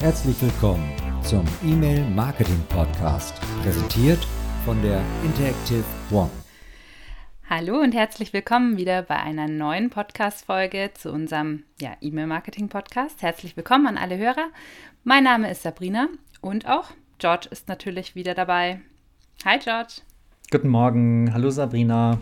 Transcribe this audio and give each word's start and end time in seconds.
Herzlich 0.00 0.40
willkommen 0.40 0.90
zum 1.22 1.44
E-Mail 1.62 2.08
Marketing 2.08 2.58
Podcast, 2.70 3.34
präsentiert 3.62 4.26
von 4.64 4.80
der 4.80 5.02
Interactive 5.22 5.84
One. 6.10 6.30
Hallo 7.50 7.78
und 7.82 7.92
herzlich 7.92 8.32
willkommen 8.32 8.78
wieder 8.78 9.02
bei 9.02 9.16
einer 9.16 9.46
neuen 9.46 9.90
Podcast-Folge 9.90 10.92
zu 10.94 11.12
unserem 11.12 11.64
ja, 11.82 11.98
E-Mail-Marketing-Podcast. 12.00 13.20
Herzlich 13.20 13.58
willkommen 13.58 13.86
an 13.88 13.98
alle 13.98 14.16
Hörer. 14.16 14.48
Mein 15.04 15.24
Name 15.24 15.50
ist 15.50 15.64
Sabrina 15.64 16.08
und 16.40 16.66
auch 16.66 16.92
George 17.18 17.48
ist 17.50 17.68
natürlich 17.68 18.14
wieder 18.14 18.32
dabei. 18.32 18.80
Hi 19.44 19.58
George. 19.58 20.00
Guten 20.50 20.68
Morgen. 20.68 21.30
Hallo 21.34 21.50
Sabrina. 21.50 22.18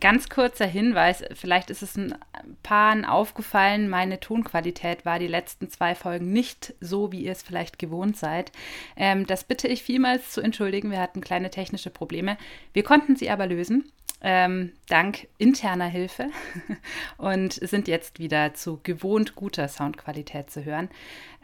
Ganz 0.00 0.28
kurzer 0.28 0.66
Hinweis, 0.66 1.24
vielleicht 1.34 1.70
ist 1.70 1.82
es 1.82 1.96
ein 1.96 2.14
paar 2.62 2.96
aufgefallen, 3.10 3.88
meine 3.88 4.20
Tonqualität 4.20 5.06
war 5.06 5.18
die 5.18 5.26
letzten 5.26 5.70
zwei 5.70 5.94
Folgen 5.94 6.32
nicht 6.32 6.74
so, 6.80 7.12
wie 7.12 7.22
ihr 7.22 7.32
es 7.32 7.42
vielleicht 7.42 7.78
gewohnt 7.78 8.16
seid. 8.16 8.52
Ähm, 8.96 9.26
das 9.26 9.44
bitte 9.44 9.68
ich 9.68 9.82
vielmals 9.82 10.32
zu 10.32 10.42
entschuldigen, 10.42 10.90
wir 10.90 11.00
hatten 11.00 11.20
kleine 11.20 11.50
technische 11.50 11.90
Probleme. 11.90 12.36
Wir 12.74 12.82
konnten 12.82 13.16
sie 13.16 13.30
aber 13.30 13.46
lösen, 13.46 13.90
ähm, 14.20 14.72
dank 14.88 15.28
interner 15.38 15.86
Hilfe 15.86 16.30
und 17.16 17.54
sind 17.54 17.88
jetzt 17.88 18.18
wieder 18.18 18.54
zu 18.54 18.80
gewohnt 18.82 19.34
guter 19.34 19.68
Soundqualität 19.68 20.50
zu 20.50 20.64
hören. 20.64 20.88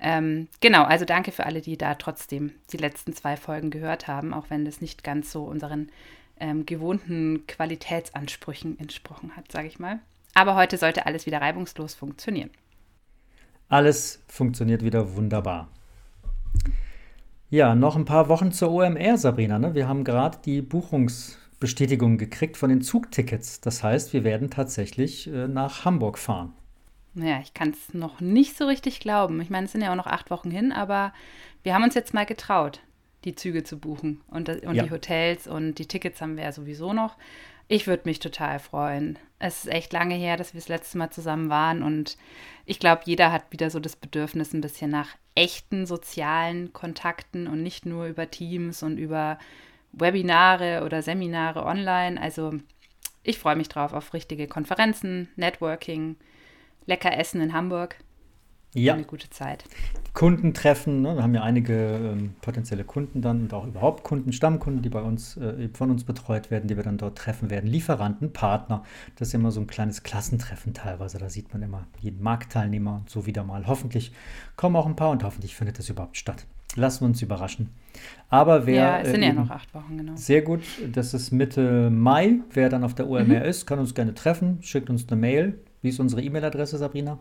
Ähm, 0.01 0.49
genau, 0.61 0.85
also 0.85 1.05
danke 1.05 1.33
für 1.33 1.47
alle, 1.47 1.61
die 1.61 1.79
da 1.79 1.95
trotzdem 1.95 2.53
die 2.73 2.79
letzten 2.79 3.15
zwei 3.15 3.37
Folgen 3.37 3.71
gehört 3.71 4.09
haben, 4.09 4.35
auch 4.35 4.51
wenn 4.51 4.65
das 4.65 4.81
nicht 4.81 5.05
ganz 5.05 5.33
so 5.33 5.45
unseren 5.45 5.91
ähm, 6.43 6.67
gewohnten 6.67 7.47
Qualitätsansprüchen 7.47 8.79
entsprochen 8.79 9.37
hat, 9.37 9.51
sage 9.51 9.69
ich 9.69 9.79
mal. 9.79 10.01
Aber 10.35 10.57
heute 10.57 10.77
sollte 10.77 11.07
alles 11.07 11.25
wieder 11.25 11.41
reibungslos 11.41 11.95
funktionieren. 11.95 12.51
Alles 13.69 14.23
funktioniert 14.27 14.83
wieder 14.83 15.15
wunderbar. 15.15 15.69
Ja, 17.49 17.75
noch 17.75 17.97
ein 17.97 18.05
paar 18.05 18.29
Wochen 18.29 18.51
zur 18.51 18.73
OMR, 18.73 19.17
Sabrina. 19.19 19.59
Ne? 19.59 19.75
Wir 19.75 19.87
haben 19.87 20.05
gerade 20.05 20.39
die 20.45 20.63
Buchungsbestätigung 20.63 22.19
gekriegt 22.19 22.57
von 22.57 22.71
den 22.71 22.83
Zugtickets. 22.83 23.61
Das 23.61 23.83
heißt, 23.83 24.13
wir 24.13 24.25
werden 24.25 24.51
tatsächlich 24.51 25.29
äh, 25.29 25.47
nach 25.49 25.85
Hamburg 25.85 26.19
fahren. 26.19 26.55
Naja, 27.15 27.41
ich 27.43 27.55
kann 27.55 27.71
es 27.71 27.95
noch 27.95 28.21
nicht 28.21 28.57
so 28.57 28.67
richtig 28.67 29.01
glauben. 29.01 29.41
Ich 29.43 29.51
meine, 29.51 29.67
es 29.67 29.73
sind 29.73 29.83
ja 29.83 29.93
auch 29.93 29.97
noch 29.97 30.07
acht 30.07 30.31
Wochen 30.31 30.51
hin, 30.51 30.73
aber 30.73 31.13
wir 31.63 31.75
haben 31.75 31.85
uns 31.85 31.95
jetzt 31.95 32.15
mal 32.15 32.27
getraut 32.27 32.81
die 33.25 33.35
Züge 33.35 33.65
zu 33.65 33.79
buchen 33.79 34.21
und, 34.29 34.49
und 34.49 34.75
ja. 34.75 34.85
die 34.85 34.91
Hotels 34.91 35.47
und 35.47 35.75
die 35.75 35.87
Tickets 35.87 36.21
haben 36.21 36.37
wir 36.37 36.45
ja 36.45 36.53
sowieso 36.53 36.93
noch. 36.93 37.17
Ich 37.69 37.87
würde 37.87 38.03
mich 38.05 38.19
total 38.19 38.59
freuen. 38.59 39.19
Es 39.39 39.65
ist 39.65 39.73
echt 39.73 39.93
lange 39.93 40.15
her, 40.15 40.37
dass 40.37 40.53
wir 40.53 40.61
das 40.61 40.69
letzte 40.69 40.99
Mal 40.99 41.11
zusammen 41.11 41.49
waren 41.49 41.83
und 41.83 42.17
ich 42.67 42.79
glaube, 42.79 43.03
jeder 43.07 43.33
hat 43.33 43.45
wieder 43.51 43.71
so 43.71 43.81
das 43.81 43.97
Bedürfnis 43.97 44.53
ein 44.53 44.61
bisschen 44.61 44.91
nach 44.91 45.09
echten 45.35 45.87
sozialen 45.87 46.73
Kontakten 46.73 47.47
und 47.47 47.63
nicht 47.63 47.87
nur 47.87 48.07
über 48.07 48.31
Teams 48.31 48.83
und 48.83 48.99
über 48.99 49.39
Webinare 49.93 50.83
oder 50.85 51.03
Seminare 51.03 51.65
online. 51.65 52.21
Also 52.21 52.55
ich 53.23 53.39
freue 53.39 53.57
mich 53.57 53.69
drauf 53.69 53.93
auf 53.93 54.15
richtige 54.15 54.47
Konferenzen, 54.47 55.29
Networking, 55.37 56.17
lecker 56.87 57.17
Essen 57.17 57.41
in 57.41 57.53
Hamburg. 57.53 57.97
Ja. 58.75 58.95
Eine 58.95 59.05
gute 59.05 59.29
Zeit. 59.29 59.65
Kunden 60.15 60.55
treffen. 60.55 61.03
Ne? 61.03 61.15
Wir 61.15 61.23
haben 61.23 61.35
ja 61.35 61.43
einige 61.43 61.75
ähm, 61.75 62.35
potenzielle 62.41 62.85
Kunden 62.85 63.21
dann 63.21 63.43
und 63.43 63.55
auch 63.55 63.67
überhaupt 63.67 64.03
Kunden, 64.03 64.33
Stammkunden, 64.33 64.83
die 64.83 64.89
bei 64.89 65.03
uns, 65.03 65.37
äh, 65.37 65.69
von 65.75 65.91
uns 65.91 66.05
betreut 66.05 66.51
werden, 66.51 66.69
die 66.69 66.77
wir 66.77 66.83
dann 66.83 66.97
dort 66.97 67.19
treffen 67.19 67.51
werden. 67.51 67.67
Lieferanten, 67.67 68.33
Partner. 68.33 68.83
Das 69.17 69.29
ist 69.29 69.35
immer 69.35 69.51
so 69.51 69.61
ein 69.61 69.67
kleines 69.67 70.03
Klassentreffen 70.03 70.73
teilweise. 70.73 71.19
Da 71.19 71.29
sieht 71.29 71.53
man 71.53 71.63
immer 71.63 71.87
jeden 72.01 72.23
Marktteilnehmer 72.23 72.97
und 72.97 73.11
so 73.11 73.27
wieder 73.27 73.45
mal. 73.45 73.67
Hoffentlich 73.67 74.13
kommen 74.57 74.77
auch 74.77 74.87
ein 74.87 74.97
paar 74.97 75.11
und 75.11 75.23
hoffentlich 75.23 75.55
findet 75.55 75.79
das 75.79 75.91
überhaupt 75.91 76.17
statt. 76.17 76.47
Lassen 76.75 77.03
wir 77.03 77.09
uns 77.09 77.21
überraschen. 77.21 77.69
Aber 78.31 78.65
wer. 78.65 78.75
Ja, 78.75 79.01
es 79.01 79.11
sind 79.11 79.23
äh, 79.23 79.27
ja 79.27 79.33
noch 79.35 79.51
acht 79.51 79.75
Wochen, 79.75 79.99
genau. 79.99 80.17
Sehr 80.17 80.41
gut. 80.41 80.63
Das 80.93 81.13
ist 81.13 81.31
Mitte 81.31 81.91
Mai. 81.91 82.41
Wer 82.51 82.71
dann 82.71 82.85
auf 82.85 82.95
der 82.95 83.07
OMR 83.07 83.25
mhm. 83.25 83.33
ist, 83.33 83.67
kann 83.67 83.79
uns 83.79 83.95
gerne 83.95 84.15
treffen. 84.15 84.63
Schickt 84.63 84.89
uns 84.89 85.07
eine 85.09 85.21
Mail. 85.21 85.59
Wie 85.83 85.91
ist 85.91 86.01
unsere 86.01 86.23
E-Mail-Adresse, 86.23 86.79
Sabrina? 86.79 87.19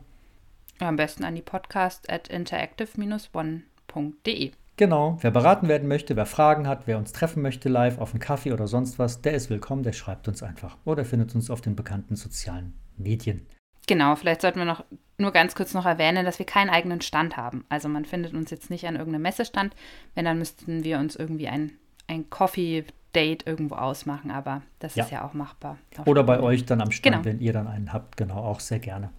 Am 0.87 0.95
besten 0.95 1.23
an 1.23 1.35
die 1.35 1.43
podcast 1.43 2.11
at 2.11 2.27
interactive-one.de. 2.27 4.51
Genau, 4.77 5.19
wer 5.21 5.29
beraten 5.29 5.67
werden 5.67 5.87
möchte, 5.87 6.15
wer 6.15 6.25
Fragen 6.25 6.67
hat, 6.67 6.87
wer 6.87 6.97
uns 6.97 7.13
treffen 7.13 7.43
möchte 7.43 7.69
live 7.69 7.99
auf 7.99 8.13
einen 8.13 8.19
Kaffee 8.19 8.51
oder 8.51 8.65
sonst 8.65 8.97
was, 8.97 9.21
der 9.21 9.33
ist 9.33 9.51
willkommen, 9.51 9.83
der 9.83 9.93
schreibt 9.93 10.27
uns 10.27 10.41
einfach 10.41 10.79
oder 10.83 11.05
findet 11.05 11.35
uns 11.35 11.51
auf 11.51 11.61
den 11.61 11.75
bekannten 11.75 12.15
sozialen 12.15 12.73
Medien. 12.97 13.45
Genau, 13.85 14.15
vielleicht 14.15 14.41
sollten 14.41 14.57
wir 14.57 14.65
noch 14.65 14.83
nur 15.19 15.31
ganz 15.31 15.53
kurz 15.53 15.75
noch 15.75 15.85
erwähnen, 15.85 16.25
dass 16.25 16.39
wir 16.39 16.47
keinen 16.47 16.71
eigenen 16.71 17.01
Stand 17.01 17.37
haben. 17.37 17.63
Also 17.69 17.87
man 17.87 18.05
findet 18.05 18.33
uns 18.33 18.49
jetzt 18.49 18.71
nicht 18.71 18.87
an 18.87 18.95
irgendeinem 18.95 19.21
Messestand. 19.21 19.75
Wenn, 20.15 20.25
dann 20.25 20.39
müssten 20.39 20.83
wir 20.83 20.97
uns 20.97 21.15
irgendwie 21.15 21.47
ein, 21.47 21.73
ein 22.07 22.31
Coffee-Date 22.31 23.45
irgendwo 23.45 23.75
ausmachen, 23.75 24.31
aber 24.31 24.63
das 24.79 24.95
ja. 24.95 25.03
ist 25.03 25.11
ja 25.11 25.23
auch 25.23 25.35
machbar. 25.35 25.77
Oder 26.07 26.23
bei 26.23 26.39
euch 26.39 26.65
dann 26.65 26.81
am 26.81 26.89
Stand, 26.89 27.17
genau. 27.17 27.25
wenn 27.25 27.39
ihr 27.39 27.53
dann 27.53 27.67
einen 27.67 27.93
habt, 27.93 28.17
genau, 28.17 28.37
auch 28.37 28.59
sehr 28.59 28.79
gerne. 28.79 29.11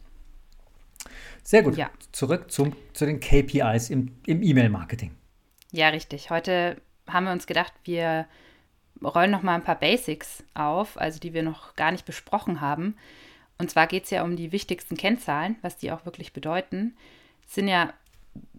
Sehr 1.42 1.62
gut. 1.62 1.76
Ja. 1.76 1.90
Zurück 2.12 2.50
zum, 2.50 2.74
zu 2.92 3.06
den 3.06 3.20
KPIs 3.20 3.90
im, 3.90 4.16
im 4.26 4.42
E-Mail-Marketing. 4.42 5.12
Ja, 5.72 5.88
richtig. 5.88 6.30
Heute 6.30 6.80
haben 7.08 7.24
wir 7.24 7.32
uns 7.32 7.46
gedacht, 7.46 7.72
wir 7.84 8.26
rollen 9.02 9.30
noch 9.30 9.42
mal 9.42 9.54
ein 9.54 9.64
paar 9.64 9.78
Basics 9.78 10.44
auf, 10.54 10.98
also 11.00 11.18
die 11.18 11.34
wir 11.34 11.42
noch 11.42 11.74
gar 11.76 11.90
nicht 11.90 12.06
besprochen 12.06 12.60
haben. 12.60 12.96
Und 13.58 13.70
zwar 13.70 13.86
geht 13.86 14.04
es 14.04 14.10
ja 14.10 14.22
um 14.22 14.36
die 14.36 14.52
wichtigsten 14.52 14.96
Kennzahlen, 14.96 15.56
was 15.62 15.76
die 15.76 15.92
auch 15.92 16.04
wirklich 16.04 16.32
bedeuten. 16.32 16.96
Es 17.46 17.54
sind 17.54 17.68
ja, 17.68 17.92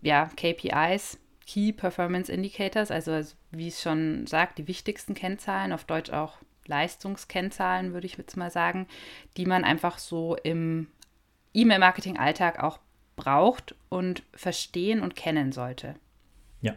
ja 0.01 0.29
KPIs, 0.35 1.19
Key 1.45 1.71
Performance 1.71 2.31
Indicators, 2.31 2.91
also 2.91 3.21
wie 3.51 3.67
es 3.67 3.81
schon 3.81 4.27
sagt, 4.27 4.57
die 4.57 4.67
wichtigsten 4.67 5.13
Kennzahlen, 5.13 5.73
auf 5.73 5.83
Deutsch 5.83 6.11
auch 6.11 6.37
Leistungskennzahlen, 6.65 7.93
würde 7.93 8.07
ich 8.07 8.17
jetzt 8.17 8.37
mal 8.37 8.51
sagen, 8.51 8.87
die 9.35 9.45
man 9.45 9.63
einfach 9.63 9.97
so 9.97 10.37
im 10.43 10.87
E-Mail-Marketing-Alltag 11.53 12.61
auch 12.63 12.79
braucht 13.15 13.75
und 13.89 14.23
verstehen 14.33 15.01
und 15.01 15.15
kennen 15.15 15.51
sollte. 15.51 15.95
Ja, 16.61 16.75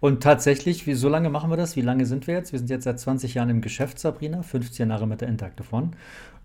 und 0.00 0.22
tatsächlich, 0.22 0.86
wie, 0.86 0.94
so 0.94 1.08
lange 1.08 1.30
machen 1.30 1.50
wir 1.50 1.56
das? 1.56 1.76
Wie 1.76 1.80
lange 1.80 2.06
sind 2.06 2.26
wir 2.26 2.34
jetzt? 2.34 2.52
Wir 2.52 2.58
sind 2.58 2.70
jetzt 2.70 2.84
seit 2.84 2.98
20 2.98 3.34
Jahren 3.34 3.50
im 3.50 3.60
Geschäft, 3.60 3.98
Sabrina, 3.98 4.42
15 4.42 4.90
Jahre 4.90 5.06
mit 5.06 5.20
der 5.20 5.28
Interactive 5.28 5.74
One. 5.74 5.92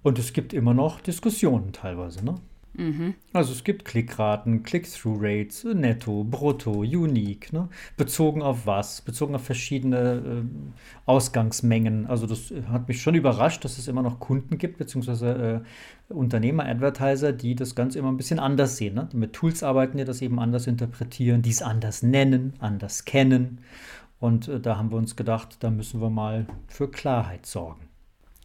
Und 0.03 0.19
es 0.19 0.31
gibt 0.33 0.53
immer 0.53 0.73
noch 0.73 1.01
Diskussionen 1.01 1.73
teilweise, 1.73 2.23
ne? 2.23 2.35
Mhm. 2.75 3.13
Also 3.33 3.51
es 3.51 3.63
gibt 3.63 3.85
Klickraten, 3.85 4.63
Click-Through-Rates, 4.63 5.65
Netto, 5.75 6.23
Brutto, 6.23 6.79
Unique, 6.79 7.53
ne? 7.53 7.69
bezogen 7.97 8.41
auf 8.41 8.65
was, 8.65 9.01
bezogen 9.01 9.35
auf 9.35 9.43
verschiedene 9.43 10.43
äh, 10.43 10.43
Ausgangsmengen. 11.05 12.07
Also 12.07 12.25
das 12.25 12.51
hat 12.69 12.87
mich 12.87 13.01
schon 13.01 13.15
überrascht, 13.15 13.63
dass 13.63 13.77
es 13.77 13.87
immer 13.87 14.01
noch 14.01 14.19
Kunden 14.19 14.57
gibt, 14.57 14.77
beziehungsweise 14.77 15.63
äh, 16.09 16.13
Unternehmer, 16.13 16.65
Advertiser, 16.65 17.31
die 17.31 17.55
das 17.55 17.75
Ganze 17.75 17.99
immer 17.99 18.11
ein 18.11 18.17
bisschen 18.17 18.39
anders 18.39 18.77
sehen, 18.77 18.95
ne? 18.95 19.07
die 19.11 19.17
mit 19.17 19.33
Tools 19.33 19.61
arbeiten, 19.61 19.97
die 19.97 20.05
das 20.05 20.21
eben 20.21 20.39
anders 20.39 20.65
interpretieren, 20.65 21.43
die 21.43 21.51
es 21.51 21.61
anders 21.61 22.01
nennen, 22.01 22.53
anders 22.59 23.05
kennen. 23.05 23.59
Und 24.19 24.47
äh, 24.47 24.59
da 24.59 24.77
haben 24.77 24.91
wir 24.91 24.97
uns 24.97 25.15
gedacht, 25.15 25.57
da 25.59 25.69
müssen 25.69 26.01
wir 26.01 26.09
mal 26.09 26.47
für 26.67 26.89
Klarheit 26.89 27.45
sorgen. 27.45 27.87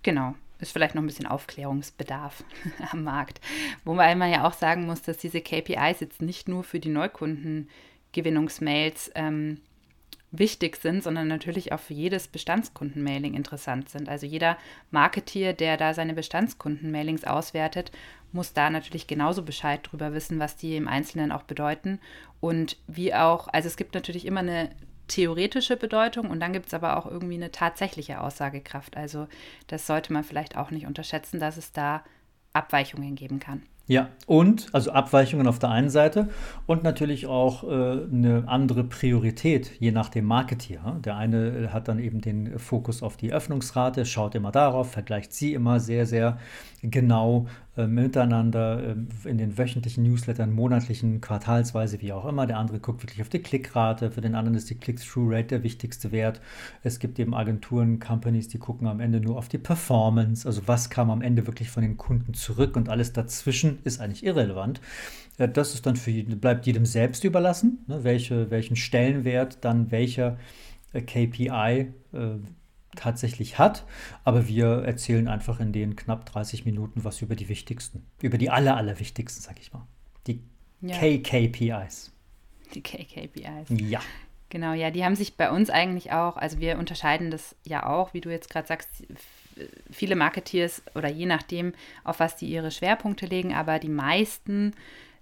Genau 0.02 0.34
ist 0.58 0.72
vielleicht 0.72 0.94
noch 0.94 1.02
ein 1.02 1.06
bisschen 1.06 1.26
Aufklärungsbedarf 1.26 2.44
am 2.91 3.04
Markt. 3.04 3.41
Wobei 3.84 4.14
man 4.14 4.30
ja 4.30 4.46
auch 4.46 4.54
sagen 4.54 4.86
muss, 4.86 5.02
dass 5.02 5.19
diese 5.19 5.41
KPIs 5.41 6.00
jetzt 6.00 6.22
nicht 6.22 6.48
nur 6.48 6.64
für 6.64 6.80
die 6.80 6.88
Neukundengewinnungsmails 6.88 9.10
ähm, 9.14 9.60
wichtig 10.30 10.76
sind, 10.76 11.02
sondern 11.02 11.28
natürlich 11.28 11.72
auch 11.72 11.80
für 11.80 11.94
jedes 11.94 12.28
Bestandskundenmailing 12.28 13.34
interessant 13.34 13.88
sind. 13.88 14.08
Also 14.08 14.26
jeder 14.26 14.58
Marketeer, 14.91 15.54
der 15.54 15.76
da 15.76 15.94
seine 15.94 16.14
Bestandskundenmailings 16.14 17.25
auswertet, 17.25 17.92
muss 18.32 18.52
da 18.52 18.69
natürlich 18.69 19.06
genauso 19.06 19.42
Bescheid 19.42 19.80
drüber 19.82 20.12
wissen, 20.12 20.38
was 20.38 20.56
die 20.56 20.76
im 20.76 20.86
Einzelnen 20.86 21.32
auch 21.32 21.44
bedeuten. 21.44 21.98
Und 22.40 22.76
wie 22.86 23.14
auch, 23.14 23.49
also 23.49 23.69
es 23.69 23.76
gibt 23.76 23.94
natürlich 23.94 24.26
immer 24.26 24.40
eine 24.40 24.70
theoretische 25.08 25.76
Bedeutung 25.76 26.31
und 26.31 26.40
dann 26.40 26.52
gibt 26.52 26.66
es 26.66 26.75
aber 26.75 26.96
auch 26.96 27.06
irgendwie 27.06 27.34
eine 27.34 27.50
tatsächliche 27.50 28.20
Aussagekraft. 28.20 28.96
Also 28.96 29.26
das 29.66 29.87
sollte 29.87 30.12
man 30.12 30.25
vielleicht 30.25 30.56
auch 30.56 30.70
nicht 30.70 30.87
unterschätzen, 30.87 31.40
dass 31.40 31.56
es 31.56 31.72
da 31.72 32.05
Abweichungen 32.52 33.14
geben 33.14 33.40
kann. 33.40 33.62
Ja, 33.88 34.10
und 34.26 34.66
also 34.75 34.93
Abweichungen 34.93 35.46
auf 35.46 35.58
der 35.58 35.70
einen 35.70 35.88
Seite 35.88 36.28
und 36.66 36.82
natürlich 36.82 37.26
auch 37.26 37.64
äh, 37.64 37.66
eine 37.66 38.44
andere 38.46 38.84
Priorität, 38.84 39.70
je 39.81 39.93
nach 39.93 40.10
dem 40.10 40.26
Marketeer. 40.26 41.00
Der 41.02 41.16
eine 41.16 41.72
hat 41.72 41.88
dann 41.88 41.99
eben 41.99 42.20
den 42.20 42.58
Fokus 42.58 43.02
auf 43.02 43.16
die 43.16 43.32
Öffnungsrate, 43.32 44.05
schaut 44.05 44.34
immer 44.34 44.52
darauf, 44.52 44.93
vergleicht 44.93 45.32
sie 45.32 45.55
immer 45.55 45.81
sehr, 45.81 46.05
sehr 46.05 46.37
genau 46.82 47.46
äh, 47.46 47.68
miteinander 47.86 48.96
äh, 49.25 49.28
in 49.28 49.38
den 49.38 49.56
wöchentlichen 49.56 50.02
Newslettern, 50.04 50.52
monatlichen, 50.52 51.20
quartalsweise, 51.20 52.00
wie 52.00 52.12
auch 52.12 52.26
immer. 52.26 52.46
Der 52.46 52.58
andere 52.58 52.80
guckt 52.80 53.02
wirklich 53.02 53.20
auf 53.22 53.28
die 53.28 53.38
Klickrate. 53.40 54.10
Für 54.10 54.20
den 54.20 54.34
anderen 54.34 54.56
ist 54.56 54.70
die 54.70 54.75
Click-Through-Rate 54.75 55.48
der 55.48 55.62
wichtigste 55.62 56.10
Wert. 56.12 56.40
Es 56.82 56.98
gibt 56.98 57.19
eben 57.19 57.34
Agenturen, 57.34 57.98
Companies, 58.00 58.48
die 58.48 58.58
gucken 58.58 58.86
am 58.86 59.00
Ende 59.00 59.20
nur 59.20 59.38
auf 59.38 59.48
die 59.48 59.58
Performance. 59.58 60.46
Also 60.46 60.62
was 60.66 60.90
kam 60.90 61.10
am 61.10 61.22
Ende 61.22 61.46
wirklich 61.46 61.70
von 61.70 61.82
den 61.82 61.96
Kunden 61.96 62.34
zurück 62.34 62.76
und 62.76 62.88
alles 62.88 63.12
dazwischen 63.12 63.78
ist 63.84 64.00
eigentlich 64.00 64.24
irrelevant. 64.24 64.81
Äh, 65.38 65.48
das 65.48 65.74
ist 65.74 65.86
dann 65.86 65.96
für, 65.96 66.12
bleibt 66.22 66.66
jedem 66.66 66.86
selbst 66.86 67.24
überlassen, 67.24 67.84
ne, 67.86 68.04
welche, 68.04 68.50
welchen 68.50 68.76
Stellenwert 68.76 69.64
dann 69.64 69.90
welcher 69.90 70.38
äh, 70.92 71.00
KPI 71.00 71.92
äh, 72.12 72.38
tatsächlich 72.98 73.58
hat. 73.58 73.84
Aber 74.24 74.48
wir 74.48 74.82
erzählen 74.84 75.28
einfach 75.28 75.60
in 75.60 75.72
den 75.72 75.96
knapp 75.96 76.26
30 76.26 76.64
Minuten 76.64 77.04
was 77.04 77.22
über 77.22 77.36
die 77.36 77.48
wichtigsten, 77.48 78.04
über 78.20 78.38
die 78.38 78.50
aller, 78.50 78.76
aller 78.76 78.98
wichtigsten, 78.98 79.40
sag 79.40 79.58
ich 79.60 79.72
mal. 79.72 79.86
Die 80.26 80.42
ja. 80.80 80.96
KKPIs. 80.96 82.12
Die 82.74 82.82
KKPIs. 82.82 83.68
Ja. 83.70 84.00
Genau, 84.50 84.72
ja, 84.72 84.90
die 84.90 85.04
haben 85.04 85.14
sich 85.14 85.36
bei 85.36 85.50
uns 85.50 85.68
eigentlich 85.68 86.12
auch, 86.12 86.36
also 86.38 86.58
wir 86.58 86.78
unterscheiden 86.78 87.30
das 87.30 87.54
ja 87.64 87.86
auch, 87.86 88.14
wie 88.14 88.22
du 88.22 88.30
jetzt 88.30 88.48
gerade 88.48 88.66
sagst, 88.66 88.88
viele 89.90 90.16
Marketeers 90.16 90.82
oder 90.94 91.08
je 91.08 91.26
nachdem, 91.26 91.74
auf 92.04 92.20
was 92.20 92.36
die 92.36 92.46
ihre 92.46 92.70
Schwerpunkte 92.70 93.26
legen, 93.26 93.52
aber 93.52 93.78
die 93.78 93.90
meisten 93.90 94.74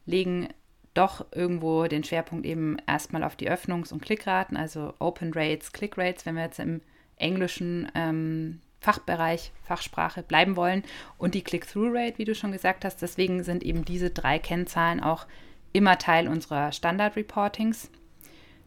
legen 0.05 0.49
doch 0.95 1.27
irgendwo 1.33 1.87
den 1.87 2.05
Schwerpunkt 2.05 2.47
eben 2.47 2.77
erstmal 2.87 3.25
auf 3.25 3.37
die 3.37 3.51
Öffnungs- 3.51 3.93
und 3.93 4.01
Klickraten, 4.01 4.57
also 4.57 4.95
Open 4.99 5.33
Rates, 5.35 5.73
Click 5.73 5.99
Rates, 5.99 6.25
wenn 6.25 6.37
wir 6.37 6.45
jetzt 6.45 6.61
im 6.61 6.81
englischen 7.17 7.91
ähm, 7.95 8.61
Fachbereich, 8.81 9.53
Fachsprache 9.65 10.23
bleiben 10.23 10.57
wollen 10.57 10.85
und 11.19 11.35
die 11.35 11.43
Click-Through-Rate, 11.43 12.19
wie 12.19 12.25
du 12.25 12.35
schon 12.35 12.53
gesagt 12.53 12.85
hast. 12.85 13.03
Deswegen 13.03 13.43
sind 13.43 13.63
eben 13.65 13.85
diese 13.85 14.11
drei 14.11 14.39
Kennzahlen 14.39 15.03
auch 15.03 15.27
immer 15.73 15.99
Teil 15.99 16.29
unserer 16.29 16.73
Standard-Reportings. 16.73 17.91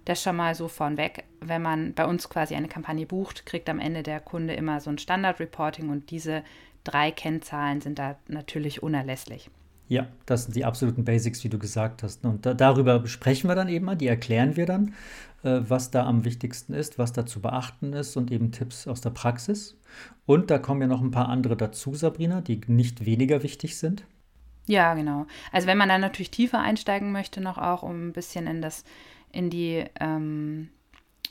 Das 0.06 0.24
schon 0.24 0.36
mal 0.36 0.56
so 0.56 0.68
vornweg. 0.68 1.24
Wenn 1.40 1.62
man 1.62 1.94
bei 1.94 2.06
uns 2.06 2.30
quasi 2.30 2.56
eine 2.56 2.68
Kampagne 2.68 3.06
bucht, 3.06 3.46
kriegt 3.46 3.70
am 3.70 3.80
Ende 3.80 4.04
der 4.04 4.20
Kunde 4.20 4.54
immer 4.54 4.82
so 4.82 4.90
ein 4.90 4.98
Standard-Reporting 4.98 5.90
und 5.90 6.12
diese 6.12 6.44
drei 6.84 7.12
Kennzahlen 7.12 7.82
sind 7.82 8.00
da 8.00 8.18
natürlich 8.28 8.82
unerlässlich. 8.82 9.50
Ja, 9.90 10.08
das 10.28 10.44
sind 10.44 10.56
die 10.56 10.66
absoluten 10.66 11.04
Basics, 11.04 11.44
wie 11.44 11.50
du 11.50 11.58
gesagt 11.58 12.04
hast. 12.04 12.24
Und 12.24 12.46
da, 12.46 12.54
darüber 12.54 13.06
sprechen 13.08 13.50
wir 13.50 13.56
dann 13.56 13.70
eben 13.70 13.86
mal, 13.86 13.96
die 13.96 14.08
erklären 14.08 14.56
wir 14.56 14.68
dann, 14.68 14.94
äh, 15.44 15.62
was 15.68 15.90
da 15.90 16.06
am 16.06 16.26
wichtigsten 16.26 16.76
ist, 16.76 17.00
was 17.00 17.12
da 17.12 17.26
zu 17.26 17.42
beachten 17.42 17.94
ist 17.94 18.16
und 18.16 18.32
eben 18.32 18.52
Tipps 18.52 18.88
aus 18.88 19.02
der 19.02 19.10
Praxis. 19.10 19.78
Und 20.28 20.52
da 20.52 20.60
kommen 20.60 20.82
ja 20.82 20.88
noch 20.88 21.02
ein 21.02 21.10
paar 21.10 21.28
andere 21.28 21.58
dazu, 21.58 21.96
Sabrina, 21.96 22.40
die 22.42 22.62
nicht 22.68 23.08
weniger 23.08 23.42
wichtig 23.42 23.80
sind. 23.80 24.06
Ja, 24.68 24.94
genau. 24.94 25.26
Also 25.52 25.66
wenn 25.66 25.80
man 25.80 25.90
dann 25.90 26.02
natürlich 26.02 26.30
tiefer 26.30 26.60
einsteigen 26.60 27.12
möchte, 27.12 27.42
noch 27.42 27.58
auch, 27.58 27.82
um 27.82 28.10
ein 28.10 28.14
bisschen 28.14 28.46
in 28.46 28.62
das, 28.62 28.84
in 29.32 29.50
die, 29.50 29.86
ähm, 30.00 30.70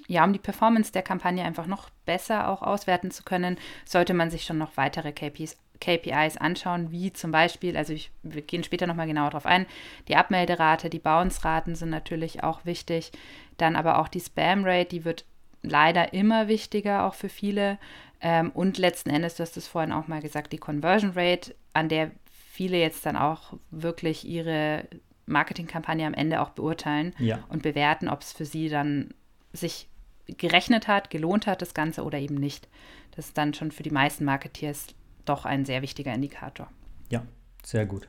ja, 0.09 0.25
um 0.25 0.33
die 0.33 0.41
Performance 0.41 0.91
der 0.91 1.03
Kampagne 1.03 1.45
einfach 1.45 1.69
noch 1.69 1.91
besser 2.05 2.49
auch 2.49 2.63
auswerten 2.63 3.13
zu 3.13 3.23
können, 3.23 3.57
sollte 3.85 4.15
man 4.15 4.33
sich 4.33 4.43
schon 4.43 4.59
noch 4.59 4.77
weitere 4.77 5.13
KPIs 5.13 5.57
KPIs 5.81 6.37
anschauen, 6.37 6.91
wie 6.91 7.13
zum 7.13 7.31
Beispiel, 7.31 7.77
also 7.77 7.93
ich, 7.93 8.11
wir 8.23 8.43
gehen 8.43 8.65
später 8.65 8.87
nochmal 8.87 9.07
genauer 9.07 9.31
darauf 9.31 9.47
ein, 9.47 9.67
die 10.09 10.17
Abmelderate, 10.17 10.91
die 10.91 10.99
Bounce-Raten 10.99 11.75
sind 11.75 11.91
natürlich 11.91 12.43
auch 12.43 12.65
wichtig, 12.65 13.13
dann 13.57 13.77
aber 13.77 13.99
auch 13.99 14.09
die 14.09 14.21
Spam-Rate, 14.21 14.89
die 14.91 15.05
wird 15.05 15.25
leider 15.63 16.13
immer 16.13 16.49
wichtiger, 16.49 17.05
auch 17.05 17.15
für 17.15 17.29
viele. 17.29 17.79
Ähm, 18.21 18.51
und 18.51 18.79
letzten 18.79 19.11
Endes, 19.11 19.37
du 19.37 19.43
hast 19.43 19.57
es 19.57 19.69
vorhin 19.69 19.93
auch 19.93 20.09
mal 20.09 20.21
gesagt, 20.21 20.53
die 20.53 20.59
Conversion 20.59 21.13
Rate, 21.15 21.55
an 21.73 21.89
der 21.89 22.11
viele 22.31 22.79
jetzt 22.79 23.07
dann 23.07 23.17
auch 23.17 23.55
wirklich 23.71 24.27
ihre 24.27 24.89
Marketingkampagne 25.27 26.07
am 26.07 26.15
Ende 26.15 26.41
auch 26.41 26.51
beurteilen 26.51 27.15
ja. 27.19 27.45
und 27.49 27.63
bewerten, 27.63 28.09
ob 28.09 28.23
es 28.23 28.33
für 28.33 28.45
sie 28.45 28.69
dann 28.69 29.15
sich 29.53 29.89
gerechnet 30.27 30.89
hat, 30.89 31.11
gelohnt 31.11 31.47
hat, 31.47 31.63
das 31.63 31.75
Ganze 31.75 32.03
oder 32.03 32.19
eben 32.19 32.35
nicht. 32.35 32.69
Das 33.15 33.27
ist 33.27 33.39
dann 33.39 33.55
schon 33.55 33.71
für 33.71 33.83
die 33.83 33.91
meisten 33.91 34.25
Marketeers 34.25 34.89
doch 35.29 35.45
ein 35.45 35.65
sehr 35.65 35.83
wichtiger 35.83 36.15
Indikator. 36.15 36.69
Ja, 37.11 37.23
sehr 37.65 37.87
gut. 37.87 38.09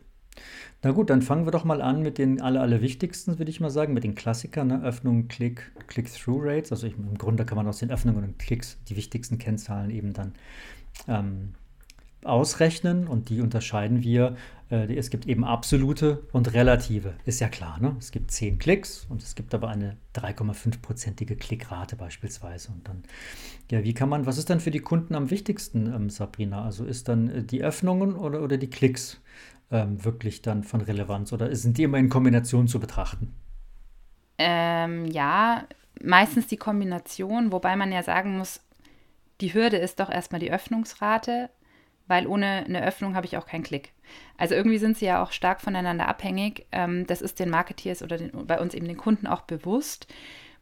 Na 0.81 0.91
gut, 0.91 1.09
dann 1.09 1.21
fangen 1.21 1.45
wir 1.45 1.51
doch 1.51 1.65
mal 1.65 1.81
an 1.81 2.01
mit 2.01 2.17
den 2.17 2.41
aller, 2.41 2.61
allerwichtigsten, 2.61 3.39
würde 3.39 3.51
ich 3.51 3.59
mal 3.59 3.69
sagen, 3.69 3.93
mit 3.93 4.03
den 4.03 4.15
Klassikern, 4.15 4.67
ne? 4.67 4.81
Öffnung, 4.83 5.27
Klick, 5.27 5.71
Click-Through-Rates. 5.87 6.71
Also 6.71 6.87
ich, 6.87 6.97
im 6.97 7.17
Grunde 7.17 7.45
kann 7.45 7.57
man 7.57 7.67
aus 7.67 7.79
den 7.79 7.91
Öffnungen 7.91 8.23
und 8.23 8.39
Klicks 8.39 8.77
die 8.87 8.95
wichtigsten 8.95 9.37
Kennzahlen 9.37 9.89
eben 9.89 10.13
dann 10.13 10.33
ähm, 11.07 11.55
ausrechnen 12.23 13.07
und 13.07 13.29
die 13.29 13.41
unterscheiden 13.41 14.03
wir. 14.03 14.35
Äh, 14.69 14.93
es 14.95 15.09
gibt 15.09 15.25
eben 15.25 15.43
absolute 15.43 16.27
und 16.31 16.53
relative, 16.53 17.13
ist 17.25 17.39
ja 17.39 17.49
klar. 17.49 17.79
Ne? 17.79 17.95
Es 17.99 18.11
gibt 18.11 18.31
10 18.31 18.59
Klicks 18.59 19.05
und 19.09 19.23
es 19.23 19.35
gibt 19.35 19.53
aber 19.53 19.69
eine 19.69 19.97
3,5-prozentige 20.15 21.35
Klickrate 21.35 21.95
beispielsweise. 21.95 22.71
Und 22.71 22.87
dann, 22.87 23.03
ja, 23.71 23.83
wie 23.83 23.93
kann 23.93 24.09
man, 24.09 24.25
was 24.25 24.37
ist 24.37 24.49
dann 24.49 24.59
für 24.59 24.71
die 24.71 24.79
Kunden 24.79 25.15
am 25.15 25.29
wichtigsten, 25.29 25.93
ähm, 25.93 26.09
Sabrina? 26.09 26.63
Also 26.63 26.85
ist 26.85 27.07
dann 27.07 27.29
äh, 27.29 27.43
die 27.43 27.63
Öffnungen 27.63 28.15
oder, 28.15 28.41
oder 28.41 28.57
die 28.57 28.69
Klicks 28.69 29.21
ähm, 29.71 30.03
wirklich 30.03 30.41
dann 30.41 30.63
von 30.63 30.81
Relevanz 30.81 31.33
oder 31.33 31.53
sind 31.55 31.77
die 31.77 31.83
immer 31.83 31.97
in 31.97 32.09
Kombination 32.09 32.67
zu 32.67 32.79
betrachten? 32.79 33.33
Ähm, 34.37 35.05
ja, 35.05 35.65
meistens 36.01 36.47
die 36.47 36.57
Kombination, 36.57 37.51
wobei 37.51 37.75
man 37.75 37.91
ja 37.91 38.03
sagen 38.03 38.37
muss, 38.37 38.61
die 39.41 39.53
Hürde 39.53 39.77
ist 39.77 39.99
doch 39.99 40.09
erstmal 40.09 40.39
die 40.39 40.51
Öffnungsrate 40.51 41.49
weil 42.09 42.27
ohne 42.27 42.65
eine 42.65 42.83
Öffnung 42.83 43.15
habe 43.15 43.27
ich 43.27 43.37
auch 43.37 43.45
keinen 43.45 43.63
Klick. 43.63 43.93
Also 44.35 44.55
irgendwie 44.55 44.79
sind 44.79 44.97
sie 44.97 45.05
ja 45.05 45.23
auch 45.23 45.31
stark 45.31 45.61
voneinander 45.61 46.07
abhängig. 46.07 46.65
Ähm, 46.71 47.05
das 47.05 47.21
ist 47.21 47.39
den 47.39 47.51
Marketeers 47.51 48.01
oder 48.01 48.17
den, 48.17 48.31
bei 48.47 48.59
uns 48.59 48.73
eben 48.73 48.87
den 48.87 48.97
Kunden 48.97 49.27
auch 49.27 49.41
bewusst. 49.41 50.07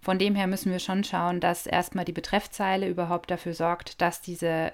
Von 0.02 0.20
dem 0.20 0.36
her 0.36 0.46
müssen 0.46 0.72
wir 0.72 0.80
schon 0.80 1.04
schauen, 1.04 1.40
dass 1.40 1.66
erstmal 1.66 2.06
die 2.06 2.12
Betreffzeile 2.12 2.88
überhaupt 2.88 3.32
dafür 3.32 3.54
sorgt, 3.54 4.02
dass 4.02 4.22
diese 4.22 4.74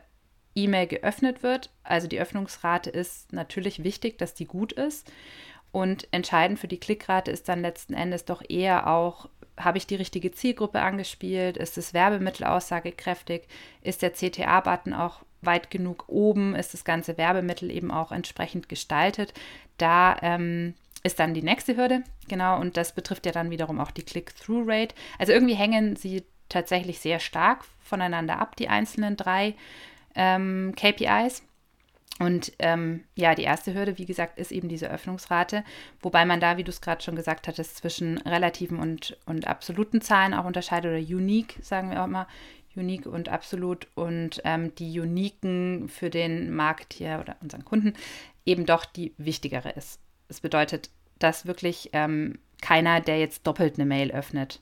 E-Mail 0.56 0.88
geöffnet 0.88 1.44
wird. 1.44 1.70
Also 1.84 2.08
die 2.08 2.20
Öffnungsrate 2.20 2.90
ist 2.90 3.32
natürlich 3.32 3.84
wichtig, 3.84 4.18
dass 4.18 4.34
die 4.34 4.46
gut 4.46 4.74
ist. 4.74 5.12
Und 5.72 6.08
entscheidend 6.12 6.60
für 6.60 6.68
die 6.68 6.80
Klickrate 6.80 7.30
ist 7.30 7.50
dann 7.50 7.62
letzten 7.62 7.94
Endes 7.94 8.26
doch 8.26 8.44
eher 8.48 8.88
auch, 8.88 9.30
habe 9.58 9.78
ich 9.78 9.86
die 9.86 9.96
richtige 9.96 10.32
Zielgruppe 10.32 10.82
angespielt? 10.82 11.58
Ist 11.58 11.78
das 11.78 11.94
Werbemittel 11.94 12.46
aussagekräftig? 12.46 13.48
Ist 13.82 14.02
der 14.02 14.14
CTA-Button 14.14 14.94
auch 14.94 15.24
weit 15.46 15.72
genug 15.72 16.06
oben 16.08 16.56
ist 16.56 16.74
das 16.74 16.84
ganze 16.84 17.18
Werbemittel 17.18 17.72
eben 17.72 17.92
auch 17.92 18.12
entsprechend 18.12 18.70
gestaltet. 18.70 19.34
Da 19.78 20.18
ähm, 20.22 20.74
ist 21.04 21.20
dann 21.20 21.34
die 21.34 21.44
nächste 21.44 21.76
Hürde, 21.76 22.04
genau, 22.28 22.60
und 22.60 22.78
das 22.78 22.94
betrifft 22.94 23.26
ja 23.26 23.32
dann 23.32 23.50
wiederum 23.50 23.80
auch 23.80 23.92
die 23.92 24.04
Click-Through-Rate. 24.04 24.96
Also 25.20 25.34
irgendwie 25.34 25.56
hängen 25.56 25.96
sie 25.96 26.24
tatsächlich 26.50 27.00
sehr 27.00 27.20
stark 27.20 27.66
voneinander 27.82 28.40
ab, 28.40 28.56
die 28.56 28.70
einzelnen 28.70 29.18
drei 29.18 29.56
ähm, 30.16 30.74
KPIs. 30.76 31.44
Und 32.20 32.54
ähm, 32.60 33.04
ja, 33.16 33.34
die 33.34 33.44
erste 33.44 33.74
Hürde, 33.74 33.98
wie 33.98 34.06
gesagt, 34.06 34.38
ist 34.38 34.52
eben 34.52 34.70
diese 34.70 34.90
Öffnungsrate, 34.90 35.64
wobei 36.00 36.26
man 36.26 36.40
da, 36.40 36.58
wie 36.58 36.64
du 36.64 36.70
es 36.70 36.80
gerade 36.80 37.02
schon 37.02 37.16
gesagt 37.16 37.48
hattest, 37.48 37.78
zwischen 37.78 38.20
relativen 38.20 38.80
und, 38.80 39.18
und 39.26 39.48
absoluten 39.48 40.00
Zahlen 40.00 40.36
auch 40.36 40.46
unterscheidet 40.46 40.92
oder 40.92 41.16
unique, 41.18 41.58
sagen 41.62 41.90
wir 41.90 42.04
auch 42.04 42.08
mal. 42.08 42.28
Unique 42.76 43.06
und 43.06 43.30
Absolut 43.30 43.88
und 43.96 44.42
ähm, 44.44 44.74
die 44.76 45.00
Uniken 45.00 45.90
für 45.90 46.10
den 46.10 46.54
Marketeer 46.54 47.20
oder 47.20 47.36
unseren 47.42 47.66
Kunden 47.66 47.94
eben 48.46 48.66
doch 48.66 48.86
die 48.86 49.14
wichtigere 49.18 49.70
ist. 49.72 50.00
Das 50.28 50.42
bedeutet, 50.42 50.90
dass 51.20 51.46
wirklich 51.46 51.90
ähm, 51.94 52.40
keiner, 52.62 53.02
der 53.02 53.20
jetzt 53.20 53.46
doppelt 53.46 53.76
eine 53.76 53.86
Mail 53.86 54.12
öffnet, 54.12 54.60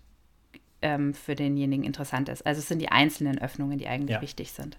ähm, 0.82 1.14
für 1.14 1.36
denjenigen 1.36 1.86
interessant 1.86 2.30
ist. 2.30 2.46
Also 2.46 2.60
es 2.60 2.68
sind 2.68 2.80
die 2.80 2.90
einzelnen 2.90 3.40
Öffnungen, 3.40 3.78
die 3.78 3.88
eigentlich 3.88 4.16
ja. 4.16 4.22
wichtig 4.22 4.52
sind. 4.52 4.78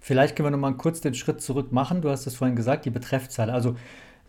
Vielleicht 0.00 0.34
können 0.34 0.46
wir 0.46 0.50
noch 0.50 0.58
mal 0.58 0.72
kurz 0.76 1.00
den 1.00 1.14
Schritt 1.14 1.42
zurück 1.42 1.72
machen. 1.72 2.02
Du 2.02 2.10
hast 2.10 2.26
es 2.26 2.34
vorhin 2.34 2.56
gesagt, 2.56 2.84
die 2.84 2.90
Betreffzeile. 2.90 3.52
Also 3.52 3.76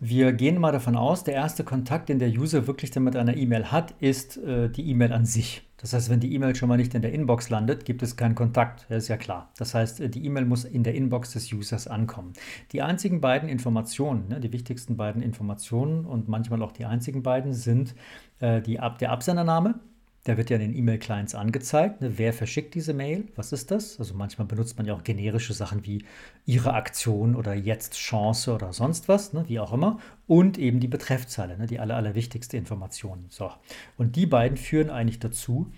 wir 0.04 0.32
gehen 0.32 0.58
mal 0.58 0.72
davon 0.72 0.96
aus, 0.96 1.22
der 1.22 1.34
erste 1.34 1.62
Kontakt, 1.62 2.08
den 2.08 2.18
der 2.18 2.28
User 2.28 2.66
wirklich 2.66 2.90
dann 2.90 3.04
mit 3.04 3.14
einer 3.14 3.36
E-Mail 3.36 3.66
hat, 3.66 3.94
ist 4.00 4.36
äh, 4.36 4.68
die 4.68 4.90
E-Mail 4.90 5.12
an 5.12 5.24
sich. 5.24 5.62
Das 5.76 5.92
heißt, 5.92 6.10
wenn 6.10 6.18
die 6.18 6.34
E-Mail 6.34 6.56
schon 6.56 6.68
mal 6.68 6.76
nicht 6.76 6.92
in 6.96 7.02
der 7.02 7.12
Inbox 7.12 7.50
landet, 7.50 7.84
gibt 7.84 8.02
es 8.02 8.16
keinen 8.16 8.34
Kontakt. 8.34 8.84
Das 8.88 9.04
ist 9.04 9.08
ja 9.08 9.16
klar. 9.16 9.52
Das 9.58 9.74
heißt, 9.74 10.00
äh, 10.00 10.08
die 10.08 10.24
E-Mail 10.26 10.44
muss 10.44 10.64
in 10.64 10.82
der 10.82 10.96
Inbox 10.96 11.34
des 11.34 11.52
Users 11.52 11.86
ankommen. 11.86 12.32
Die 12.72 12.82
einzigen 12.82 13.20
beiden 13.20 13.48
Informationen, 13.48 14.26
ne, 14.26 14.40
die 14.40 14.52
wichtigsten 14.52 14.96
beiden 14.96 15.22
Informationen 15.22 16.04
und 16.04 16.26
manchmal 16.26 16.62
auch 16.62 16.72
die 16.72 16.84
einzigen 16.84 17.22
beiden 17.22 17.54
sind 17.54 17.94
äh, 18.40 18.60
die, 18.60 18.80
der 18.98 19.12
Absendername 19.12 19.78
der 20.26 20.36
wird 20.36 20.50
ja 20.50 20.56
in 20.56 20.62
den 20.62 20.76
E-Mail-Clients 20.76 21.34
angezeigt. 21.34 22.00
Ne? 22.00 22.16
Wer 22.16 22.32
verschickt 22.32 22.74
diese 22.74 22.94
Mail? 22.94 23.24
Was 23.34 23.52
ist 23.52 23.72
das? 23.72 23.98
Also 23.98 24.14
manchmal 24.14 24.46
benutzt 24.46 24.76
man 24.76 24.86
ja 24.86 24.94
auch 24.94 25.02
generische 25.02 25.52
Sachen 25.52 25.84
wie 25.84 26.04
Ihre 26.46 26.74
Aktion 26.74 27.34
oder 27.34 27.54
jetzt 27.54 27.94
Chance 27.94 28.54
oder 28.54 28.72
sonst 28.72 29.08
was, 29.08 29.32
ne? 29.32 29.44
wie 29.48 29.58
auch 29.58 29.72
immer. 29.72 29.98
Und 30.28 30.58
eben 30.58 30.78
die 30.78 30.88
Betreffzeile, 30.88 31.58
ne? 31.58 31.66
die 31.66 31.80
aller, 31.80 31.96
allerwichtigste 31.96 32.56
Information. 32.56 33.26
So. 33.30 33.50
Und 33.96 34.14
die 34.14 34.26
beiden 34.26 34.56
führen 34.56 34.90
eigentlich 34.90 35.18
dazu, 35.18 35.72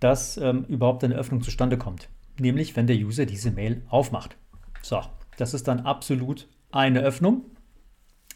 dass 0.00 0.38
ähm, 0.38 0.64
überhaupt 0.64 1.04
eine 1.04 1.16
Öffnung 1.16 1.42
zustande 1.42 1.76
kommt. 1.76 2.08
Nämlich, 2.38 2.76
wenn 2.76 2.86
der 2.86 2.96
User 2.96 3.26
diese 3.26 3.50
Mail 3.50 3.82
aufmacht. 3.90 4.36
So, 4.80 5.02
das 5.36 5.52
ist 5.52 5.68
dann 5.68 5.80
absolut 5.80 6.48
eine 6.72 7.00
Öffnung. 7.00 7.44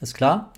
Ist 0.02 0.12
klar? 0.12 0.52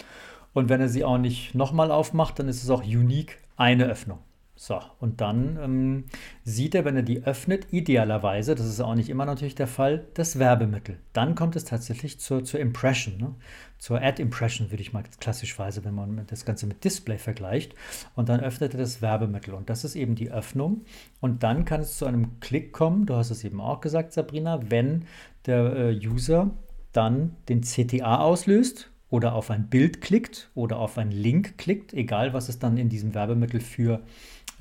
Und 0.52 0.68
wenn 0.68 0.80
er 0.80 0.88
sie 0.88 1.04
auch 1.04 1.18
nicht 1.18 1.54
nochmal 1.54 1.92
aufmacht, 1.92 2.40
dann 2.40 2.48
ist 2.48 2.64
es 2.64 2.70
auch 2.70 2.82
unique 2.82 3.38
eine 3.56 3.84
Öffnung. 3.84 4.18
So, 4.58 4.80
und 5.00 5.20
dann 5.20 5.58
ähm, 5.62 6.04
sieht 6.42 6.74
er, 6.74 6.86
wenn 6.86 6.96
er 6.96 7.02
die 7.02 7.22
öffnet, 7.24 7.66
idealerweise, 7.72 8.54
das 8.54 8.66
ist 8.66 8.80
auch 8.80 8.94
nicht 8.94 9.10
immer 9.10 9.26
natürlich 9.26 9.54
der 9.54 9.66
Fall, 9.66 10.06
das 10.14 10.38
Werbemittel. 10.38 10.96
Dann 11.12 11.34
kommt 11.34 11.56
es 11.56 11.66
tatsächlich 11.66 12.18
zur, 12.20 12.42
zur 12.42 12.58
Impression, 12.60 13.18
ne? 13.18 13.34
zur 13.78 14.00
Ad-Impression, 14.00 14.70
würde 14.70 14.80
ich 14.80 14.94
mal 14.94 15.04
klassischweise, 15.20 15.84
wenn 15.84 15.94
man 15.94 16.26
das 16.28 16.46
Ganze 16.46 16.66
mit 16.66 16.84
Display 16.84 17.18
vergleicht. 17.18 17.74
Und 18.14 18.30
dann 18.30 18.40
öffnet 18.40 18.72
er 18.72 18.80
das 18.80 19.02
Werbemittel. 19.02 19.52
Und 19.52 19.68
das 19.68 19.84
ist 19.84 19.94
eben 19.94 20.14
die 20.14 20.30
Öffnung. 20.30 20.86
Und 21.20 21.42
dann 21.42 21.66
kann 21.66 21.82
es 21.82 21.98
zu 21.98 22.06
einem 22.06 22.40
Klick 22.40 22.72
kommen, 22.72 23.04
du 23.04 23.14
hast 23.14 23.30
es 23.30 23.44
eben 23.44 23.60
auch 23.60 23.82
gesagt, 23.82 24.14
Sabrina, 24.14 24.70
wenn 24.70 25.04
der 25.44 25.76
äh, 25.76 26.06
User 26.06 26.50
dann 26.92 27.36
den 27.50 27.60
CTA 27.60 28.20
auslöst 28.20 28.90
oder 29.10 29.34
auf 29.34 29.50
ein 29.50 29.68
Bild 29.68 30.00
klickt 30.00 30.50
oder 30.54 30.78
auf 30.78 30.96
einen 30.96 31.12
Link 31.12 31.58
klickt, 31.58 31.92
egal 31.92 32.32
was 32.32 32.48
es 32.48 32.58
dann 32.58 32.78
in 32.78 32.88
diesem 32.88 33.14
Werbemittel 33.14 33.60
für 33.60 34.00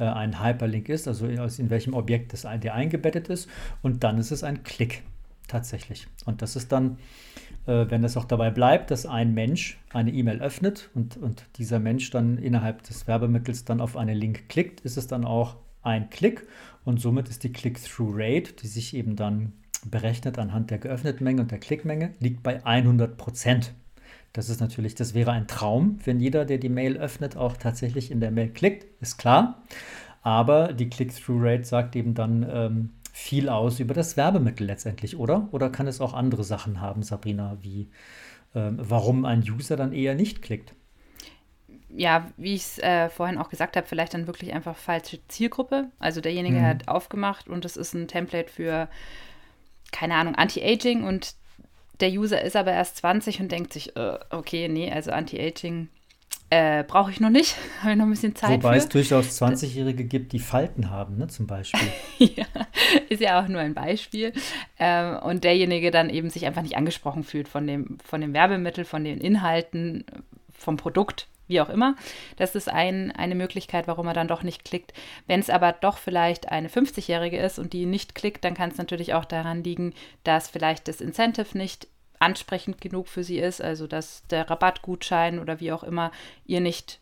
ein 0.04 0.44
Hyperlink 0.44 0.90
ist, 0.90 1.08
also 1.08 1.26
in 1.26 1.70
welchem 1.70 1.94
Objekt 1.94 2.34
das, 2.34 2.46
der 2.62 2.74
eingebettet 2.74 3.30
ist. 3.30 3.50
Und 3.82 4.04
dann 4.04 4.18
ist 4.18 4.32
es 4.32 4.44
ein 4.44 4.64
Klick 4.64 5.04
tatsächlich. 5.48 6.08
Und 6.26 6.42
das 6.42 6.56
ist 6.56 6.72
dann, 6.72 6.98
äh, 7.68 7.86
wenn 7.90 8.04
es 8.04 8.18
auch 8.18 8.26
dabei 8.26 8.52
bleibt, 8.52 8.92
dass 8.92 9.06
ein 9.06 9.34
Mensch 9.34 9.80
eine 9.94 10.12
E-Mail 10.12 10.42
öffnet 10.42 10.90
und, 10.96 11.18
und 11.18 11.46
dieser 11.58 11.80
Mensch 11.80 12.10
dann 12.10 12.38
innerhalb 12.38 12.84
des 12.84 13.08
Werbemittels 13.08 13.66
dann 13.66 13.82
auf 13.82 13.96
einen 13.98 14.18
Link 14.18 14.50
klickt, 14.50 14.82
ist 14.82 14.98
es 14.98 15.08
dann 15.08 15.26
auch 15.26 15.58
ein 15.82 16.10
Klick 16.10 16.48
und 16.84 17.00
somit 17.00 17.30
ist 17.30 17.44
die 17.44 17.54
Click-Through-Rate, 17.54 18.54
die 18.54 18.68
sich 18.68 18.96
eben 18.96 19.16
dann 19.16 19.54
berechnet 19.90 20.40
anhand 20.40 20.72
der 20.72 20.80
geöffneten 20.80 21.24
Menge 21.24 21.42
und 21.42 21.52
der 21.52 21.60
Klickmenge, 21.60 22.14
liegt 22.20 22.42
bei 22.42 22.66
100 22.66 23.18
Prozent. 23.18 23.74
Das 24.36 24.50
ist 24.50 24.60
natürlich, 24.60 24.96
das 24.96 25.14
wäre 25.14 25.32
ein 25.32 25.48
Traum, 25.48 25.98
wenn 26.04 26.20
jeder, 26.20 26.44
der 26.44 26.58
die 26.58 26.68
Mail 26.68 26.98
öffnet, 26.98 27.38
auch 27.38 27.56
tatsächlich 27.56 28.12
in 28.12 28.20
der 28.20 28.32
Mail 28.32 28.50
klickt, 28.50 28.86
ist 29.02 29.18
klar. 29.18 29.64
Aber 30.24 30.74
die 30.74 30.90
Click-Through-Rate 30.90 31.64
sagt 31.64 31.96
eben 31.96 32.16
dann 32.16 32.46
ähm, 32.50 32.90
viel 33.14 33.48
aus 33.48 33.80
über 33.80 33.94
das 33.94 34.18
Werbemittel 34.18 34.68
letztendlich, 34.68 35.18
oder? 35.18 35.48
Oder 35.52 35.70
kann 35.70 35.88
es 35.88 36.02
auch 36.02 36.14
andere 36.14 36.44
Sachen 36.44 36.82
haben, 36.82 37.02
Sabrina, 37.02 37.58
wie 37.62 37.88
ähm, 38.54 38.78
warum 38.82 39.24
ein 39.24 39.42
User 39.50 39.78
dann 39.78 39.94
eher 39.94 40.16
nicht 40.16 40.42
klickt? 40.42 40.76
ja, 41.98 42.30
wie 42.36 42.56
ich 42.56 42.64
es 42.64 42.80
äh, 42.80 43.08
vorhin 43.08 43.38
auch 43.38 43.48
gesagt 43.48 43.78
habe, 43.78 43.88
vielleicht 43.88 44.14
dann 44.14 44.28
wirklich 44.28 44.54
einfach 44.54 44.76
falsche 44.76 45.26
Zielgruppe. 45.30 45.92
Also 45.98 46.20
derjenige 46.20 46.58
mhm. 46.58 46.66
hat 46.66 46.88
aufgemacht 46.90 47.48
und 47.48 47.64
es 47.64 47.78
ist 47.78 47.94
ein 47.94 48.10
Template 48.10 48.52
für, 48.52 48.90
keine 49.94 50.16
Ahnung, 50.16 50.36
Anti-Aging 50.36 51.06
und 51.06 51.36
der 52.00 52.10
User 52.12 52.42
ist 52.42 52.56
aber 52.56 52.72
erst 52.72 52.98
20 52.98 53.42
und 53.42 53.52
denkt 53.52 53.74
sich, 53.74 53.96
äh, 53.96 54.18
okay, 54.30 54.68
nee, 54.68 54.92
also 54.92 55.12
Anti-Aging 55.12 55.90
äh, 56.50 56.84
brauche 56.84 57.12
ich 57.12 57.20
noch 57.20 57.30
nicht, 57.30 57.56
habe 57.82 57.92
ich 57.92 57.98
noch 57.98 58.06
ein 58.06 58.12
bisschen 58.12 58.36
Zeit 58.36 58.52
Wobei 58.52 58.74
für. 58.74 58.78
es 58.78 58.90
durchaus 58.90 59.42
20-Jährige 59.42 60.06
gibt, 60.06 60.32
die 60.32 60.40
Falten 60.40 60.90
haben, 60.90 61.18
ne, 61.18 61.28
zum 61.28 61.48
Beispiel. 61.48 61.88
ja, 62.36 62.46
ist 63.10 63.22
ja 63.22 63.42
auch 63.42 63.48
nur 63.48 63.62
ein 63.62 63.74
Beispiel. 63.74 64.34
Ähm, 64.80 65.18
und 65.18 65.44
derjenige 65.44 65.92
dann 65.92 66.10
eben 66.10 66.30
sich 66.30 66.46
einfach 66.46 66.62
nicht 66.62 66.78
angesprochen 66.78 67.24
fühlt 67.24 67.48
von 67.48 67.66
dem, 67.66 67.98
von 68.04 68.22
dem 68.22 68.34
Werbemittel, 68.34 68.86
von 68.86 69.04
den 69.04 69.20
Inhalten, 69.20 70.06
vom 70.52 70.78
Produkt, 70.78 71.28
wie 71.48 71.62
auch 71.62 71.70
immer. 71.70 71.96
Das 72.38 72.56
ist 72.56 72.70
ein, 72.70 73.12
eine 73.12 73.36
Möglichkeit, 73.36 73.88
warum 73.88 74.08
er 74.08 74.14
dann 74.14 74.28
doch 74.28 74.44
nicht 74.44 74.66
klickt. 74.66 74.94
Wenn 75.28 75.40
es 75.40 75.50
aber 75.50 75.72
doch 75.74 75.98
vielleicht 75.98 76.52
eine 76.52 76.70
50-Jährige 76.70 77.38
ist 77.38 77.60
und 77.60 77.74
die 77.74 77.86
nicht 77.86 78.16
klickt, 78.16 78.44
dann 78.44 78.56
kann 78.56 78.72
es 78.72 78.78
natürlich 78.78 79.14
auch 79.14 79.26
daran 79.26 79.64
liegen, 79.64 79.94
dass 80.24 80.50
vielleicht 80.50 80.88
das 80.88 81.02
Incentive 81.02 81.58
nicht 81.58 81.88
ansprechend 82.20 82.82
genug 82.82 83.08
für 83.08 83.24
sie 83.24 83.40
ist, 83.40 83.62
also 83.62 83.88
dass 83.88 84.24
der 84.28 84.50
Rabattgutschein 84.50 85.40
oder 85.40 85.60
wie 85.60 85.72
auch 85.72 85.84
immer 85.84 86.12
ihr 86.46 86.62
nicht 86.62 87.00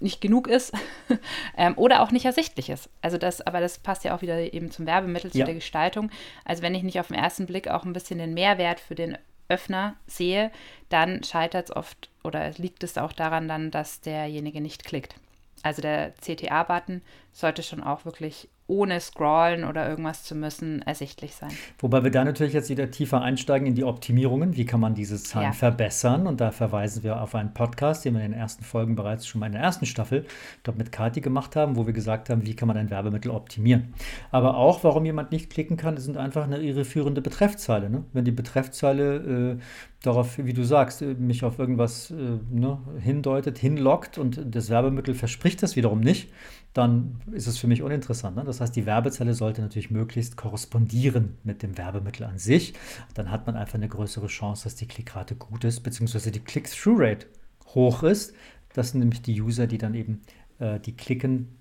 nicht 0.00 0.20
genug 0.20 0.46
ist 0.46 0.72
ähm, 1.56 1.74
oder 1.76 2.02
auch 2.02 2.12
nicht 2.12 2.24
ersichtlich 2.24 2.70
ist. 2.70 2.88
Also 3.02 3.18
das, 3.18 3.40
aber 3.40 3.60
das 3.60 3.78
passt 3.78 4.04
ja 4.04 4.14
auch 4.14 4.22
wieder 4.22 4.52
eben 4.54 4.70
zum 4.70 4.86
Werbemittel, 4.86 5.32
zu 5.32 5.38
ja. 5.38 5.44
der 5.44 5.54
Gestaltung. 5.54 6.10
Also 6.44 6.62
wenn 6.62 6.74
ich 6.74 6.84
nicht 6.84 7.00
auf 7.00 7.08
den 7.08 7.16
ersten 7.16 7.46
Blick 7.46 7.68
auch 7.68 7.84
ein 7.84 7.92
bisschen 7.92 8.18
den 8.18 8.34
Mehrwert 8.34 8.78
für 8.78 8.94
den 8.94 9.18
Öffner 9.48 9.96
sehe, 10.06 10.50
dann 10.88 11.22
scheitert 11.24 11.70
es 11.70 11.76
oft 11.76 12.10
oder 12.22 12.50
liegt 12.52 12.84
es 12.84 12.98
auch 12.98 13.12
daran 13.12 13.48
dann, 13.48 13.70
dass 13.70 14.00
derjenige 14.00 14.60
nicht 14.60 14.84
klickt. 14.84 15.14
Also 15.62 15.82
der 15.82 16.14
CTA-Button 16.16 17.02
sollte 17.32 17.62
schon 17.62 17.82
auch 17.82 18.04
wirklich 18.04 18.48
ohne 18.68 19.00
scrollen 19.00 19.64
oder 19.64 19.88
irgendwas 19.88 20.24
zu 20.24 20.34
müssen, 20.34 20.82
ersichtlich 20.82 21.34
sein. 21.34 21.50
Wobei 21.78 22.04
wir 22.04 22.10
da 22.10 22.22
natürlich 22.22 22.52
jetzt 22.52 22.68
wieder 22.68 22.90
tiefer 22.90 23.22
einsteigen 23.22 23.66
in 23.66 23.74
die 23.74 23.84
Optimierungen. 23.84 24.56
Wie 24.56 24.66
kann 24.66 24.78
man 24.78 24.94
diese 24.94 25.20
Zahlen 25.20 25.46
ja. 25.46 25.52
verbessern? 25.52 26.26
Und 26.26 26.40
da 26.40 26.50
verweisen 26.50 27.02
wir 27.02 27.20
auf 27.20 27.34
einen 27.34 27.54
Podcast, 27.54 28.04
den 28.04 28.14
wir 28.14 28.22
in 28.22 28.32
den 28.32 28.38
ersten 28.38 28.62
Folgen 28.62 28.94
bereits 28.94 29.26
schon 29.26 29.40
mal 29.40 29.46
in 29.46 29.52
der 29.52 29.62
ersten 29.62 29.86
Staffel 29.86 30.26
dort 30.62 30.76
mit 30.76 30.92
Kati 30.92 31.22
gemacht 31.22 31.56
haben, 31.56 31.76
wo 31.76 31.86
wir 31.86 31.94
gesagt 31.94 32.28
haben, 32.28 32.46
wie 32.46 32.54
kann 32.54 32.68
man 32.68 32.76
ein 32.76 32.90
Werbemittel 32.90 33.30
optimieren. 33.30 33.94
Aber 34.30 34.56
auch, 34.58 34.84
warum 34.84 35.06
jemand 35.06 35.32
nicht 35.32 35.48
klicken 35.48 35.78
kann, 35.78 35.96
sind 35.96 36.18
einfach 36.18 36.44
eine 36.44 36.58
irreführende 36.58 37.22
Betreffzeile. 37.22 37.88
Ne? 37.88 38.04
Wenn 38.12 38.26
die 38.26 38.32
Betreffzeile 38.32 39.56
äh, 39.56 39.58
darauf, 40.02 40.38
wie 40.38 40.52
du 40.52 40.64
sagst, 40.64 41.02
äh, 41.02 41.14
mich 41.14 41.44
auf 41.44 41.58
irgendwas 41.58 42.10
äh, 42.10 42.14
ne, 42.50 42.78
hindeutet, 43.00 43.58
hinlockt 43.58 44.18
und 44.18 44.40
das 44.44 44.68
Werbemittel 44.68 45.14
verspricht 45.14 45.62
das 45.62 45.74
wiederum 45.76 46.00
nicht, 46.00 46.30
dann 46.74 47.20
ist 47.32 47.46
es 47.46 47.58
für 47.58 47.66
mich 47.66 47.82
uninteressant. 47.82 48.36
Ne? 48.36 48.44
Das 48.44 48.60
heißt, 48.60 48.76
die 48.76 48.86
Werbezelle 48.86 49.34
sollte 49.34 49.62
natürlich 49.62 49.90
möglichst 49.90 50.36
korrespondieren 50.36 51.36
mit 51.42 51.62
dem 51.62 51.76
Werbemittel 51.76 52.24
an 52.24 52.38
sich. 52.38 52.74
Dann 53.14 53.30
hat 53.30 53.46
man 53.46 53.56
einfach 53.56 53.74
eine 53.74 53.88
größere 53.88 54.26
Chance, 54.26 54.64
dass 54.64 54.76
die 54.76 54.86
Klickrate 54.86 55.34
gut 55.34 55.64
ist, 55.64 55.80
beziehungsweise 55.80 56.30
die 56.30 56.40
Click-Through-Rate 56.40 57.26
hoch 57.74 58.02
ist. 58.02 58.34
Das 58.74 58.90
sind 58.90 59.00
nämlich 59.00 59.22
die 59.22 59.40
User, 59.40 59.66
die 59.66 59.78
dann 59.78 59.94
eben 59.94 60.22
äh, 60.58 60.78
die 60.78 60.96
klicken, 60.96 61.57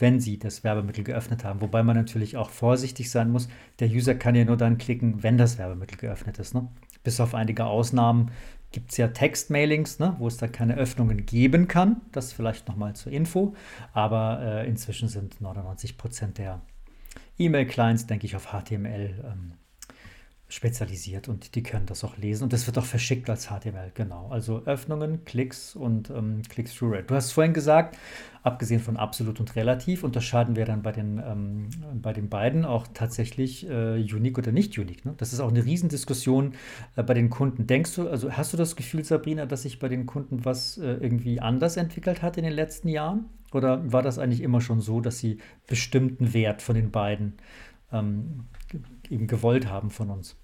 wenn 0.00 0.20
sie 0.20 0.38
das 0.38 0.64
Werbemittel 0.64 1.04
geöffnet 1.04 1.44
haben. 1.44 1.60
Wobei 1.60 1.82
man 1.82 1.96
natürlich 1.96 2.36
auch 2.36 2.50
vorsichtig 2.50 3.10
sein 3.10 3.30
muss. 3.30 3.48
Der 3.78 3.88
User 3.88 4.14
kann 4.14 4.34
ja 4.34 4.44
nur 4.44 4.56
dann 4.56 4.78
klicken, 4.78 5.22
wenn 5.22 5.38
das 5.38 5.58
Werbemittel 5.58 5.98
geöffnet 5.98 6.38
ist. 6.38 6.54
Ne? 6.54 6.68
Bis 7.02 7.20
auf 7.20 7.34
einige 7.34 7.66
Ausnahmen 7.66 8.30
gibt 8.72 8.92
es 8.92 8.96
ja 8.96 9.08
Textmailings, 9.08 9.98
ne, 9.98 10.14
wo 10.18 10.28
es 10.28 10.36
da 10.36 10.46
keine 10.46 10.76
Öffnungen 10.76 11.26
geben 11.26 11.66
kann. 11.68 12.02
Das 12.12 12.32
vielleicht 12.32 12.68
nochmal 12.68 12.94
zur 12.94 13.12
Info. 13.12 13.54
Aber 13.92 14.40
äh, 14.42 14.68
inzwischen 14.68 15.08
sind 15.08 15.40
99 15.40 15.98
Prozent 15.98 16.38
der 16.38 16.60
E-Mail-Clients, 17.38 18.06
denke 18.06 18.26
ich, 18.26 18.36
auf 18.36 18.52
HTML 18.52 19.24
ähm, 19.24 19.52
spezialisiert 20.50 21.28
und 21.28 21.54
die 21.54 21.62
können 21.62 21.86
das 21.86 22.04
auch 22.04 22.16
lesen 22.16 22.44
und 22.44 22.52
das 22.52 22.66
wird 22.66 22.76
auch 22.76 22.84
verschickt 22.84 23.30
als 23.30 23.46
HTML, 23.46 23.92
genau. 23.94 24.28
Also 24.30 24.62
Öffnungen, 24.66 25.24
Klicks 25.24 25.76
und 25.76 26.10
ähm, 26.10 26.42
Click-Through-Rate. 26.48 27.04
Du 27.04 27.14
hast 27.14 27.32
vorhin 27.32 27.54
gesagt, 27.54 27.96
abgesehen 28.42 28.80
von 28.80 28.96
absolut 28.96 29.38
und 29.38 29.54
relativ, 29.54 30.02
unterscheiden 30.02 30.56
wir 30.56 30.64
dann 30.64 30.82
bei 30.82 30.92
den, 30.92 31.22
ähm, 31.24 31.68
bei 31.94 32.12
den 32.12 32.28
beiden 32.28 32.64
auch 32.64 32.86
tatsächlich 32.92 33.68
äh, 33.68 34.00
unique 34.00 34.38
oder 34.38 34.50
nicht 34.50 34.76
unique. 34.76 35.04
Ne? 35.04 35.14
Das 35.16 35.32
ist 35.32 35.40
auch 35.40 35.50
eine 35.50 35.64
Riesendiskussion 35.64 36.54
äh, 36.96 37.02
bei 37.02 37.14
den 37.14 37.30
Kunden. 37.30 37.66
Denkst 37.66 37.94
du, 37.94 38.08
also 38.08 38.32
hast 38.32 38.52
du 38.52 38.56
das 38.56 38.76
Gefühl, 38.76 39.04
Sabrina, 39.04 39.46
dass 39.46 39.62
sich 39.62 39.78
bei 39.78 39.88
den 39.88 40.06
Kunden 40.06 40.44
was 40.44 40.78
äh, 40.78 40.94
irgendwie 40.94 41.40
anders 41.40 41.76
entwickelt 41.76 42.22
hat 42.22 42.36
in 42.36 42.44
den 42.44 42.52
letzten 42.52 42.88
Jahren? 42.88 43.26
Oder 43.52 43.92
war 43.92 44.02
das 44.02 44.18
eigentlich 44.18 44.42
immer 44.42 44.60
schon 44.60 44.80
so, 44.80 45.00
dass 45.00 45.18
sie 45.18 45.38
bestimmten 45.66 46.32
Wert 46.34 46.62
von 46.62 46.74
den 46.74 46.90
beiden 46.90 47.34
ähm, 47.92 48.44
eben 49.08 49.26
gewollt 49.26 49.68
haben 49.68 49.90
von 49.90 50.10
uns? 50.10 50.39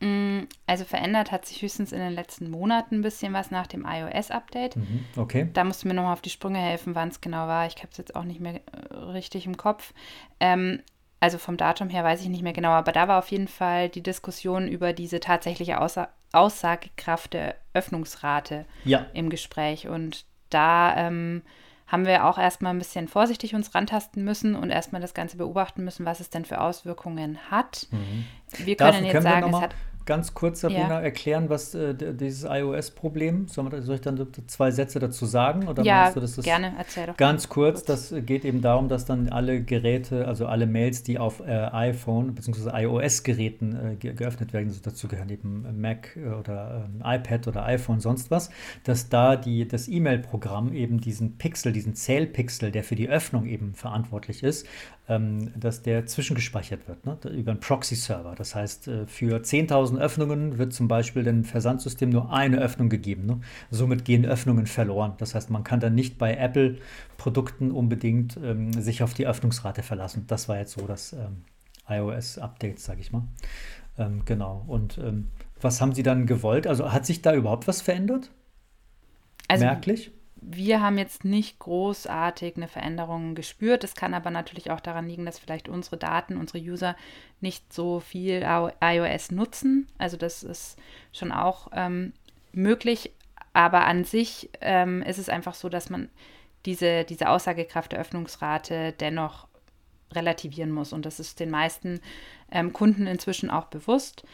Mm, 0.00 0.44
also 0.66 0.84
verändert 0.84 1.30
hat 1.30 1.44
sich 1.44 1.60
höchstens 1.60 1.92
in 1.92 1.98
den 1.98 2.14
letzten 2.14 2.50
Monaten 2.50 2.96
ein 2.96 3.02
bisschen 3.02 3.32
was 3.34 3.50
nach 3.50 3.66
dem 3.66 3.86
iOS-Update. 3.86 4.76
Mhm, 4.76 5.04
okay. 5.16 5.50
Da 5.52 5.62
musst 5.64 5.84
du 5.84 5.88
mir 5.88 5.94
nochmal 5.94 6.14
auf 6.14 6.22
die 6.22 6.30
Sprünge 6.30 6.58
helfen, 6.58 6.94
wann 6.94 7.08
es 7.08 7.20
genau 7.20 7.46
war. 7.46 7.66
Ich 7.66 7.76
habe 7.76 7.88
es 7.90 7.98
jetzt 7.98 8.16
auch 8.16 8.24
nicht 8.24 8.40
mehr 8.40 8.54
äh, 8.54 8.94
richtig 8.94 9.46
im 9.46 9.58
Kopf. 9.58 9.92
Ähm, 10.40 10.80
also 11.20 11.36
vom 11.36 11.58
Datum 11.58 11.90
her 11.90 12.02
weiß 12.02 12.22
ich 12.22 12.28
nicht 12.28 12.42
mehr 12.42 12.54
genau, 12.54 12.70
aber 12.70 12.92
da 12.92 13.06
war 13.06 13.18
auf 13.18 13.30
jeden 13.30 13.48
Fall 13.48 13.90
die 13.90 14.02
Diskussion 14.02 14.68
über 14.68 14.94
diese 14.94 15.20
tatsächliche 15.20 15.80
Aussa 15.80 16.08
Aussagekraft 16.32 17.32
der 17.32 17.56
Öffnungsrate 17.74 18.64
ja. 18.84 19.06
im 19.14 19.30
Gespräch. 19.30 19.88
Und 19.88 20.24
da 20.48 20.96
ähm, 20.96 21.42
haben 21.88 22.06
wir 22.06 22.24
auch 22.24 22.38
erstmal 22.38 22.72
ein 22.72 22.78
bisschen 22.78 23.08
vorsichtig 23.08 23.54
uns 23.54 23.74
rantasten 23.74 24.22
müssen 24.22 24.54
und 24.54 24.70
erstmal 24.70 25.00
das 25.00 25.12
Ganze 25.12 25.36
beobachten 25.36 25.84
müssen, 25.84 26.06
was 26.06 26.20
es 26.20 26.30
denn 26.30 26.44
für 26.44 26.60
Auswirkungen 26.60 27.38
hat. 27.50 27.88
Mhm. 27.90 28.26
Wir 28.64 28.76
können 28.76 28.92
Dafür 28.92 29.06
jetzt 29.06 29.12
können 29.12 29.22
sagen, 29.24 29.54
es 29.54 29.60
hat 29.60 29.74
ganz 30.06 30.34
kurz, 30.34 30.60
Sabrina, 30.60 30.88
ja. 30.88 31.00
erklären, 31.00 31.48
was 31.48 31.74
äh, 31.74 31.94
dieses 31.94 32.44
iOS-Problem, 32.44 33.48
soll, 33.48 33.82
soll, 33.82 33.94
ich 33.94 34.00
dann 34.00 34.26
zwei 34.46 34.70
Sätze 34.70 34.98
dazu 34.98 35.26
sagen? 35.26 35.68
Oder 35.68 35.82
ja, 35.82 36.10
du, 36.10 36.20
das 36.20 36.36
gerne, 36.38 36.72
erzähl 36.76 37.06
doch. 37.06 37.16
Ganz 37.16 37.48
kurz, 37.48 37.60
kurz, 37.60 37.84
das 37.84 38.14
geht 38.26 38.44
eben 38.44 38.60
darum, 38.62 38.88
dass 38.88 39.04
dann 39.04 39.28
alle 39.28 39.62
Geräte, 39.62 40.26
also 40.26 40.46
alle 40.46 40.66
Mails, 40.66 41.02
die 41.02 41.18
auf 41.18 41.40
äh, 41.40 41.68
iPhone 41.72 42.34
bzw. 42.34 42.70
iOS-Geräten 42.72 43.92
äh, 43.92 43.96
ge 43.96 44.14
geöffnet 44.14 44.52
werden, 44.52 44.68
also 44.68 44.80
dazu 44.82 45.08
gehören 45.08 45.28
eben 45.28 45.80
Mac 45.80 46.16
äh, 46.16 46.28
oder 46.28 46.86
ähm, 46.86 47.02
iPad 47.04 47.48
oder 47.48 47.64
iPhone, 47.66 48.00
sonst 48.00 48.30
was, 48.30 48.50
dass 48.84 49.08
da 49.08 49.36
die, 49.36 49.66
das 49.68 49.88
E-Mail-Programm 49.88 50.72
eben 50.72 51.00
diesen 51.00 51.38
Pixel, 51.38 51.72
diesen 51.72 51.94
Zählpixel, 51.94 52.70
der 52.70 52.84
für 52.84 52.96
die 52.96 53.08
Öffnung 53.08 53.46
eben 53.46 53.74
verantwortlich 53.74 54.42
ist, 54.42 54.66
dass 55.56 55.82
der 55.82 56.06
zwischengespeichert 56.06 56.86
wird, 56.86 57.04
ne? 57.04 57.18
über 57.32 57.50
einen 57.50 57.60
Proxy-Server. 57.60 58.34
Das 58.36 58.54
heißt, 58.54 58.88
äh, 58.88 59.06
für 59.06 59.42
10.000 59.42 59.80
1000 59.80 60.00
Öffnungen 60.00 60.58
wird 60.58 60.72
zum 60.72 60.88
Beispiel 60.88 61.24
dem 61.24 61.44
Versandsystem 61.44 62.10
nur 62.10 62.32
eine 62.32 62.58
Öffnung 62.58 62.88
gegeben. 62.88 63.26
Ne? 63.26 63.40
Somit 63.70 64.04
gehen 64.04 64.24
Öffnungen 64.24 64.66
verloren. 64.66 65.14
Das 65.18 65.34
heißt, 65.34 65.50
man 65.50 65.64
kann 65.64 65.80
dann 65.80 65.94
nicht 65.94 66.18
bei 66.18 66.34
Apple-Produkten 66.34 67.70
unbedingt 67.70 68.38
ähm, 68.42 68.72
sich 68.72 69.02
auf 69.02 69.14
die 69.14 69.26
Öffnungsrate 69.26 69.82
verlassen. 69.82 70.24
Das 70.26 70.48
war 70.48 70.58
jetzt 70.58 70.72
so 70.72 70.86
das 70.86 71.12
ähm, 71.12 71.44
iOS-Update, 71.88 72.78
sage 72.78 73.00
ich 73.00 73.12
mal. 73.12 73.22
Ähm, 73.98 74.22
genau. 74.24 74.64
Und 74.66 74.98
ähm, 74.98 75.28
was 75.60 75.80
haben 75.80 75.92
Sie 75.94 76.02
dann 76.02 76.26
gewollt? 76.26 76.66
Also 76.66 76.92
hat 76.92 77.06
sich 77.06 77.22
da 77.22 77.34
überhaupt 77.34 77.68
was 77.68 77.80
verändert? 77.80 78.30
Also, 79.48 79.64
Merklich? 79.64 80.12
Wir 80.42 80.80
haben 80.80 80.98
jetzt 80.98 81.24
nicht 81.24 81.58
großartig 81.58 82.56
eine 82.56 82.68
Veränderung 82.68 83.34
gespürt. 83.34 83.84
Es 83.84 83.94
kann 83.94 84.14
aber 84.14 84.30
natürlich 84.30 84.70
auch 84.70 84.80
daran 84.80 85.06
liegen, 85.06 85.26
dass 85.26 85.38
vielleicht 85.38 85.68
unsere 85.68 85.96
Daten, 85.96 86.36
unsere 86.36 86.58
User 86.58 86.96
nicht 87.40 87.72
so 87.72 88.00
viel 88.00 88.46
iOS 88.80 89.30
nutzen. 89.30 89.86
Also 89.98 90.16
das 90.16 90.42
ist 90.42 90.78
schon 91.12 91.32
auch 91.32 91.68
ähm, 91.74 92.12
möglich. 92.52 93.12
Aber 93.52 93.84
an 93.86 94.04
sich 94.04 94.50
ähm, 94.60 95.02
ist 95.02 95.18
es 95.18 95.28
einfach 95.28 95.54
so, 95.54 95.68
dass 95.68 95.90
man 95.90 96.08
diese, 96.66 97.04
diese 97.04 97.28
Aussagekraft 97.28 97.92
der 97.92 98.00
Öffnungsrate 98.00 98.92
dennoch 98.92 99.46
relativieren 100.12 100.70
muss. 100.70 100.92
Und 100.92 101.06
das 101.06 101.20
ist 101.20 101.40
den 101.40 101.50
meisten 101.50 102.00
ähm, 102.50 102.72
Kunden 102.72 103.06
inzwischen 103.06 103.50
auch 103.50 103.66
bewusst 103.66 104.24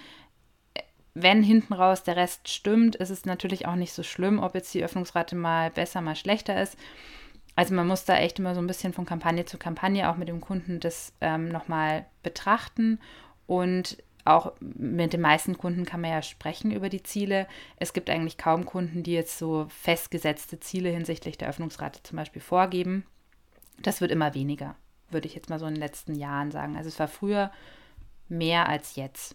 wenn 1.18 1.42
hinten 1.42 1.72
raus 1.72 2.02
der 2.02 2.14
Rest 2.14 2.46
stimmt, 2.50 2.94
ist 2.94 3.08
es 3.08 3.24
natürlich 3.24 3.66
auch 3.66 3.74
nicht 3.74 3.94
so 3.94 4.02
schlimm, 4.02 4.38
ob 4.38 4.54
jetzt 4.54 4.74
die 4.74 4.84
Öffnungsrate 4.84 5.34
mal 5.34 5.70
besser, 5.70 6.02
mal 6.02 6.14
schlechter 6.14 6.60
ist. 6.60 6.76
Also 7.54 7.74
man 7.74 7.86
muss 7.86 8.04
da 8.04 8.18
echt 8.18 8.38
immer 8.38 8.54
so 8.54 8.60
ein 8.60 8.66
bisschen 8.66 8.92
von 8.92 9.06
Kampagne 9.06 9.46
zu 9.46 9.56
Kampagne 9.56 10.10
auch 10.10 10.18
mit 10.18 10.28
dem 10.28 10.42
Kunden 10.42 10.78
das 10.78 11.14
ähm, 11.22 11.48
nochmal 11.48 12.04
betrachten. 12.22 13.00
Und 13.46 13.96
auch 14.26 14.52
mit 14.60 15.14
den 15.14 15.22
meisten 15.22 15.56
Kunden 15.56 15.86
kann 15.86 16.02
man 16.02 16.10
ja 16.10 16.20
sprechen 16.20 16.70
über 16.70 16.90
die 16.90 17.02
Ziele. 17.02 17.46
Es 17.78 17.94
gibt 17.94 18.10
eigentlich 18.10 18.36
kaum 18.36 18.66
Kunden, 18.66 19.02
die 19.02 19.14
jetzt 19.14 19.38
so 19.38 19.68
festgesetzte 19.70 20.60
Ziele 20.60 20.90
hinsichtlich 20.90 21.38
der 21.38 21.48
Öffnungsrate 21.48 22.02
zum 22.02 22.16
Beispiel 22.16 22.42
vorgeben. 22.42 23.06
Das 23.80 24.02
wird 24.02 24.10
immer 24.10 24.34
weniger, 24.34 24.76
würde 25.08 25.28
ich 25.28 25.34
jetzt 25.34 25.48
mal 25.48 25.58
so 25.58 25.64
in 25.64 25.76
den 25.76 25.82
letzten 25.82 26.14
Jahren 26.14 26.50
sagen. 26.50 26.76
Also 26.76 26.88
es 26.88 26.98
war 26.98 27.08
früher 27.08 27.50
mehr 28.28 28.68
als 28.68 28.96
jetzt 28.96 29.34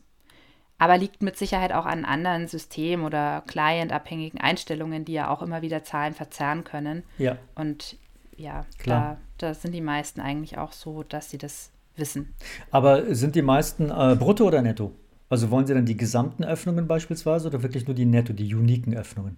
aber 0.81 0.97
liegt 0.97 1.21
mit 1.21 1.37
Sicherheit 1.37 1.73
auch 1.73 1.85
an 1.85 2.05
anderen 2.05 2.47
System- 2.47 3.03
oder 3.03 3.43
clientabhängigen 3.45 4.41
Einstellungen, 4.41 5.05
die 5.05 5.13
ja 5.13 5.29
auch 5.29 5.43
immer 5.43 5.61
wieder 5.61 5.83
Zahlen 5.83 6.15
verzerren 6.15 6.63
können. 6.63 7.03
Ja. 7.19 7.37
Und 7.53 7.97
ja, 8.35 8.65
Klar. 8.79 9.17
Da, 9.37 9.49
da 9.49 9.53
sind 9.53 9.73
die 9.75 9.81
meisten 9.81 10.21
eigentlich 10.21 10.57
auch 10.57 10.71
so, 10.71 11.03
dass 11.03 11.29
sie 11.29 11.37
das 11.37 11.69
wissen. 11.97 12.33
Aber 12.71 13.13
sind 13.13 13.35
die 13.35 13.43
meisten 13.43 13.91
äh, 13.91 14.15
brutto 14.15 14.47
oder 14.47 14.63
netto? 14.63 14.91
Also 15.29 15.51
wollen 15.51 15.67
Sie 15.67 15.75
dann 15.75 15.85
die 15.85 15.95
gesamten 15.95 16.43
Öffnungen 16.43 16.87
beispielsweise 16.87 17.49
oder 17.49 17.61
wirklich 17.61 17.85
nur 17.85 17.93
die 17.93 18.05
netto, 18.05 18.33
die 18.33 18.55
uniken 18.55 18.95
Öffnungen? 18.95 19.37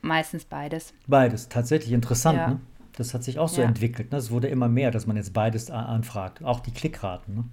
Meistens 0.00 0.44
beides. 0.44 0.94
Beides, 1.08 1.48
tatsächlich 1.48 1.92
interessant. 1.92 2.38
Ja. 2.38 2.48
Ne? 2.50 2.60
Das 2.96 3.14
hat 3.14 3.24
sich 3.24 3.40
auch 3.40 3.48
so 3.48 3.62
ja. 3.62 3.66
entwickelt. 3.66 4.12
Ne? 4.12 4.18
Es 4.18 4.30
wurde 4.30 4.46
immer 4.46 4.68
mehr, 4.68 4.92
dass 4.92 5.08
man 5.08 5.16
jetzt 5.16 5.32
beides 5.32 5.72
anfragt. 5.72 6.44
Auch 6.44 6.60
die 6.60 6.70
Klickraten. 6.70 7.34
Ne? 7.34 7.44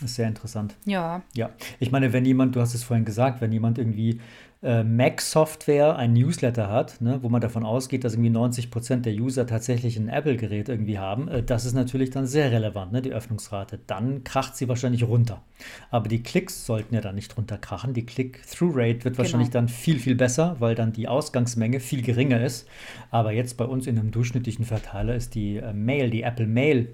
Das 0.00 0.10
ist 0.10 0.16
sehr 0.16 0.28
interessant. 0.28 0.74
Ja. 0.84 1.22
Ja. 1.34 1.50
Ich 1.78 1.90
meine, 1.90 2.12
wenn 2.12 2.24
jemand, 2.24 2.56
du 2.56 2.60
hast 2.60 2.74
es 2.74 2.82
vorhin 2.82 3.04
gesagt, 3.04 3.40
wenn 3.40 3.52
jemand 3.52 3.78
irgendwie 3.78 4.20
äh, 4.64 4.82
Mac-Software 4.82 5.96
ein 5.96 6.14
Newsletter 6.14 6.70
hat, 6.70 7.00
ne, 7.00 7.18
wo 7.22 7.28
man 7.28 7.40
davon 7.40 7.64
ausgeht, 7.64 8.02
dass 8.02 8.14
irgendwie 8.14 8.30
90 8.30 8.70
Prozent 8.70 9.04
der 9.04 9.12
User 9.12 9.46
tatsächlich 9.46 9.98
ein 9.98 10.08
Apple-Gerät 10.08 10.70
irgendwie 10.70 10.98
haben, 10.98 11.28
äh, 11.28 11.42
das 11.42 11.66
ist 11.66 11.74
natürlich 11.74 12.10
dann 12.10 12.26
sehr 12.26 12.50
relevant, 12.50 12.90
ne, 12.90 13.02
die 13.02 13.12
Öffnungsrate. 13.12 13.78
Dann 13.86 14.24
kracht 14.24 14.56
sie 14.56 14.66
wahrscheinlich 14.66 15.04
runter. 15.04 15.42
Aber 15.90 16.08
die 16.08 16.22
Klicks 16.22 16.64
sollten 16.64 16.94
ja 16.94 17.02
dann 17.02 17.14
nicht 17.14 17.36
runterkrachen. 17.36 17.92
Die 17.92 18.06
Click-Through-Rate 18.06 19.04
wird 19.04 19.18
wahrscheinlich 19.18 19.50
genau. 19.50 19.60
dann 19.60 19.68
viel, 19.68 19.98
viel 19.98 20.14
besser, 20.14 20.56
weil 20.60 20.74
dann 20.74 20.92
die 20.92 21.08
Ausgangsmenge 21.08 21.78
viel 21.78 22.00
geringer 22.00 22.42
ist. 22.42 22.66
Aber 23.10 23.32
jetzt 23.32 23.58
bei 23.58 23.66
uns 23.66 23.86
in 23.86 23.98
einem 23.98 24.10
durchschnittlichen 24.10 24.64
Verteiler 24.64 25.14
ist 25.14 25.34
die 25.34 25.58
äh, 25.58 25.74
Mail, 25.74 26.08
die 26.08 26.22
Apple 26.22 26.46
Mail, 26.46 26.88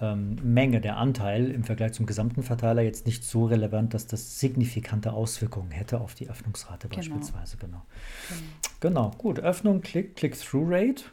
ähm, 0.00 0.36
Menge, 0.42 0.80
der 0.80 0.96
Anteil 0.96 1.50
im 1.50 1.64
Vergleich 1.64 1.92
zum 1.92 2.06
gesamten 2.06 2.42
Verteiler 2.42 2.82
jetzt 2.82 3.06
nicht 3.06 3.24
so 3.24 3.44
relevant, 3.44 3.94
dass 3.94 4.06
das 4.06 4.40
signifikante 4.40 5.12
Auswirkungen 5.12 5.70
hätte 5.70 6.00
auf 6.00 6.14
die 6.14 6.28
Öffnungsrate 6.28 6.88
genau. 6.88 6.96
beispielsweise. 6.96 7.56
Genau. 7.58 7.82
genau. 8.28 8.40
Genau, 8.80 9.10
gut. 9.18 9.40
Öffnung, 9.40 9.82
Click, 9.82 10.16
Click-Through-Rate. 10.16 11.04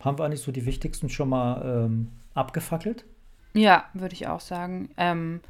Haben 0.00 0.18
wir 0.18 0.24
eigentlich 0.24 0.42
so 0.42 0.52
die 0.52 0.66
wichtigsten 0.66 1.08
schon 1.08 1.30
mal 1.30 1.84
ähm, 1.86 2.12
abgefackelt? 2.34 3.04
Ja, 3.54 3.86
würde 3.94 4.14
ich 4.14 4.28
auch 4.28 4.40
sagen. 4.40 4.90
Ähm, 4.98 5.40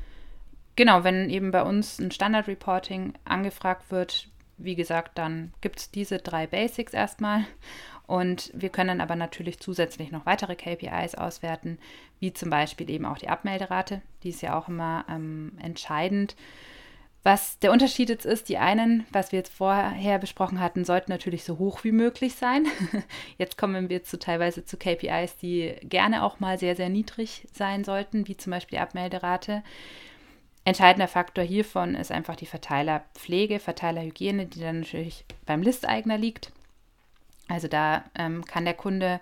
genau, 0.77 1.03
wenn 1.03 1.29
eben 1.29 1.51
bei 1.51 1.63
uns 1.63 1.99
ein 1.99 2.13
Standard-Reporting 2.13 3.15
angefragt 3.25 3.91
wird, 3.91 4.29
wie 4.59 4.77
gesagt, 4.77 5.19
dann 5.19 5.53
gibt 5.61 5.81
es 5.81 5.91
diese 5.91 6.19
drei 6.19 6.47
Basics 6.47 6.95
erstmal. 6.95 7.45
Und 8.07 8.53
wir 8.55 8.69
können 8.69 9.01
aber 9.01 9.17
natürlich 9.17 9.59
zusätzlich 9.59 10.13
noch 10.13 10.27
weitere 10.27 10.55
KPIs 10.55 11.17
auswerten, 11.17 11.79
wie 12.21 12.33
zum 12.33 12.51
Beispiel 12.51 12.89
eben 12.91 13.05
auch 13.05 13.19
die 13.19 13.29
Abmelderate. 13.29 14.01
Die 14.23 14.31
ist 14.31 14.43
ja 14.43 14.59
auch 14.59 14.69
immer 14.69 15.05
ähm, 15.09 15.53
entscheidend. 15.61 16.37
Was 17.27 17.59
der 17.59 17.73
Unterschied 17.73 18.09
jetzt 18.09 18.25
ist, 18.25 18.49
die 18.49 18.57
einen, 18.57 19.05
was 19.11 19.33
wir 19.33 19.41
jetzt 19.41 19.53
vorher 19.53 20.21
besprochen 20.21 20.61
hatten, 20.61 20.85
sollten 20.85 21.11
natürlich 21.11 21.43
so 21.43 21.59
hoch 21.59 21.83
wie 21.83 21.91
möglich 21.91 22.37
sein. 22.37 22.69
Jetzt 23.37 23.59
kommen 23.59 23.89
wir 23.89 24.05
zu 24.05 24.17
teilweise 24.17 24.65
zu 24.65 24.77
KPIs, 24.77 25.37
die 25.37 25.75
gerne 25.83 26.23
auch 26.23 26.39
mal 26.39 26.57
sehr, 26.57 26.77
sehr 26.77 26.89
niedrig 26.89 27.49
sein 27.53 27.83
sollten, 27.83 28.29
wie 28.29 28.37
zum 28.37 28.53
Beispiel 28.53 28.77
die 28.77 28.81
Abmelderate. 28.81 29.65
Entscheidender 30.65 31.09
Faktor 31.09 31.43
hiervon 31.43 31.97
ist 31.97 32.13
einfach 32.13 32.37
die 32.37 32.47
Verteilerpflege, 32.47 33.59
Verteilerhygiene, 33.59 34.47
die 34.47 34.61
dann 34.61 34.81
natürlich 34.81 35.25
beim 35.47 35.63
Listeigner 35.63 36.19
liegt. 36.19 36.53
Also 37.49 37.69
da 37.69 38.05
ähm, 38.17 38.45
kann 38.45 38.65
der 38.65 38.75
Kunde, 38.75 39.21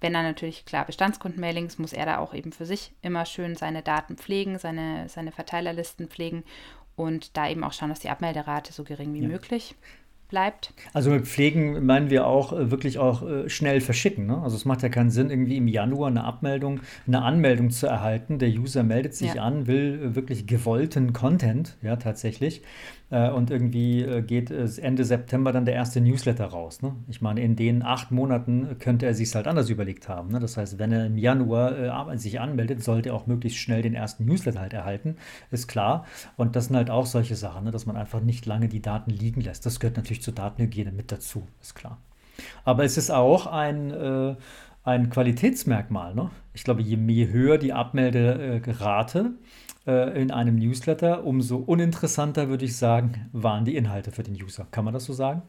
wenn 0.00 0.14
er 0.14 0.22
natürlich 0.22 0.64
klar 0.64 0.84
Bestandskundenmailings, 0.84 1.78
muss 1.78 1.92
er 1.92 2.06
da 2.06 2.18
auch 2.18 2.34
eben 2.34 2.52
für 2.52 2.66
sich 2.66 2.92
immer 3.02 3.24
schön 3.24 3.56
seine 3.56 3.82
Daten 3.82 4.16
pflegen, 4.16 4.58
seine, 4.58 5.08
seine 5.08 5.32
Verteilerlisten 5.32 6.08
pflegen 6.08 6.44
und 6.96 7.36
da 7.36 7.48
eben 7.48 7.64
auch 7.64 7.72
schauen, 7.72 7.88
dass 7.88 8.00
die 8.00 8.10
Abmelderate 8.10 8.72
so 8.72 8.84
gering 8.84 9.14
wie 9.14 9.22
ja. 9.22 9.28
möglich 9.28 9.74
bleibt. 10.32 10.72
Also 10.94 11.10
mit 11.10 11.28
Pflegen 11.28 11.84
meinen 11.84 12.10
wir 12.10 12.26
auch 12.26 12.52
äh, 12.52 12.70
wirklich 12.70 12.98
auch 12.98 13.22
äh, 13.22 13.48
schnell 13.48 13.80
verschicken. 13.80 14.26
Ne? 14.26 14.42
Also 14.42 14.56
es 14.56 14.64
macht 14.64 14.82
ja 14.82 14.88
keinen 14.88 15.10
Sinn, 15.10 15.30
irgendwie 15.30 15.58
im 15.58 15.68
Januar 15.68 16.08
eine 16.08 16.24
Abmeldung, 16.24 16.80
eine 17.06 17.22
Anmeldung 17.22 17.70
zu 17.70 17.86
erhalten. 17.86 18.38
Der 18.38 18.48
User 18.48 18.82
meldet 18.82 19.14
sich 19.14 19.34
ja. 19.34 19.42
an, 19.42 19.66
will 19.66 20.00
äh, 20.02 20.14
wirklich 20.16 20.46
gewollten 20.46 21.12
Content, 21.12 21.76
ja 21.82 21.96
tatsächlich. 21.96 22.62
Äh, 23.12 23.30
und 23.30 23.50
irgendwie 23.50 24.02
äh, 24.02 24.22
geht 24.22 24.50
Ende 24.50 25.04
September 25.04 25.52
dann 25.52 25.66
der 25.66 25.74
erste 25.74 26.00
Newsletter 26.00 26.46
raus. 26.46 26.80
Ne? 26.80 26.96
Ich 27.08 27.20
meine, 27.20 27.42
in 27.42 27.56
den 27.56 27.82
acht 27.82 28.10
Monaten 28.10 28.78
könnte 28.78 29.04
er 29.04 29.14
sich 29.14 29.34
halt 29.34 29.46
anders 29.46 29.68
überlegt 29.68 30.08
haben. 30.08 30.30
Ne? 30.30 30.40
Das 30.40 30.56
heißt, 30.56 30.78
wenn 30.78 30.92
er 30.92 31.04
im 31.06 31.18
Januar 31.18 32.10
äh, 32.10 32.18
sich 32.18 32.40
anmeldet, 32.40 32.82
sollte 32.82 33.10
er 33.10 33.14
auch 33.14 33.26
möglichst 33.26 33.58
schnell 33.58 33.82
den 33.82 33.94
ersten 33.94 34.24
Newsletter 34.24 34.60
halt 34.60 34.72
erhalten, 34.72 35.16
ist 35.50 35.68
klar. 35.68 36.06
Und 36.38 36.56
das 36.56 36.66
sind 36.66 36.76
halt 36.76 36.88
auch 36.88 37.04
solche 37.04 37.36
Sachen, 37.36 37.64
ne? 37.64 37.70
dass 37.70 37.84
man 37.84 37.96
einfach 37.96 38.20
nicht 38.20 38.46
lange 38.46 38.68
die 38.68 38.80
Daten 38.80 39.10
liegen 39.10 39.42
lässt. 39.42 39.66
Das 39.66 39.78
gehört 39.78 39.98
natürlich 39.98 40.22
zur 40.22 40.34
Datenhygiene 40.34 40.90
mit 40.90 41.12
dazu, 41.12 41.46
ist 41.60 41.74
klar. 41.74 41.98
Aber 42.64 42.82
es 42.84 42.96
ist 42.96 43.10
auch 43.10 43.46
ein, 43.46 43.90
äh, 43.90 44.36
ein 44.84 45.10
Qualitätsmerkmal. 45.10 46.14
Ne? 46.14 46.30
Ich 46.54 46.64
glaube, 46.64 46.80
je, 46.80 46.96
je 46.96 47.28
höher 47.28 47.58
die 47.58 47.74
Abmelderate, 47.74 49.32
äh, 49.86 50.20
in 50.20 50.30
einem 50.30 50.56
Newsletter, 50.56 51.24
umso 51.24 51.56
uninteressanter, 51.56 52.48
würde 52.48 52.64
ich 52.64 52.76
sagen, 52.76 53.28
waren 53.32 53.64
die 53.64 53.76
Inhalte 53.76 54.12
für 54.12 54.22
den 54.22 54.34
User. 54.34 54.66
Kann 54.70 54.84
man 54.84 54.94
das 54.94 55.04
so 55.04 55.12
sagen? 55.12 55.42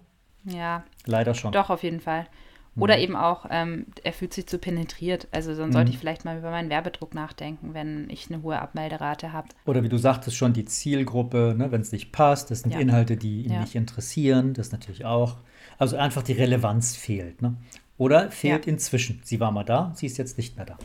Ja. 0.45 0.83
Leider 1.05 1.33
schon. 1.33 1.51
Doch, 1.51 1.69
auf 1.69 1.83
jeden 1.83 1.99
Fall. 1.99 2.27
Oder 2.75 2.97
mhm. 2.97 3.03
eben 3.03 3.15
auch, 3.15 3.45
ähm, 3.51 3.85
er 4.03 4.13
fühlt 4.13 4.33
sich 4.33 4.47
zu 4.47 4.57
penetriert. 4.57 5.27
Also 5.31 5.55
dann 5.55 5.71
sollte 5.71 5.89
mhm. 5.89 5.93
ich 5.93 5.99
vielleicht 5.99 6.25
mal 6.25 6.37
über 6.37 6.49
meinen 6.49 6.69
Werbedruck 6.69 7.13
nachdenken, 7.13 7.73
wenn 7.73 8.09
ich 8.09 8.31
eine 8.31 8.41
hohe 8.41 8.59
Abmelderate 8.59 9.31
habe. 9.31 9.49
Oder 9.65 9.83
wie 9.83 9.89
du 9.89 9.97
sagtest 9.97 10.35
schon, 10.35 10.53
die 10.53 10.65
Zielgruppe, 10.65 11.53
ne, 11.55 11.71
wenn 11.71 11.81
es 11.81 11.91
nicht 11.91 12.11
passt, 12.11 12.49
das 12.49 12.61
sind 12.61 12.73
ja. 12.73 12.79
Inhalte, 12.79 13.15
die 13.15 13.43
ihn 13.43 13.53
ja. 13.53 13.61
nicht 13.61 13.75
interessieren, 13.75 14.53
das 14.53 14.71
natürlich 14.71 15.05
auch. 15.05 15.37
Also 15.77 15.97
einfach 15.97 16.23
die 16.23 16.33
Relevanz 16.33 16.95
fehlt. 16.95 17.41
Ne? 17.41 17.55
Oder 17.97 18.31
fehlt 18.31 18.65
ja. 18.65 18.71
inzwischen. 18.71 19.21
Sie 19.23 19.39
war 19.39 19.51
mal 19.51 19.63
da, 19.63 19.91
sie 19.95 20.07
ist 20.07 20.17
jetzt 20.17 20.37
nicht 20.37 20.55
mehr 20.55 20.65
da. 20.65 20.77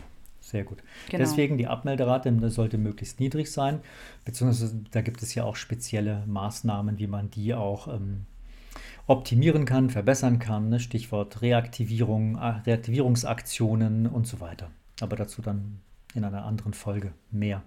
Sehr 0.48 0.64
gut. 0.64 0.78
Genau. 1.10 1.22
Deswegen 1.22 1.58
die 1.58 1.66
Abmelderate 1.66 2.32
sollte 2.48 2.78
möglichst 2.78 3.20
niedrig 3.20 3.52
sein, 3.52 3.80
beziehungsweise 4.24 4.80
da 4.90 5.02
gibt 5.02 5.22
es 5.22 5.34
ja 5.34 5.44
auch 5.44 5.56
spezielle 5.56 6.24
Maßnahmen, 6.26 6.98
wie 6.98 7.06
man 7.06 7.30
die 7.30 7.52
auch 7.52 7.86
ähm, 7.86 8.24
optimieren 9.06 9.66
kann, 9.66 9.90
verbessern 9.90 10.38
kann. 10.38 10.70
Ne? 10.70 10.80
Stichwort 10.80 11.42
Reaktivierung, 11.42 12.36
äh, 12.36 12.62
Reaktivierungsaktionen 12.64 14.06
und 14.06 14.26
so 14.26 14.40
weiter. 14.40 14.70
Aber 15.02 15.16
dazu 15.16 15.42
dann 15.42 15.80
in 16.14 16.24
einer 16.24 16.46
anderen 16.46 16.72
Folge 16.72 17.12
mehr. 17.30 17.62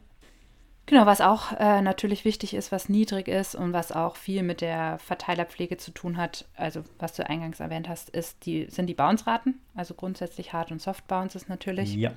Genau, 0.87 1.05
was 1.05 1.21
auch 1.21 1.51
äh, 1.59 1.83
natürlich 1.83 2.25
wichtig 2.25 2.55
ist, 2.55 2.71
was 2.71 2.89
niedrig 2.89 3.27
ist 3.27 3.53
und 3.53 3.73
was 3.73 3.91
auch 3.91 4.15
viel 4.15 4.41
mit 4.41 4.59
der 4.61 4.97
Verteilerpflege 4.97 5.77
zu 5.77 5.91
tun 5.91 6.17
hat, 6.17 6.45
also 6.55 6.81
was 6.97 7.13
du 7.13 7.29
eingangs 7.29 7.59
erwähnt 7.59 7.87
hast, 7.87 8.09
ist 8.09 8.47
die, 8.47 8.65
sind 8.69 8.87
die 8.87 8.95
Bounce-Raten, 8.95 9.59
also 9.75 9.93
grundsätzlich 9.93 10.51
Hard- 10.51 10.71
und 10.71 10.81
Soft-Bounces 10.81 11.47
natürlich. 11.47 11.95
Ja 11.95 12.13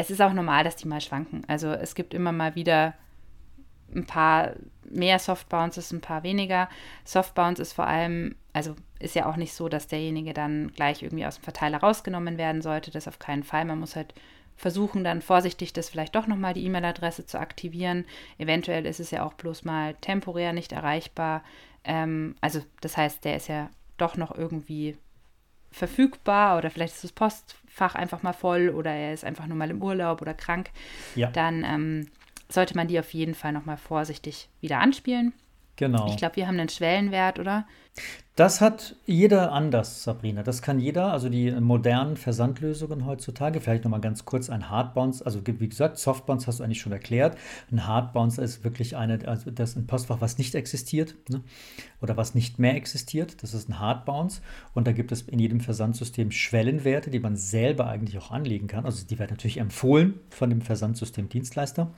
es 0.00 0.10
ist 0.10 0.22
auch 0.22 0.32
normal, 0.32 0.64
dass 0.64 0.76
die 0.76 0.88
mal 0.88 1.00
schwanken. 1.00 1.42
Also 1.46 1.68
es 1.68 1.94
gibt 1.94 2.14
immer 2.14 2.32
mal 2.32 2.54
wieder 2.54 2.94
ein 3.94 4.06
paar 4.06 4.54
mehr 4.88 5.18
Softbounces, 5.18 5.92
ein 5.92 6.00
paar 6.00 6.22
weniger. 6.22 6.68
Softbounce 7.04 7.60
ist 7.60 7.74
vor 7.74 7.86
allem, 7.86 8.36
also 8.52 8.76
ist 8.98 9.14
ja 9.14 9.26
auch 9.26 9.36
nicht 9.36 9.52
so, 9.52 9.68
dass 9.68 9.88
derjenige 9.88 10.32
dann 10.32 10.72
gleich 10.72 11.02
irgendwie 11.02 11.26
aus 11.26 11.36
dem 11.36 11.44
Verteiler 11.44 11.78
rausgenommen 11.78 12.38
werden 12.38 12.62
sollte. 12.62 12.90
Das 12.90 13.08
auf 13.08 13.18
keinen 13.18 13.42
Fall. 13.42 13.64
Man 13.66 13.78
muss 13.78 13.94
halt 13.94 14.14
versuchen 14.56 15.04
dann 15.04 15.22
vorsichtig 15.22 15.72
das 15.72 15.88
vielleicht 15.88 16.14
doch 16.14 16.26
nochmal 16.26 16.54
die 16.54 16.64
E-Mail-Adresse 16.64 17.26
zu 17.26 17.38
aktivieren. 17.38 18.04
Eventuell 18.38 18.86
ist 18.86 19.00
es 19.00 19.10
ja 19.10 19.24
auch 19.24 19.34
bloß 19.34 19.64
mal 19.64 19.94
temporär 20.00 20.52
nicht 20.52 20.72
erreichbar. 20.72 21.42
Ähm, 21.84 22.36
also 22.40 22.62
das 22.80 22.96
heißt, 22.96 23.24
der 23.24 23.36
ist 23.36 23.48
ja 23.48 23.70
doch 23.96 24.16
noch 24.16 24.36
irgendwie 24.36 24.96
verfügbar 25.70 26.58
oder 26.58 26.70
vielleicht 26.70 26.94
ist 26.94 27.04
das 27.04 27.12
Postfach 27.70 27.94
einfach 27.94 28.22
mal 28.22 28.32
voll 28.32 28.70
oder 28.70 28.90
er 28.90 29.14
ist 29.14 29.24
einfach 29.24 29.46
nur 29.46 29.56
mal 29.56 29.70
im 29.70 29.82
Urlaub 29.82 30.20
oder 30.20 30.34
krank. 30.34 30.70
Ja. 31.14 31.30
Dann 31.30 31.64
ähm, 31.64 32.06
sollte 32.48 32.76
man 32.76 32.88
die 32.88 32.98
auf 32.98 33.12
jeden 33.14 33.34
Fall 33.34 33.52
nochmal 33.52 33.76
vorsichtig 33.76 34.48
wieder 34.60 34.80
anspielen. 34.80 35.32
Genau. 35.80 36.08
Ich 36.08 36.18
glaube, 36.18 36.36
wir 36.36 36.46
haben 36.46 36.58
einen 36.58 36.68
Schwellenwert, 36.68 37.38
oder? 37.38 37.64
Das 38.36 38.60
hat 38.60 38.96
jeder 39.06 39.50
anders, 39.52 40.02
Sabrina. 40.02 40.42
Das 40.42 40.60
kann 40.60 40.78
jeder, 40.78 41.10
also 41.10 41.30
die 41.30 41.50
modernen 41.52 42.18
Versandlösungen 42.18 43.06
heutzutage. 43.06 43.62
Vielleicht 43.62 43.84
nochmal 43.84 44.02
ganz 44.02 44.26
kurz 44.26 44.50
ein 44.50 44.68
Hardbounce. 44.68 45.22
Also 45.22 45.40
wie 45.46 45.68
gesagt, 45.70 45.96
Softbounce 45.96 46.46
hast 46.46 46.60
du 46.60 46.64
eigentlich 46.64 46.82
schon 46.82 46.92
erklärt. 46.92 47.38
Ein 47.72 47.86
Hardbounce 47.86 48.42
ist 48.42 48.62
wirklich 48.62 48.94
eine, 48.94 49.26
also 49.26 49.50
das 49.50 49.70
ist 49.70 49.76
ein 49.76 49.86
Postfach, 49.86 50.20
was 50.20 50.36
nicht 50.36 50.54
existiert 50.54 51.14
ne? 51.30 51.40
oder 52.02 52.18
was 52.18 52.34
nicht 52.34 52.58
mehr 52.58 52.74
existiert. 52.74 53.42
Das 53.42 53.54
ist 53.54 53.70
ein 53.70 53.78
Hardbounce. 53.78 54.42
Und 54.74 54.86
da 54.86 54.92
gibt 54.92 55.12
es 55.12 55.22
in 55.22 55.38
jedem 55.38 55.60
Versandsystem 55.60 56.30
Schwellenwerte, 56.30 57.08
die 57.08 57.20
man 57.20 57.36
selber 57.36 57.86
eigentlich 57.86 58.18
auch 58.18 58.32
anlegen 58.32 58.66
kann. 58.66 58.84
Also 58.84 59.06
die 59.06 59.18
werden 59.18 59.30
natürlich 59.30 59.56
empfohlen 59.56 60.20
von 60.28 60.50
dem 60.50 60.60
Versandsystem 60.60 61.30
Dienstleister 61.30 61.90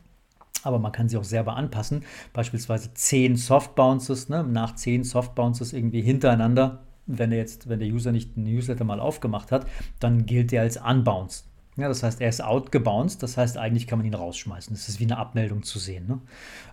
aber 0.63 0.79
man 0.79 0.93
kann 0.93 1.09
sie 1.09 1.17
auch 1.17 1.25
selber 1.25 1.57
anpassen. 1.57 2.05
Beispielsweise 2.33 2.95
10 2.95 3.37
Soft 3.37 3.75
Bounces, 3.75 4.29
ne? 4.29 4.45
nach 4.45 4.75
10 4.75 5.05
Soft 5.05 5.35
Bounces 5.35 5.73
irgendwie 5.73 6.03
hintereinander. 6.03 6.83
Wenn 7.07 7.31
der 7.31 7.41
jetzt, 7.41 7.69
wenn 7.69 7.81
der 7.81 7.89
User 7.89 8.13
nicht 8.13 8.37
einen 8.37 8.47
Newsletter 8.47 8.85
mal 8.85 9.01
aufgemacht 9.01 9.51
hat, 9.51 9.67
dann 9.99 10.25
gilt 10.25 10.53
der 10.53 10.63
als 10.63 10.77
unbounced. 10.77 11.45
Ja, 11.79 11.89
das 11.89 12.03
heißt, 12.03 12.21
er 12.21 12.29
ist 12.29 12.45
outgebounced, 12.45 13.23
das 13.23 13.39
heißt, 13.39 13.57
eigentlich 13.57 13.87
kann 13.87 13.99
man 13.99 14.05
ihn 14.05 14.13
rausschmeißen. 14.13 14.75
Das 14.75 14.91
ist 14.91 15.01
wie 15.01 15.05
eine 15.05 15.17
Abmeldung 15.17 15.63
zu 15.63 15.79
sehen. 15.79 16.07
Ne? 16.07 16.21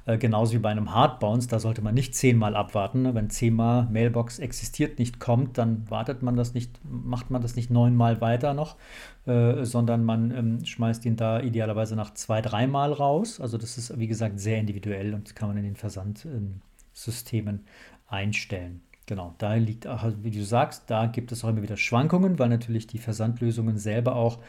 Äh, 0.06 0.17
genauso 0.17 0.52
wie 0.54 0.58
bei 0.58 0.71
einem 0.71 0.93
Hardbounce, 0.93 1.47
da 1.47 1.60
sollte 1.60 1.82
man 1.82 1.93
nicht 1.93 2.15
zehnmal 2.15 2.54
abwarten. 2.54 3.04
Ne? 3.04 3.15
Wenn 3.15 3.30
zehnmal 3.30 3.88
Mailbox 3.89 4.39
existiert, 4.39 4.99
nicht 4.99 5.21
kommt, 5.21 5.58
dann 5.58 5.89
wartet 5.89 6.21
man 6.21 6.36
das 6.36 6.54
nicht, 6.54 6.82
macht 6.84 7.32
man 7.32 7.41
das 7.41 7.56
nicht 7.56 7.71
neunmal 7.71 8.19
weiter 8.19 8.54
noch, 8.54 8.75
äh, 9.30 9.63
sondern 9.63 10.04
man 10.04 10.32
ähm, 10.32 10.65
schmeißt 10.65 11.06
ihn 11.06 11.15
da 11.15 11.39
idealerweise 11.39 11.96
nach 11.96 12.13
zwei, 12.15 12.42
dreimal 12.42 12.92
raus. 12.92 13.39
Also 13.39 13.60
das 13.60 13.78
ist, 13.78 13.98
wie 14.00 14.08
gesagt, 14.08 14.39
sehr 14.39 14.60
individuell 14.60 15.13
und 15.13 15.36
kann 15.36 15.50
man 15.50 15.58
in 15.58 15.63
den 15.63 15.76
Versandsystemen 15.76 17.56
ähm, 17.56 17.65
einstellen. 18.08 18.82
Genau, 19.06 19.36
da 19.38 19.54
liegt, 19.56 19.86
wie 19.86 20.32
du 20.32 20.44
sagst, 20.44 20.89
da 20.89 21.06
gibt 21.06 21.32
es 21.32 21.44
auch 21.44 21.50
immer 21.50 21.62
wieder 21.62 21.78
Schwankungen, 21.78 22.38
weil 22.39 22.50
natürlich 22.50 22.88
die 22.88 23.00
Versandlösungen 23.00 23.78
selber 23.78 24.15
auch 24.15 24.39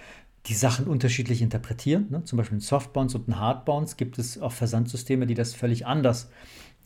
die 0.47 0.55
Sachen 0.55 0.87
unterschiedlich 0.87 1.43
interpretieren. 1.43 2.07
Ne? 2.11 2.25
Zum 2.25 2.37
Beispiel 2.37 2.59
ein 2.59 2.63
Softbounce 2.63 3.15
und 3.15 3.29
ein 3.29 3.39
Hardbounce 3.39 3.97
gibt 3.97 4.19
es 4.19 4.41
auch 4.41 4.53
Versandsysteme, 4.53 5.27
die 5.27 5.35
das 5.35 5.55
völlig 5.55 5.87
anders 5.87 6.31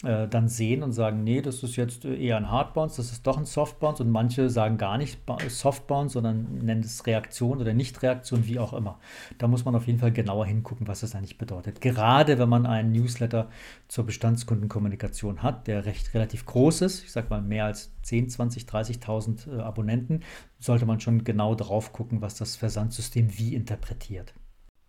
äh, 0.03 0.29
dann 0.29 0.49
sehen 0.49 0.83
und 0.83 0.93
sagen, 0.93 1.25
nee, 1.25 1.41
das 1.41 1.63
ist 1.63 1.77
jetzt 1.77 2.05
äh, 2.05 2.17
eher 2.17 2.37
ein 2.37 2.51
Hardbounce, 2.51 2.97
das 2.97 3.13
ist 3.13 3.27
doch 3.27 3.39
ein 3.39 3.47
Softbounce 3.47 4.01
und 4.01 4.11
manche 4.11 4.51
sagen 4.51 4.77
gar 4.77 4.99
nicht 4.99 5.19
Softbounce, 5.49 6.15
sondern 6.15 6.59
nennen 6.59 6.83
es 6.83 7.07
Reaktion 7.07 7.59
oder 7.59 7.73
Nichtreaktion, 7.73 8.47
wie 8.47 8.59
auch 8.59 8.73
immer. 8.73 8.99
Da 9.39 9.47
muss 9.47 9.65
man 9.65 9.75
auf 9.75 9.87
jeden 9.87 10.01
Fall 10.01 10.13
genauer 10.13 10.47
hingucken, 10.47 10.89
was 10.89 11.01
das 11.01 11.15
eigentlich 11.15 11.39
bedeutet. 11.39 11.81
Gerade 11.81 12.39
wenn 12.39 12.49
man 12.49 12.67
einen 12.67 12.93
Newsletter 12.93 13.49
zur 13.89 14.05
Bestandskundenkommunikation 14.05 15.43
hat, 15.43 15.69
der 15.69 15.87
recht 15.87 16.13
relativ 16.13 16.45
groß 16.45 16.83
ist, 16.83 17.05
ich 17.05 17.13
sage 17.13 17.29
mal 17.31 17.41
mehr 17.41 17.67
als 17.67 17.93
10, 18.03 18.29
20, 18.29 18.65
30.000 18.65 19.57
äh, 19.57 19.61
Abonnenten, 19.63 20.21
sollte 20.59 20.87
man 20.87 21.01
schon 21.01 21.25
genau 21.25 21.55
drauf 21.55 21.93
gucken, 21.93 22.21
was 22.21 22.35
das 22.35 22.57
Versandsystem 22.57 23.39
wie 23.39 23.44
interpretiert. 23.53 24.33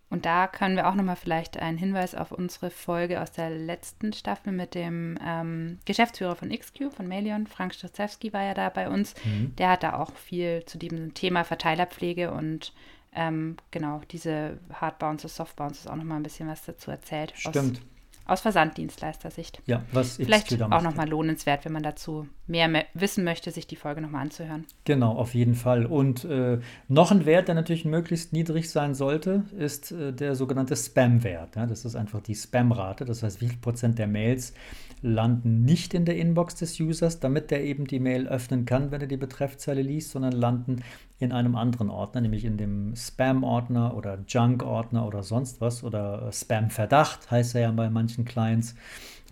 Und 0.09 0.25
da 0.25 0.47
können 0.47 0.75
wir 0.75 0.87
auch 0.87 0.95
nochmal 0.95 1.15
vielleicht 1.15 1.57
einen 1.57 1.77
Hinweis 1.77 2.13
auf 2.15 2.31
unsere 2.31 2.69
Folge 2.69 3.21
aus 3.21 3.31
der 3.31 3.49
letzten 3.49 4.13
Staffel 4.13 4.53
mit 4.53 4.75
dem 4.75 5.17
ähm, 5.21 5.79
Geschäftsführer 5.85 6.35
von 6.35 6.51
XQ, 6.51 6.93
von 6.95 7.07
Melion, 7.07 7.47
Frank 7.47 7.73
Strzewski 7.73 8.31
war 8.31 8.43
ja 8.43 8.53
da 8.53 8.69
bei 8.69 8.87
uns. 8.87 9.15
Mhm. 9.25 9.55
Der 9.57 9.71
hat 9.71 9.83
da 9.83 9.99
auch 9.99 10.15
viel 10.15 10.63
zu 10.65 10.77
diesem 10.77 11.15
Thema 11.15 11.43
Verteilerpflege 11.43 12.31
und 12.31 12.71
ähm, 13.13 13.57
genau 13.71 14.01
diese 14.11 14.59
Hard 14.73 14.99
Bounces, 14.99 15.35
Soft 15.35 15.55
Bounces 15.55 15.87
auch 15.87 15.95
nochmal 15.95 16.17
ein 16.17 16.23
bisschen 16.23 16.47
was 16.47 16.63
dazu 16.63 16.91
erzählt. 16.91 17.33
Stimmt. 17.35 17.79
Aus, 17.79 17.94
aus 18.25 18.41
Versanddienstleister-Sicht. 18.41 19.61
Ja, 19.65 19.83
was 19.91 20.17
Vielleicht 20.17 20.61
auch 20.61 20.81
nochmal 20.81 21.07
lohnenswert, 21.07 21.65
wenn 21.65 21.73
man 21.73 21.83
dazu 21.83 22.27
mehr 22.47 22.67
me 22.67 22.85
wissen 22.93 23.23
möchte, 23.23 23.51
sich 23.51 23.67
die 23.67 23.75
Folge 23.75 24.01
nochmal 24.01 24.23
anzuhören. 24.23 24.65
Genau, 24.83 25.13
auf 25.13 25.33
jeden 25.33 25.55
Fall. 25.55 25.85
Und 25.85 26.25
äh, 26.25 26.59
noch 26.87 27.11
ein 27.11 27.25
Wert, 27.25 27.47
der 27.47 27.55
natürlich 27.55 27.85
möglichst 27.85 28.33
niedrig 28.33 28.69
sein 28.69 28.95
sollte, 28.95 29.43
ist 29.57 29.91
äh, 29.91 30.11
der 30.11 30.35
sogenannte 30.35 30.75
Spam-Wert. 30.75 31.55
Ja, 31.55 31.65
das 31.65 31.85
ist 31.85 31.95
einfach 31.95 32.21
die 32.21 32.35
Spam-Rate. 32.35 33.05
Das 33.05 33.23
heißt, 33.23 33.41
wie 33.41 33.49
viel 33.49 33.59
Prozent 33.59 33.99
der 33.99 34.07
Mails 34.07 34.53
landen 35.01 35.63
nicht 35.63 35.93
in 35.93 36.05
der 36.05 36.17
Inbox 36.17 36.55
des 36.55 36.79
Users, 36.79 37.19
damit 37.19 37.51
der 37.51 37.63
eben 37.63 37.85
die 37.85 37.99
Mail 37.99 38.27
öffnen 38.27 38.65
kann, 38.65 38.91
wenn 38.91 39.01
er 39.01 39.07
die 39.07 39.17
Betreffzeile 39.17 39.81
liest, 39.81 40.11
sondern 40.11 40.31
landen 40.31 40.81
in 41.17 41.31
einem 41.31 41.55
anderen 41.55 41.89
Ordner, 41.89 42.21
nämlich 42.21 42.43
in 42.43 42.57
dem 42.57 42.95
Spam-Ordner 42.95 43.95
oder 43.95 44.19
Junk-Ordner 44.27 45.05
oder 45.07 45.23
sonst 45.23 45.61
was 45.61 45.83
oder 45.83 46.29
Spam-Verdacht 46.31 47.31
heißt 47.31 47.55
er 47.55 47.61
ja 47.61 47.71
bei 47.71 47.89
manchen 47.89 48.25
Clients. 48.25 48.75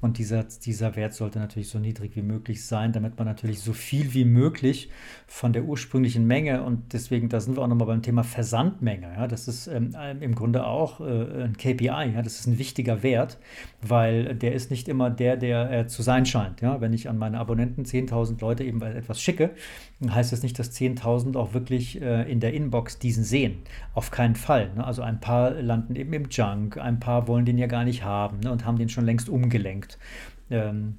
Und 0.03 0.17
dieser, 0.17 0.43
dieser 0.43 0.97
Wert 0.97 1.13
sollte 1.13 1.39
natürlich 1.39 1.69
so 1.69 1.79
niedrig 1.79 2.17
wie 2.17 2.21
möglich 2.21 2.65
sein, 2.65 2.91
damit 2.91 3.17
man 3.17 3.25
natürlich 3.25 3.61
so 3.61 3.71
viel 3.71 4.13
wie 4.13 4.25
möglich 4.25 4.89
von 5.27 5.53
der 5.53 5.63
ursprünglichen 5.63 6.27
Menge 6.27 6.61
und 6.63 6.91
deswegen, 6.91 7.29
da 7.29 7.39
sind 7.39 7.55
wir 7.55 7.63
auch 7.63 7.67
nochmal 7.67 7.87
beim 7.87 8.01
Thema 8.01 8.25
Versandmenge. 8.25 9.13
Ja, 9.15 9.27
das 9.27 9.47
ist 9.47 9.67
ähm, 9.67 9.95
im 10.19 10.35
Grunde 10.35 10.65
auch 10.65 10.99
äh, 10.99 11.45
ein 11.45 11.55
KPI, 11.55 12.11
ja, 12.15 12.21
das 12.21 12.37
ist 12.41 12.47
ein 12.47 12.57
wichtiger 12.59 13.01
Wert, 13.01 13.37
weil 13.81 14.35
der 14.35 14.53
ist 14.53 14.71
nicht 14.71 14.89
immer 14.89 15.09
der, 15.09 15.37
der 15.37 15.71
äh, 15.71 15.87
zu 15.87 16.01
sein 16.03 16.25
scheint. 16.25 16.59
Ja, 16.59 16.81
wenn 16.81 16.91
ich 16.91 17.07
an 17.07 17.17
meine 17.17 17.39
Abonnenten 17.39 17.85
10.000 17.85 18.41
Leute 18.41 18.65
eben 18.65 18.81
etwas 18.81 19.21
schicke, 19.21 19.51
heißt 20.09 20.33
das 20.33 20.43
nicht, 20.43 20.59
dass 20.59 20.71
10.000 20.73 21.37
auch 21.37 21.53
wirklich 21.53 22.01
äh, 22.01 22.29
in 22.29 22.39
der 22.39 22.53
Inbox 22.53 22.99
diesen 22.99 23.23
sehen. 23.23 23.59
Auf 23.93 24.11
keinen 24.11 24.35
Fall. 24.35 24.73
Ne? 24.75 24.85
Also 24.85 25.01
ein 25.01 25.19
paar 25.19 25.51
landen 25.51 25.95
eben 25.95 26.13
im 26.13 26.25
Junk, 26.29 26.77
ein 26.77 26.99
paar 26.99 27.27
wollen 27.27 27.45
den 27.45 27.57
ja 27.57 27.67
gar 27.67 27.85
nicht 27.85 28.03
haben 28.03 28.39
ne? 28.41 28.51
und 28.51 28.65
haben 28.65 28.77
den 28.77 28.89
schon 28.89 29.05
längst 29.05 29.29
umgelenkt. 29.29 29.92
Ähm, 30.49 30.97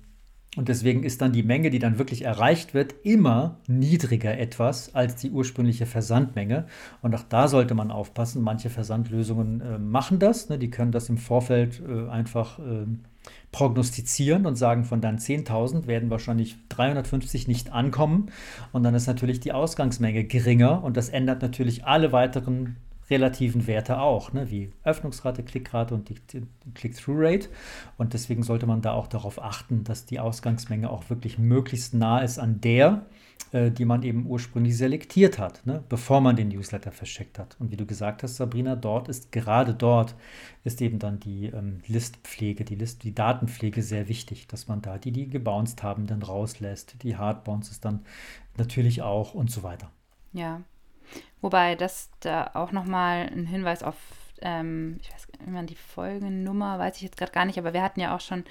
und 0.57 0.69
deswegen 0.69 1.03
ist 1.03 1.21
dann 1.21 1.33
die 1.33 1.43
Menge, 1.43 1.71
die 1.71 1.79
dann 1.79 1.99
wirklich 1.99 2.25
erreicht 2.25 2.75
wird, 2.75 2.95
immer 3.03 3.59
niedriger 3.67 4.39
etwas 4.39 4.95
als 4.95 5.17
die 5.17 5.31
ursprüngliche 5.31 5.87
Versandmenge. 5.87 6.67
Und 7.03 7.15
auch 7.15 7.25
da 7.29 7.49
sollte 7.49 7.75
man 7.75 7.91
aufpassen. 7.91 8.43
Manche 8.43 8.71
Versandlösungen 8.71 9.61
äh, 9.61 9.79
machen 9.79 10.19
das. 10.19 10.49
Ne? 10.49 10.59
Die 10.59 10.71
können 10.71 10.93
das 10.93 11.09
im 11.09 11.19
Vorfeld 11.19 11.83
äh, 11.87 12.09
einfach 12.09 12.61
äh, 12.61 12.87
prognostizieren 13.51 14.47
und 14.47 14.57
sagen, 14.57 14.85
von 14.85 15.01
deinen 15.01 15.19
10.000 15.19 15.87
werden 15.87 16.11
wahrscheinlich 16.11 16.57
350 16.69 17.49
nicht 17.49 17.73
ankommen. 17.73 18.31
Und 18.71 18.85
dann 18.85 18.95
ist 18.95 19.09
natürlich 19.09 19.41
die 19.41 19.53
Ausgangsmenge 19.53 20.25
geringer. 20.25 20.85
Und 20.85 20.97
das 20.97 21.09
ändert 21.09 21.43
natürlich 21.43 21.85
alle 21.85 22.13
weiteren 22.13 22.77
relativen 23.11 23.67
Werte 23.67 23.99
auch, 24.01 24.33
ne, 24.33 24.51
wie 24.51 24.73
Öffnungsrate, 24.83 25.43
Klickrate 25.43 25.95
und 25.95 26.09
die, 26.09 26.17
Click-Through-Rate. 26.75 27.49
Und 27.99 28.15
deswegen 28.15 28.43
sollte 28.43 28.67
man 28.67 28.83
da 28.83 28.93
auch 28.93 29.07
darauf 29.07 29.43
achten, 29.43 29.85
dass 29.85 30.07
die 30.07 30.21
Ausgangsmenge 30.21 30.91
auch 30.91 31.11
wirklich 31.11 31.39
möglichst 31.39 31.95
nah 31.95 32.21
ist 32.21 32.39
an 32.39 32.61
der, 32.61 33.07
äh, 33.53 33.71
die 33.71 33.85
man 33.85 34.03
eben 34.03 34.27
ursprünglich 34.27 34.77
selektiert 34.77 35.39
hat, 35.39 35.67
ne, 35.67 35.83
bevor 35.89 36.21
man 36.21 36.37
den 36.37 36.49
Newsletter 36.49 36.93
verschickt 36.93 37.39
hat. 37.39 37.57
Und 37.61 37.71
wie 37.71 37.77
du 37.77 37.85
gesagt 37.85 38.23
hast, 38.23 38.37
Sabrina, 38.37 38.75
dort 38.75 39.09
ist 39.09 39.33
gerade 39.33 39.75
dort 39.75 40.15
ist 40.65 40.81
eben 40.81 40.99
dann 40.99 41.21
die 41.21 41.47
ähm, 41.47 41.81
Listpflege, 41.87 42.65
die, 42.65 42.75
List, 42.75 43.05
die 43.05 43.15
Datenpflege 43.15 43.83
sehr 43.83 44.09
wichtig, 44.09 44.47
dass 44.49 44.67
man 44.67 44.81
da 44.81 44.97
die, 44.97 45.13
die 45.13 45.29
gebounced 45.29 45.83
haben, 45.83 46.07
dann 46.07 46.23
rauslässt, 46.23 47.03
die 47.03 47.17
Hardbounces 47.17 47.81
dann 47.81 48.01
natürlich 48.57 49.03
auch 49.03 49.35
und 49.35 49.51
so 49.51 49.63
weiter. 49.63 49.91
Ja, 50.33 50.63
Wobei 51.45 51.75
das 51.75 52.09
da 52.21 52.53
auch 52.55 52.73
nochmal 52.73 53.29
ein 53.31 53.45
Hinweis 53.45 53.83
auf, 53.83 53.97
ähm, 54.41 54.97
ich 55.03 55.13
weiß 55.13 55.29
nicht, 55.29 55.47
man 55.47 55.67
die 55.67 55.75
Folgennummer, 55.75 56.79
weiß 56.79 56.97
ich 56.97 57.03
jetzt 57.03 57.19
gerade 57.19 57.33
gar 57.33 57.45
nicht, 57.45 57.59
aber 57.59 57.75
wir 57.75 57.83
hatten 57.83 58.01
ja 58.01 58.17
auch 58.17 58.23
schon 58.23 58.45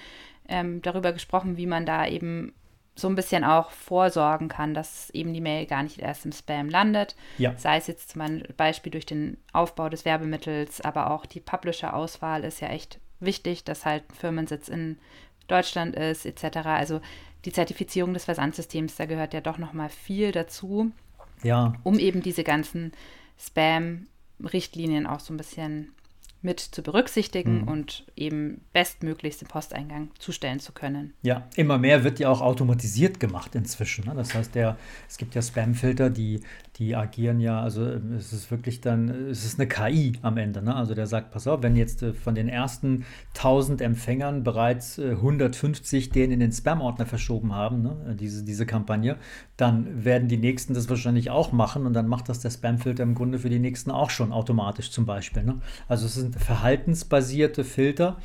ähm, 0.48 0.80
darüber 0.84 1.12
gesprochen, 1.12 1.58
wie 1.58 1.66
man 1.66 1.88
da 1.88 2.06
eben 2.06 2.54
so 2.94 3.08
ein 3.08 3.16
bisschen 3.16 3.44
auch 3.44 3.72
vorsorgen 3.72 4.48
kann, 4.48 4.76
dass 4.76 5.10
eben 5.10 5.34
die 5.34 5.42
Mail 5.42 5.66
gar 5.66 5.82
nicht 5.82 5.98
erst 5.98 6.28
im 6.28 6.34
Spam 6.34 6.70
landet. 6.70 7.16
Ja. 7.40 7.58
Sei 7.58 7.78
es 7.78 7.88
jetzt 7.88 8.12
zum 8.12 8.22
Beispiel 8.58 8.92
durch 8.92 9.08
den 9.08 9.38
Aufbau 9.54 9.90
des 9.90 10.06
Werbemittels, 10.06 10.80
aber 10.80 11.10
auch 11.10 11.26
die 11.26 11.40
Publisher-Auswahl 11.40 12.44
ist 12.44 12.62
ja 12.62 12.68
echt 12.68 13.00
wichtig, 13.20 13.64
dass 13.64 13.88
halt 13.88 14.08
ein 14.08 14.14
Firmensitz 14.14 14.68
in 14.68 15.00
Deutschland 15.48 15.96
ist, 15.96 16.28
etc. 16.28 16.58
Also 16.68 17.02
die 17.46 17.54
Zertifizierung 17.54 18.14
des 18.14 18.26
Versandsystems, 18.26 18.98
da 18.98 19.08
gehört 19.08 19.34
ja 19.34 19.42
doch 19.42 19.58
nochmal 19.58 19.90
viel 19.90 20.32
dazu. 20.32 20.92
Ja. 21.44 21.74
Um 21.84 22.00
eben 22.00 22.22
diese 22.22 22.44
ganzen 22.44 22.92
Spam-Richtlinien 23.38 25.06
auch 25.06 25.20
so 25.20 25.34
ein 25.34 25.38
bisschen 25.38 25.94
mit 26.44 26.60
zu 26.60 26.84
berücksichtigen 26.84 27.62
mhm. 27.62 27.68
und 27.70 28.06
eben 28.18 28.62
bestmöglichst 28.74 29.42
den 29.42 29.48
Posteingang 29.48 30.12
zustellen 30.20 30.60
zu 30.60 30.74
können. 30.74 31.14
Ja, 31.22 31.48
immer 31.56 31.78
mehr 31.78 32.04
wird 32.04 32.20
ja 32.20 32.28
auch 32.28 32.42
automatisiert 32.42 33.22
gemacht 33.22 33.56
inzwischen. 33.56 34.06
Ne? 34.06 34.14
Das 34.14 34.36
heißt, 34.36 34.54
der, 34.54 34.78
es 35.08 35.18
gibt 35.18 35.36
ja 35.36 35.42
Spamfilter, 35.42 36.10
die, 36.10 36.42
die 36.76 36.98
agieren 36.98 37.40
ja, 37.40 37.62
also 37.62 37.86
es 37.86 38.34
ist 38.34 38.52
wirklich 38.52 38.82
dann, 38.82 39.08
es 39.30 39.46
ist 39.46 39.58
eine 39.58 39.70
KI 39.70 40.14
am 40.22 40.36
Ende. 40.38 40.62
Ne? 40.62 40.76
Also 40.76 40.94
der 40.94 41.08
sagt, 41.08 41.32
pass 41.32 41.48
auf, 41.48 41.64
wenn 41.64 41.78
jetzt 41.78 42.04
äh, 42.04 42.14
von 42.14 42.36
den 42.36 42.50
ersten 42.50 43.06
1000 43.36 43.82
Empfängern 43.82 44.44
bereits 44.44 45.00
150 45.00 46.08
äh, 46.08 46.10
den 46.10 46.32
in 46.32 46.42
den 46.42 46.52
Spam-Ordner 46.52 47.06
verschoben 47.06 47.56
haben, 47.56 47.84
ne? 47.84 48.18
diese, 48.20 48.44
diese 48.44 48.66
Kampagne, 48.66 49.18
dann 49.58 50.04
werden 50.04 50.28
die 50.28 50.38
nächsten 50.38 50.74
das 50.74 50.89
wahrscheinlich 50.89 51.30
auch 51.30 51.52
machen 51.52 51.86
und 51.86 51.94
dann 51.94 52.08
macht 52.08 52.30
das 52.30 52.39
der 52.39 52.50
Spamfilter 52.50 53.04
im 53.04 53.16
Grunde 53.16 53.39
für 53.39 53.50
die 53.50 53.60
nächsten 53.60 53.92
auch 53.92 54.10
schon 54.10 54.32
automatisch 54.32 54.92
zum 54.92 55.06
Beispiel. 55.06 55.44
Ne? 55.44 55.60
Also 55.88 56.08
es 56.08 56.16
sind 56.16 56.36
verhaltensbasierte 56.36 57.63
Filter, 57.63 58.18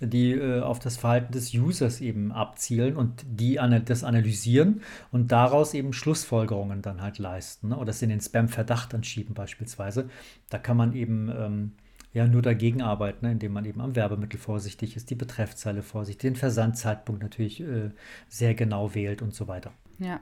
die 0.00 0.32
äh, 0.32 0.60
auf 0.60 0.80
das 0.80 0.96
Verhalten 0.96 1.32
des 1.32 1.54
Users 1.54 2.00
eben 2.00 2.32
abzielen 2.32 2.96
und 2.96 3.24
die 3.24 3.60
das 3.84 4.02
analysieren 4.02 4.80
und 5.12 5.30
daraus 5.30 5.74
eben 5.74 5.92
Schlussfolgerungen 5.92 6.82
dann 6.82 7.00
halt 7.00 7.18
leisten 7.18 7.68
ne? 7.68 7.76
oder 7.76 7.90
es 7.90 8.02
in 8.02 8.08
den 8.08 8.20
Spam-Verdacht 8.20 8.94
anschieben 8.94 9.34
beispielsweise. 9.34 10.08
Da 10.50 10.58
kann 10.58 10.76
man 10.76 10.94
eben 10.94 11.28
ähm, 11.28 11.72
ja 12.12 12.26
nur 12.26 12.42
dagegen 12.42 12.82
arbeiten, 12.82 13.26
ne? 13.26 13.32
indem 13.32 13.52
man 13.52 13.64
eben 13.64 13.80
am 13.80 13.94
Werbemittel 13.94 14.40
vorsichtig 14.40 14.96
ist, 14.96 15.10
die 15.10 15.14
Betreffzeile 15.14 15.82
vorsichtig, 15.82 16.22
den 16.22 16.36
Versandzeitpunkt 16.36 17.22
natürlich 17.22 17.60
äh, 17.60 17.90
sehr 18.28 18.54
genau 18.54 18.96
wählt 18.96 19.22
und 19.22 19.32
so 19.32 19.46
weiter. 19.46 19.72
Ja. 19.98 20.20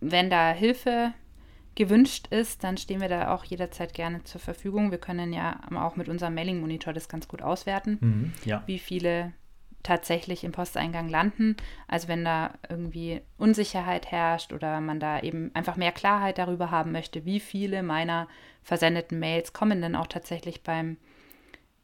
Wenn 0.00 0.30
da 0.30 0.52
Hilfe 0.52 1.12
gewünscht 1.74 2.28
ist, 2.30 2.64
dann 2.64 2.78
stehen 2.78 3.00
wir 3.00 3.08
da 3.08 3.34
auch 3.34 3.44
jederzeit 3.44 3.92
gerne 3.92 4.24
zur 4.24 4.40
Verfügung. 4.40 4.90
Wir 4.90 4.98
können 4.98 5.32
ja 5.32 5.60
auch 5.74 5.96
mit 5.96 6.08
unserem 6.08 6.34
Mailing-Monitor 6.34 6.92
das 6.92 7.08
ganz 7.08 7.28
gut 7.28 7.42
auswerten, 7.42 7.98
mhm, 8.00 8.32
ja. 8.44 8.62
wie 8.66 8.78
viele 8.78 9.32
tatsächlich 9.82 10.42
im 10.42 10.52
Posteingang 10.52 11.08
landen. 11.08 11.56
Also 11.86 12.08
wenn 12.08 12.24
da 12.24 12.54
irgendwie 12.68 13.20
Unsicherheit 13.38 14.10
herrscht 14.10 14.52
oder 14.52 14.80
man 14.80 14.98
da 14.98 15.20
eben 15.20 15.54
einfach 15.54 15.76
mehr 15.76 15.92
Klarheit 15.92 16.38
darüber 16.38 16.72
haben 16.72 16.90
möchte, 16.90 17.24
wie 17.24 17.38
viele 17.38 17.84
meiner 17.84 18.26
versendeten 18.62 19.20
Mails 19.20 19.52
kommen 19.52 19.80
denn 19.80 19.94
auch 19.94 20.08
tatsächlich 20.08 20.64
beim, 20.64 20.96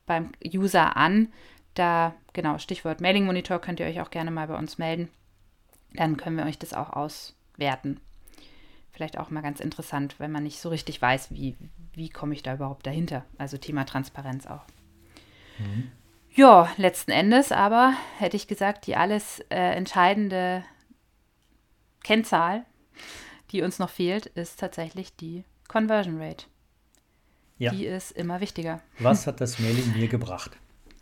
beim 0.05 0.33
User 0.45 0.97
an. 0.97 1.29
Da, 1.75 2.15
genau, 2.33 2.59
Stichwort 2.59 3.01
Mailing 3.01 3.25
Monitor 3.25 3.61
könnt 3.61 3.79
ihr 3.79 3.87
euch 3.87 4.01
auch 4.01 4.11
gerne 4.11 4.33
mal 4.33 4.49
bei 4.49 4.59
uns 4.59 4.79
melden. 4.79 5.09
Dann 5.95 6.17
können 6.17 6.37
wir 6.37 6.47
euch 6.47 6.59
das 6.59 6.75
auch 6.75 6.91
auswerten 6.91 8.01
vielleicht 8.93 9.19
auch 9.19 9.31
mal 9.31 9.41
ganz 9.41 9.61
interessant, 9.61 10.17
wenn 10.19 10.31
man 10.31 10.45
nicht 10.45 10.61
so 10.61 10.69
richtig 10.69 11.01
weiß, 11.01 11.29
wie, 11.31 11.57
wie 11.95 12.09
komme 12.09 12.35
ich 12.35 12.43
da 12.43 12.55
überhaupt 12.55 12.87
dahinter. 12.87 13.25
Also 13.39 13.57
Thema 13.57 13.85
Transparenz 13.85 14.47
auch. 14.47 14.65
Mhm. 15.59 15.91
Ja, 16.35 16.71
letzten 16.77 17.11
Endes 17.11 17.53
aber 17.53 17.95
hätte 18.19 18.37
ich 18.37 18.47
gesagt, 18.47 18.87
die 18.87 18.97
alles 18.97 19.41
äh, 19.51 19.57
entscheidende 19.75 20.65
Kennzahl, 22.03 22.65
die 23.51 23.63
uns 23.63 23.79
noch 23.79 23.91
fehlt, 23.91 24.27
ist 24.27 24.61
tatsächlich 24.61 25.15
die 25.17 25.45
Conversion 25.69 26.21
Rate. 26.21 26.47
Ja. 27.59 27.73
Die 27.73 27.87
ist 27.87 28.13
immer 28.13 28.41
wichtiger. 28.41 28.81
Was 28.99 29.27
hat 29.27 29.41
das 29.41 29.59
Mailing 29.59 29.93
mir 29.93 30.09
gebracht? 30.09 30.53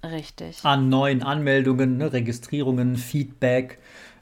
Richtig. 0.02 0.64
An 0.64 0.88
neuen 0.88 1.22
Anmeldungen, 1.22 1.96
ne, 1.96 2.12
Registrierungen, 2.12 2.96
Feedback, 2.96 3.78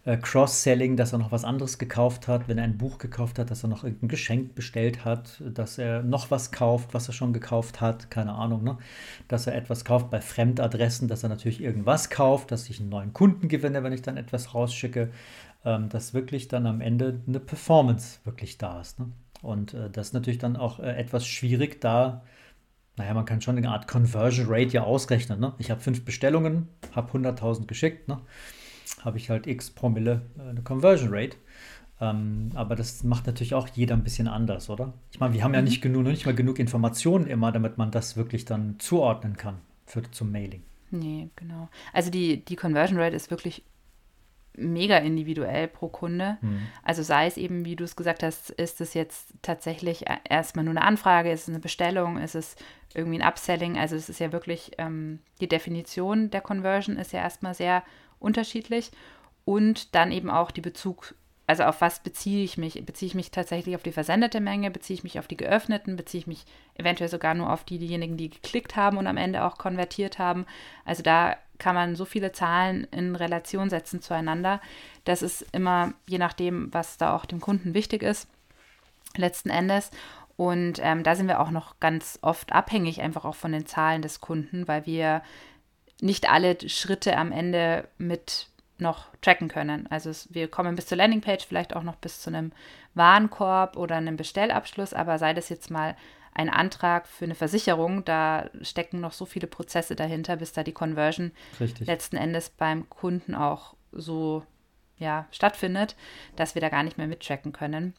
äh, 0.09 0.16
Cross-Selling, 0.16 0.97
dass 0.97 1.12
er 1.12 1.18
noch 1.18 1.33
was 1.33 1.44
anderes 1.44 1.77
gekauft 1.77 2.29
hat, 2.29 2.49
wenn 2.49 2.57
er 2.57 2.64
ein 2.64 2.79
Buch 2.79 2.97
gekauft 2.97 3.38
hat, 3.38 3.51
dass 3.51 3.62
er 3.62 3.68
noch 3.68 3.85
irgendein 3.85 4.09
Geschenk 4.09 4.55
bestellt 4.55 5.05
hat, 5.05 5.42
dass 5.44 5.77
er 5.77 6.03
noch 6.03 6.31
was 6.31 6.51
kauft, 6.51 6.94
was 6.94 7.09
er 7.09 7.12
schon 7.12 7.35
gekauft 7.35 7.83
hat, 7.83 8.11
keine 8.11 8.33
Ahnung, 8.33 8.64
ne? 8.64 8.79
dass 9.29 9.47
er 9.47 9.55
etwas 9.55 9.85
kauft 9.85 10.09
bei 10.09 10.23
Fremdadressen, 10.23 11.09
dass 11.09 11.25
er 11.25 11.29
natürlich 11.29 11.61
irgendwas 11.61 12.09
kauft, 12.09 12.51
dass 12.51 12.71
ich 12.71 12.81
einen 12.81 12.88
neuen 12.88 13.12
Kunden 13.12 13.49
gewinne, 13.49 13.85
wenn 13.85 13.92
ich 13.92 14.01
dann 14.01 14.16
etwas 14.16 14.55
rausschicke, 14.55 15.11
ähm, 15.66 15.90
dass 15.90 16.14
wirklich 16.14 16.49
dann 16.49 16.66
am 16.66 16.81
Ende 16.81 17.21
eine 17.27 17.40
Performance 17.40 18.21
wirklich 18.25 18.57
da 18.57 18.81
ist. 18.81 18.99
Ne? 18.99 19.12
Und 19.42 19.75
äh, 19.75 19.90
das 19.90 20.09
ist 20.09 20.12
natürlich 20.14 20.38
dann 20.38 20.57
auch 20.57 20.79
äh, 20.79 20.97
etwas 20.97 21.27
schwierig, 21.27 21.83
da 21.83 22.23
naja, 22.97 23.14
man 23.14 23.27
kann 23.27 23.40
schon 23.40 23.57
eine 23.57 23.71
Art 23.71 23.87
Conversion 23.87 24.47
Rate 24.49 24.73
ja 24.73 24.83
ausrechnen. 24.83 25.38
Ne? 25.38 25.53
Ich 25.59 25.71
habe 25.71 25.81
fünf 25.81 26.05
Bestellungen, 26.05 26.66
habe 26.97 27.16
100.000 27.16 27.66
geschickt. 27.66 28.09
Ne? 28.09 28.18
Habe 29.05 29.18
ich 29.18 29.31
halt 29.31 29.46
x 29.46 29.70
Promille 29.70 30.22
äh, 30.38 30.51
eine 30.51 30.62
Conversion 30.62 31.09
Rate. 31.12 31.37
Ähm, 32.01 32.53
aber 32.55 32.77
das 32.77 33.03
macht 33.03 33.27
natürlich 33.27 33.55
auch 33.55 33.68
jeder 33.68 33.96
ein 33.96 34.05
bisschen 34.05 34.29
anders, 34.29 34.70
oder? 34.70 34.92
Ich 35.11 35.18
meine, 35.18 35.35
wir 35.35 35.42
haben 35.42 35.55
ja 35.55 35.61
mhm. 35.61 35.66
nicht 35.66 35.81
genug, 35.81 36.05
nicht 36.05 36.27
mal 36.27 36.35
genug 36.35 36.59
Informationen 36.59 37.27
immer, 37.27 37.51
damit 37.51 37.77
man 37.77 37.90
das 37.90 38.16
wirklich 38.16 38.44
dann 38.44 38.77
zuordnen 38.79 39.37
kann 39.37 39.59
für, 39.87 40.09
zum 40.11 40.31
Mailing. 40.31 40.62
Nee, 40.90 41.29
genau. 41.37 41.68
Also 41.92 42.11
die, 42.11 42.44
die 42.44 42.57
Conversion 42.57 43.01
Rate 43.01 43.16
ist 43.16 43.31
wirklich 43.31 43.64
mega 44.57 44.96
individuell 44.98 45.68
pro 45.68 45.88
Kunde. 45.88 46.38
Mhm. 46.40 46.62
Also 46.83 47.03
sei 47.03 47.27
es 47.27 47.37
eben, 47.37 47.64
wie 47.64 47.77
du 47.77 47.85
es 47.85 47.96
gesagt 47.96 48.22
hast, 48.22 48.51
ist 48.51 48.81
es 48.81 48.94
jetzt 48.94 49.35
tatsächlich 49.42 50.05
erstmal 50.29 50.64
nur 50.64 50.72
eine 50.72 50.83
Anfrage, 50.83 51.31
ist 51.31 51.42
es 51.42 51.48
eine 51.48 51.61
Bestellung, 51.61 52.18
ist 52.18 52.35
es 52.35 52.57
irgendwie 52.94 53.20
ein 53.20 53.27
Upselling. 53.27 53.79
Also 53.79 53.96
es 53.96 54.09
ist 54.09 54.20
ja 54.20 54.33
wirklich, 54.33 54.72
ähm, 54.79 55.20
die 55.40 55.48
Definition 55.48 56.31
der 56.31 56.40
Conversion 56.40 56.96
ist 56.96 57.12
ja 57.12 57.20
erstmal 57.20 57.55
sehr 57.55 57.83
unterschiedlich. 58.18 58.90
Und 59.44 59.94
dann 59.94 60.12
eben 60.12 60.31
auch 60.31 60.50
die 60.50 60.61
Bezug, 60.61 61.14
also 61.46 61.64
auf 61.64 61.81
was 61.81 62.00
beziehe 62.00 62.44
ich 62.44 62.59
mich? 62.59 62.85
Beziehe 62.85 63.09
ich 63.09 63.14
mich 63.14 63.31
tatsächlich 63.31 63.74
auf 63.74 63.83
die 63.83 63.92
versendete 63.92 64.40
Menge? 64.40 64.70
Beziehe 64.70 64.94
ich 64.94 65.04
mich 65.04 65.18
auf 65.18 65.26
die 65.26 65.37
geöffneten? 65.38 65.96
Beziehe 65.96 66.20
ich 66.20 66.26
mich 66.26 66.44
eventuell 66.74 67.09
sogar 67.09 67.35
nur 67.35 67.50
auf 67.50 67.64
die, 67.64 67.78
diejenigen, 67.78 68.18
die 68.18 68.28
geklickt 68.28 68.76
haben 68.76 68.98
und 68.98 69.07
am 69.07 69.16
Ende 69.16 69.44
auch 69.44 69.57
konvertiert 69.57 70.18
haben? 70.18 70.44
Also 70.85 71.02
da 71.02 71.37
kann 71.59 71.74
man 71.74 71.96
so 71.96 72.04
viele 72.04 72.33
Zahlen 72.33 72.85
in 72.90 73.16
Relation 73.16 73.70
setzen 73.70 74.02
zueinander. 74.02 74.61
Das 75.04 75.22
ist 75.22 75.46
immer 75.52 75.94
je 76.07 76.18
nachdem, 76.18 76.72
was 76.72 76.98
da 76.98 77.16
auch 77.16 77.24
dem 77.24 77.40
Kunden 77.40 77.74
wichtig 77.74 78.02
ist, 78.02 78.28
letzten 79.16 79.50
Endes. 79.50 79.90
Und 80.37 80.78
ähm, 80.83 81.02
da 81.02 81.16
sind 81.16 81.26
wir 81.26 81.40
auch 81.40 81.50
noch 81.50 81.81
ganz 81.81 82.18
oft 82.22 82.52
abhängig, 82.52 83.00
einfach 83.00 83.24
auch 83.24 83.35
von 83.35 83.52
den 83.52 83.66
Zahlen 83.66 84.02
des 84.02 84.20
Kunden, 84.20 84.68
weil 84.68 84.87
wir 84.87 85.22
nicht 86.00 86.30
alle 86.30 86.56
Schritte 86.68 87.16
am 87.16 87.32
Ende 87.32 87.88
mit 87.98 88.48
noch 88.78 89.06
tracken 89.20 89.48
können. 89.48 89.87
Also 89.88 90.11
es, 90.11 90.32
wir 90.32 90.48
kommen 90.48 90.76
bis 90.76 90.87
zur 90.87 90.98
Landingpage, 90.98 91.44
vielleicht 91.44 91.74
auch 91.74 91.82
noch 91.82 91.96
bis 91.96 92.20
zu 92.20 92.30
einem 92.30 92.52
Warenkorb 92.94 93.76
oder 93.76 93.96
einem 93.96 94.16
Bestellabschluss, 94.16 94.94
aber 94.94 95.18
sei 95.18 95.34
das 95.34 95.48
jetzt 95.48 95.70
mal 95.70 95.96
ein 96.32 96.48
Antrag 96.48 97.08
für 97.08 97.24
eine 97.24 97.34
Versicherung, 97.34 98.04
da 98.04 98.48
stecken 98.62 99.00
noch 99.00 99.12
so 99.12 99.24
viele 99.24 99.48
Prozesse 99.48 99.96
dahinter, 99.96 100.37
bis 100.37 100.52
da 100.52 100.62
die 100.62 100.72
Conversion 100.72 101.32
Richtig. 101.58 101.88
letzten 101.88 102.16
Endes 102.16 102.50
beim 102.50 102.88
Kunden 102.88 103.34
auch 103.34 103.74
so 103.90 104.44
ja, 104.98 105.26
stattfindet, 105.32 105.96
dass 106.37 106.54
wir 106.54 106.62
da 106.62 106.68
gar 106.68 106.84
nicht 106.84 106.98
mehr 106.98 107.08
mittracken 107.08 107.52
können. 107.52 107.94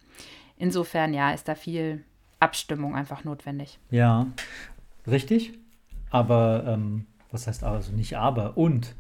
Insofern, 0.58 1.14
ja, 1.14 1.32
ist 1.32 1.50
da 1.50 1.56
viel 1.56 2.04
Abstimmung 2.40 2.96
einfach 2.96 3.26
notwendig. 3.26 3.80
Ja, 3.90 4.28
richtig. 5.06 5.54
Aber 6.12 6.64
ähm, 6.66 7.06
was 7.32 7.48
heißt 7.48 7.64
also 7.64 7.92
nicht 7.94 8.18
aber? 8.18 8.58
Und 8.58 8.96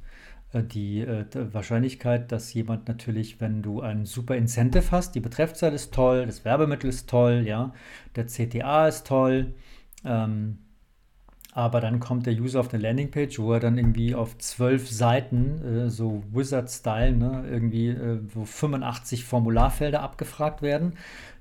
äh, 0.54 0.64
die, 0.64 1.02
äh, 1.02 1.26
die, 1.26 1.54
Wahrscheinlichkeit, 1.54 2.32
dass 2.32 2.54
jemand 2.54 2.88
natürlich, 2.88 3.40
wenn 3.42 3.62
du 3.62 3.82
ein 3.82 4.06
super 4.06 4.36
Incentive 4.36 4.92
hast, 4.92 5.16
die 5.16 5.20
Betreffzahl 5.20 5.74
ist 5.74 5.94
toll, 5.94 6.26
das 6.26 6.46
Werbemittel 6.46 6.90
ist 6.90 7.10
toll, 7.10 7.44
ja, 7.46 7.74
der 8.16 8.28
CTA 8.28 8.88
ist 8.88 9.08
toll, 9.08 9.54
ähm, 10.06 10.60
aber 11.52 11.82
dann 11.82 12.00
kommt 12.00 12.26
der 12.26 12.34
User 12.34 12.60
auf 12.60 12.74
eine 12.74 12.82
Landingpage, 12.82 13.40
wo 13.40 13.54
er 13.54 13.60
dann 13.60 13.78
irgendwie 13.78 14.14
auf 14.16 14.38
zwölf 14.38 14.90
Seiten, 14.90 15.62
äh, 15.64 15.90
so 15.90 16.24
Wizard-Style, 16.32 17.16
ne, 17.16 17.44
irgendwie, 17.50 17.90
äh, 17.90 18.20
wo 18.34 18.46
85 18.46 19.26
Formularfelder 19.26 20.02
abgefragt 20.02 20.62
werden 20.62 20.94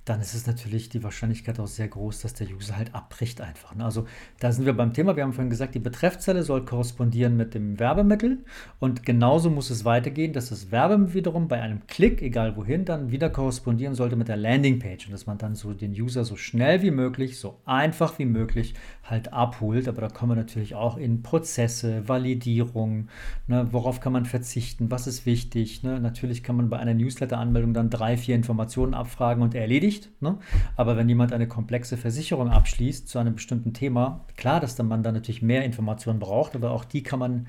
dann 0.09 0.21
ist 0.21 0.35
es 0.35 0.47
natürlich 0.47 0.89
die 0.89 1.03
Wahrscheinlichkeit 1.03 1.61
auch 1.61 1.67
sehr 1.67 1.89
groß, 1.89 2.21
dass 2.23 2.35
der 2.35 2.49
User 2.49 2.77
halt 2.77 2.95
abbricht 2.95 3.41
einfach. 3.41 3.75
Ne? 3.75 3.85
Also 3.85 4.07
da 4.41 4.53
sind 4.53 4.65
wir 4.65 4.73
beim 4.73 4.93
Thema, 4.93 5.17
wir 5.17 5.23
haben 5.23 5.33
vorhin 5.33 5.51
gesagt, 5.51 5.75
die 5.75 5.81
Betreffzelle 5.81 6.43
soll 6.43 6.65
korrespondieren 6.65 7.37
mit 7.37 7.55
dem 7.55 7.79
Werbemittel 7.79 8.39
und 8.79 9.05
genauso 9.05 9.51
muss 9.51 9.71
es 9.71 9.85
weitergehen, 9.85 10.33
dass 10.33 10.49
das 10.49 10.71
Werbemittel 10.71 11.15
wiederum 11.15 11.49
bei 11.49 11.61
einem 11.61 11.87
Klick, 11.87 12.23
egal 12.23 12.57
wohin, 12.57 12.85
dann 12.85 13.11
wieder 13.11 13.31
korrespondieren 13.31 13.95
sollte 13.95 14.17
mit 14.17 14.29
der 14.29 14.37
Landingpage 14.37 15.07
und 15.07 15.13
dass 15.13 15.27
man 15.27 15.39
dann 15.39 15.55
so 15.55 15.75
den 15.75 15.93
User 15.93 16.25
so 16.25 16.37
schnell 16.37 16.83
wie 16.83 16.91
möglich, 16.91 17.39
so 17.39 17.61
einfach 17.65 18.19
wie 18.19 18.25
möglich 18.25 18.75
halt 19.05 19.33
abholt. 19.33 19.89
Aber 19.89 20.01
da 20.01 20.09
kommen 20.09 20.33
wir 20.33 20.37
natürlich 20.37 20.75
auch 20.75 20.97
in 20.97 21.23
Prozesse, 21.23 22.09
Validierung, 22.09 23.09
ne? 23.47 23.69
worauf 23.73 24.01
kann 24.01 24.13
man 24.13 24.25
verzichten, 24.25 24.91
was 24.91 25.07
ist 25.07 25.27
wichtig. 25.27 25.83
Ne? 25.83 26.01
Natürlich 26.01 26.43
kann 26.43 26.57
man 26.57 26.71
bei 26.71 26.79
einer 26.79 26.95
Newsletter-Anmeldung 26.95 27.75
dann 27.75 27.91
drei, 27.91 28.17
vier 28.17 28.35
Informationen 28.35 28.95
abfragen 28.95 29.43
und 29.43 29.55
erledigt 29.55 29.98
nicht. 29.99 30.23
Ne? 30.23 30.39
Aber 30.77 30.97
wenn 30.97 31.09
jemand 31.09 31.33
eine 31.33 31.49
komplexe 31.49 31.97
Versicherung 31.97 32.51
abschließt 32.51 33.09
zu 33.09 33.19
einem 33.19 33.35
bestimmten 33.35 33.73
Thema, 33.73 34.25
klar, 34.37 34.61
dass 34.61 34.77
der 34.77 34.85
Mann 34.85 35.03
dann 35.03 35.15
natürlich 35.15 35.43
mehr 35.43 35.65
Informationen 35.65 36.19
braucht, 36.19 36.55
aber 36.57 36.71
auch 36.71 36.85
die 36.85 37.03
kann 37.03 37.19
man 37.19 37.47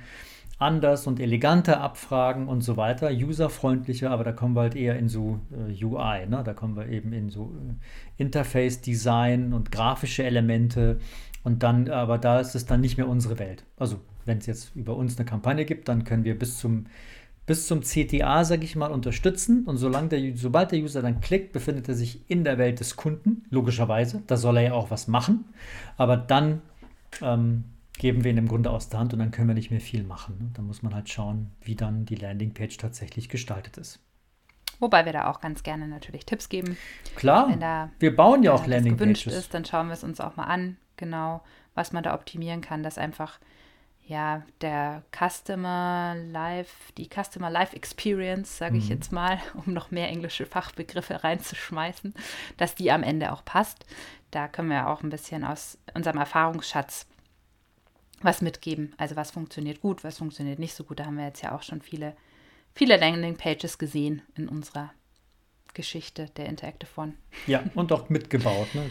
anders 0.57 1.07
und 1.07 1.21
eleganter 1.21 1.79
abfragen 1.79 2.49
und 2.49 2.61
so 2.61 2.75
weiter, 2.75 3.11
userfreundlicher, 3.11 4.11
aber 4.11 4.25
da 4.25 4.33
kommen 4.33 4.55
wir 4.55 4.61
halt 4.61 4.75
eher 4.75 4.99
in 4.99 5.07
so 5.07 5.39
äh, 5.51 5.85
UI, 5.85 6.27
ne? 6.27 6.43
da 6.43 6.53
kommen 6.53 6.75
wir 6.75 6.87
eben 6.87 7.13
in 7.13 7.29
so 7.29 7.53
äh, 7.55 8.21
Interface-Design 8.21 9.53
und 9.53 9.71
grafische 9.71 10.23
Elemente 10.23 10.99
Und 11.43 11.63
dann, 11.63 11.89
aber 11.89 12.17
da 12.17 12.41
ist 12.41 12.55
es 12.55 12.65
dann 12.65 12.81
nicht 12.81 12.97
mehr 12.97 13.07
unsere 13.07 13.39
Welt. 13.39 13.63
Also 13.77 14.01
wenn 14.25 14.39
es 14.39 14.47
jetzt 14.47 14.75
über 14.75 14.97
uns 14.97 15.17
eine 15.17 15.25
Kampagne 15.25 15.63
gibt, 15.63 15.87
dann 15.87 16.03
können 16.03 16.25
wir 16.25 16.37
bis 16.37 16.57
zum, 16.57 16.87
bis 17.49 17.65
zum 17.65 17.81
CTA, 17.81 18.45
sage 18.45 18.63
ich 18.63 18.75
mal, 18.75 18.91
unterstützen. 18.91 19.65
Und 19.65 19.77
solange 19.77 20.09
der, 20.09 20.37
sobald 20.37 20.71
der 20.71 20.77
User 20.77 21.01
dann 21.01 21.19
klickt, 21.19 21.51
befindet 21.51 21.89
er 21.89 21.95
sich 21.95 22.29
in 22.29 22.43
der 22.43 22.59
Welt 22.59 22.79
des 22.79 22.95
Kunden, 22.95 23.43
logischerweise. 23.49 24.21
Da 24.27 24.37
soll 24.37 24.57
er 24.57 24.63
ja 24.63 24.73
auch 24.73 24.91
was 24.91 25.07
machen. 25.07 25.45
Aber 25.97 26.15
dann 26.15 26.61
ähm, 27.23 27.63
geben 27.97 28.23
wir 28.23 28.29
ihn 28.29 28.37
im 28.37 28.47
Grunde 28.47 28.69
aus 28.69 28.89
der 28.89 28.99
Hand 28.99 29.13
und 29.13 29.19
dann 29.19 29.31
können 29.31 29.47
wir 29.47 29.55
nicht 29.55 29.71
mehr 29.71 29.81
viel 29.81 30.03
machen. 30.03 30.51
Da 30.53 30.61
muss 30.61 30.83
man 30.83 30.93
halt 30.93 31.09
schauen, 31.09 31.49
wie 31.61 31.73
dann 31.73 32.05
die 32.05 32.13
Landingpage 32.13 32.77
tatsächlich 32.77 33.29
gestaltet 33.29 33.77
ist. 33.77 33.99
Wobei 34.79 35.05
wir 35.05 35.13
da 35.13 35.31
auch 35.31 35.41
ganz 35.41 35.63
gerne 35.63 35.87
natürlich 35.87 36.27
Tipps 36.27 36.49
geben. 36.49 36.77
Klar, 37.15 37.51
da, 37.59 37.89
wir 37.97 38.15
bauen 38.15 38.43
ja 38.43 38.53
auch 38.53 38.65
wenn 38.65 38.73
Landingpages. 38.73 39.23
gewünscht 39.23 39.27
ist, 39.27 39.55
dann 39.55 39.65
schauen 39.65 39.87
wir 39.87 39.93
es 39.93 40.03
uns 40.03 40.21
auch 40.21 40.35
mal 40.35 40.43
an, 40.43 40.77
genau, 40.97 41.41
was 41.73 41.93
man 41.93 42.03
da 42.03 42.13
optimieren 42.13 42.61
kann, 42.61 42.83
dass 42.83 42.99
einfach 42.99 43.39
ja 44.09 44.43
der 44.61 45.03
Customer 45.17 46.15
Life, 46.31 46.91
die 46.97 47.07
Customer 47.07 47.49
Life 47.49 47.75
Experience, 47.75 48.57
sage 48.57 48.77
ich 48.77 48.85
Mhm. 48.85 48.89
jetzt 48.89 49.11
mal, 49.11 49.39
um 49.65 49.73
noch 49.73 49.91
mehr 49.91 50.09
englische 50.09 50.45
Fachbegriffe 50.45 51.23
reinzuschmeißen, 51.23 52.13
dass 52.57 52.75
die 52.75 52.91
am 52.91 53.03
Ende 53.03 53.31
auch 53.31 53.45
passt. 53.45 53.85
Da 54.31 54.47
können 54.47 54.69
wir 54.69 54.89
auch 54.89 55.01
ein 55.03 55.09
bisschen 55.09 55.43
aus 55.45 55.77
unserem 55.93 56.17
Erfahrungsschatz 56.17 57.07
was 58.21 58.41
mitgeben. 58.41 58.93
Also 58.97 59.15
was 59.15 59.31
funktioniert 59.31 59.81
gut, 59.81 60.03
was 60.03 60.17
funktioniert 60.17 60.59
nicht 60.59 60.73
so 60.73 60.83
gut. 60.83 60.99
Da 60.99 61.05
haben 61.05 61.17
wir 61.17 61.25
jetzt 61.25 61.41
ja 61.41 61.55
auch 61.55 61.63
schon 61.63 61.81
viele, 61.81 62.15
viele 62.75 62.97
Landingpages 62.97 63.77
gesehen 63.77 64.21
in 64.35 64.49
unserer 64.49 64.91
Geschichte 65.73 66.25
der 66.35 66.47
Interactive 66.47 66.89
One. 66.97 67.13
Ja, 67.47 67.63
und 67.75 67.91
auch 67.93 68.09
mitgebaut, 68.09 68.67
ne? 68.75 68.89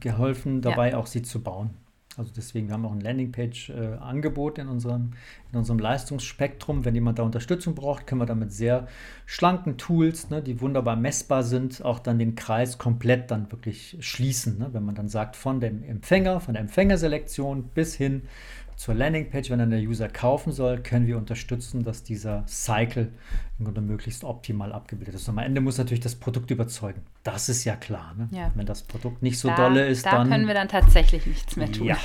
Geholfen 0.00 0.60
dabei 0.62 0.96
auch 0.96 1.06
sie 1.06 1.22
zu 1.22 1.42
bauen. 1.42 1.74
Also 2.20 2.32
deswegen, 2.36 2.68
wir 2.68 2.74
haben 2.74 2.84
auch 2.84 2.92
ein 2.92 3.00
Landingpage-Angebot 3.00 4.58
in, 4.58 4.68
unserem, 4.68 5.12
in 5.50 5.58
unserem 5.58 5.78
Leistungsspektrum. 5.78 6.84
Wenn 6.84 6.94
jemand 6.94 7.18
da 7.18 7.22
Unterstützung 7.22 7.74
braucht, 7.74 8.06
können 8.06 8.20
wir 8.20 8.26
da 8.26 8.34
mit 8.34 8.52
sehr 8.52 8.88
schlanken 9.24 9.78
Tools, 9.78 10.28
ne, 10.28 10.42
die 10.42 10.60
wunderbar 10.60 10.96
messbar 10.96 11.42
sind, 11.42 11.82
auch 11.82 11.98
dann 11.98 12.18
den 12.18 12.34
Kreis 12.34 12.76
komplett 12.76 13.30
dann 13.30 13.50
wirklich 13.50 13.96
schließen. 14.00 14.58
Ne? 14.58 14.68
Wenn 14.72 14.84
man 14.84 14.94
dann 14.94 15.08
sagt, 15.08 15.34
von 15.34 15.60
dem 15.60 15.82
Empfänger, 15.82 16.40
von 16.40 16.52
der 16.52 16.60
Empfängerselektion 16.60 17.70
bis 17.74 17.94
hin 17.94 18.24
zur 18.80 18.94
Landingpage, 18.94 19.50
wenn 19.50 19.58
dann 19.58 19.68
der 19.68 19.80
User 19.80 20.08
kaufen 20.08 20.52
soll, 20.52 20.78
können 20.82 21.06
wir 21.06 21.18
unterstützen, 21.18 21.84
dass 21.84 22.02
dieser 22.02 22.44
Cycle 22.48 23.12
im 23.58 23.66
Grunde 23.66 23.82
möglichst 23.82 24.24
optimal 24.24 24.72
abgebildet 24.72 25.16
ist. 25.16 25.28
Und 25.28 25.38
am 25.38 25.44
Ende 25.44 25.60
muss 25.60 25.76
natürlich 25.76 26.00
das 26.00 26.14
Produkt 26.14 26.50
überzeugen. 26.50 27.02
Das 27.22 27.50
ist 27.50 27.66
ja 27.66 27.76
klar. 27.76 28.14
Ne? 28.16 28.28
Ja. 28.30 28.50
Wenn 28.54 28.64
das 28.64 28.80
Produkt 28.80 29.22
nicht 29.22 29.38
so 29.38 29.48
da, 29.48 29.56
dolle 29.56 29.86
ist, 29.86 30.06
da 30.06 30.12
dann 30.12 30.30
können 30.30 30.46
wir 30.46 30.54
dann 30.54 30.68
tatsächlich 30.68 31.26
nichts 31.26 31.56
mehr 31.56 31.70
tun. 31.70 31.88
ja, 31.88 31.98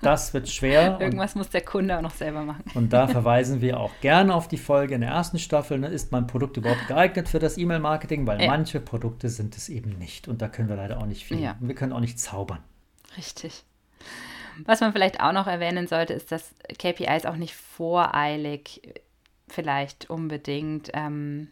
das 0.00 0.32
wird 0.32 0.48
schwer. 0.48 0.96
Irgendwas 1.02 1.34
muss 1.34 1.50
der 1.50 1.60
Kunde 1.60 1.98
auch 1.98 2.02
noch 2.02 2.14
selber 2.14 2.44
machen. 2.44 2.64
und 2.72 2.94
da 2.94 3.08
verweisen 3.08 3.60
wir 3.60 3.78
auch 3.78 3.92
gerne 4.00 4.34
auf 4.34 4.48
die 4.48 4.56
Folge 4.56 4.94
in 4.94 5.02
der 5.02 5.10
ersten 5.10 5.38
Staffel. 5.38 5.78
Ne? 5.80 5.88
Ist 5.88 6.12
mein 6.12 6.26
Produkt 6.26 6.56
überhaupt 6.56 6.88
geeignet 6.88 7.28
für 7.28 7.40
das 7.40 7.58
E-Mail-Marketing? 7.58 8.26
Weil 8.26 8.40
Ja. 8.40 8.46
manche 8.46 8.80
Produkte 8.80 9.28
sind 9.28 9.54
es 9.58 9.68
eben 9.68 9.90
nicht. 9.98 10.28
Und 10.28 10.40
da 10.40 10.48
können 10.48 10.70
wir 10.70 10.76
leider 10.76 10.96
auch 10.96 11.06
nicht 11.06 11.26
viel. 11.26 11.40
Ja. 11.42 11.56
Wir 11.60 11.74
können 11.74 11.92
auch 11.92 12.00
nicht 12.00 12.18
zaubern. 12.18 12.60
Richtig. 13.18 13.66
Was 14.64 14.80
man 14.80 14.92
vielleicht 14.92 15.20
auch 15.20 15.32
noch 15.32 15.46
erwähnen 15.46 15.86
sollte, 15.86 16.12
ist, 16.12 16.32
dass 16.32 16.54
KPIs 16.78 17.26
auch 17.26 17.36
nicht 17.36 17.54
voreilig 17.54 18.82
vielleicht 19.48 20.10
unbedingt 20.10 20.90
ähm, 20.94 21.48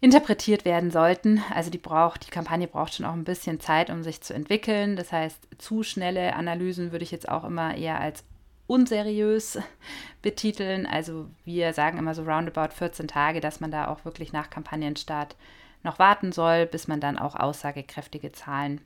interpretiert 0.00 0.64
werden 0.64 0.90
sollten. 0.90 1.42
Also 1.54 1.70
die 1.70 1.78
braucht, 1.78 2.26
die 2.26 2.30
Kampagne 2.30 2.68
braucht 2.68 2.94
schon 2.94 3.06
auch 3.06 3.12
ein 3.12 3.24
bisschen 3.24 3.60
Zeit, 3.60 3.90
um 3.90 4.02
sich 4.02 4.20
zu 4.20 4.34
entwickeln. 4.34 4.96
Das 4.96 5.12
heißt, 5.12 5.48
zu 5.58 5.82
schnelle 5.82 6.34
Analysen 6.36 6.92
würde 6.92 7.04
ich 7.04 7.10
jetzt 7.10 7.28
auch 7.28 7.44
immer 7.44 7.76
eher 7.76 8.00
als 8.00 8.24
unseriös 8.66 9.58
betiteln. 10.22 10.86
Also 10.86 11.30
wir 11.44 11.72
sagen 11.72 11.98
immer 11.98 12.14
so 12.14 12.22
roundabout 12.22 12.74
14 12.74 13.08
Tage, 13.08 13.40
dass 13.40 13.60
man 13.60 13.70
da 13.70 13.88
auch 13.88 14.04
wirklich 14.04 14.32
nach 14.32 14.50
Kampagnenstart 14.50 15.36
noch 15.82 15.98
warten 15.98 16.32
soll, 16.32 16.66
bis 16.66 16.88
man 16.88 17.00
dann 17.00 17.18
auch 17.18 17.34
aussagekräftige 17.34 18.32
Zahlen 18.32 18.80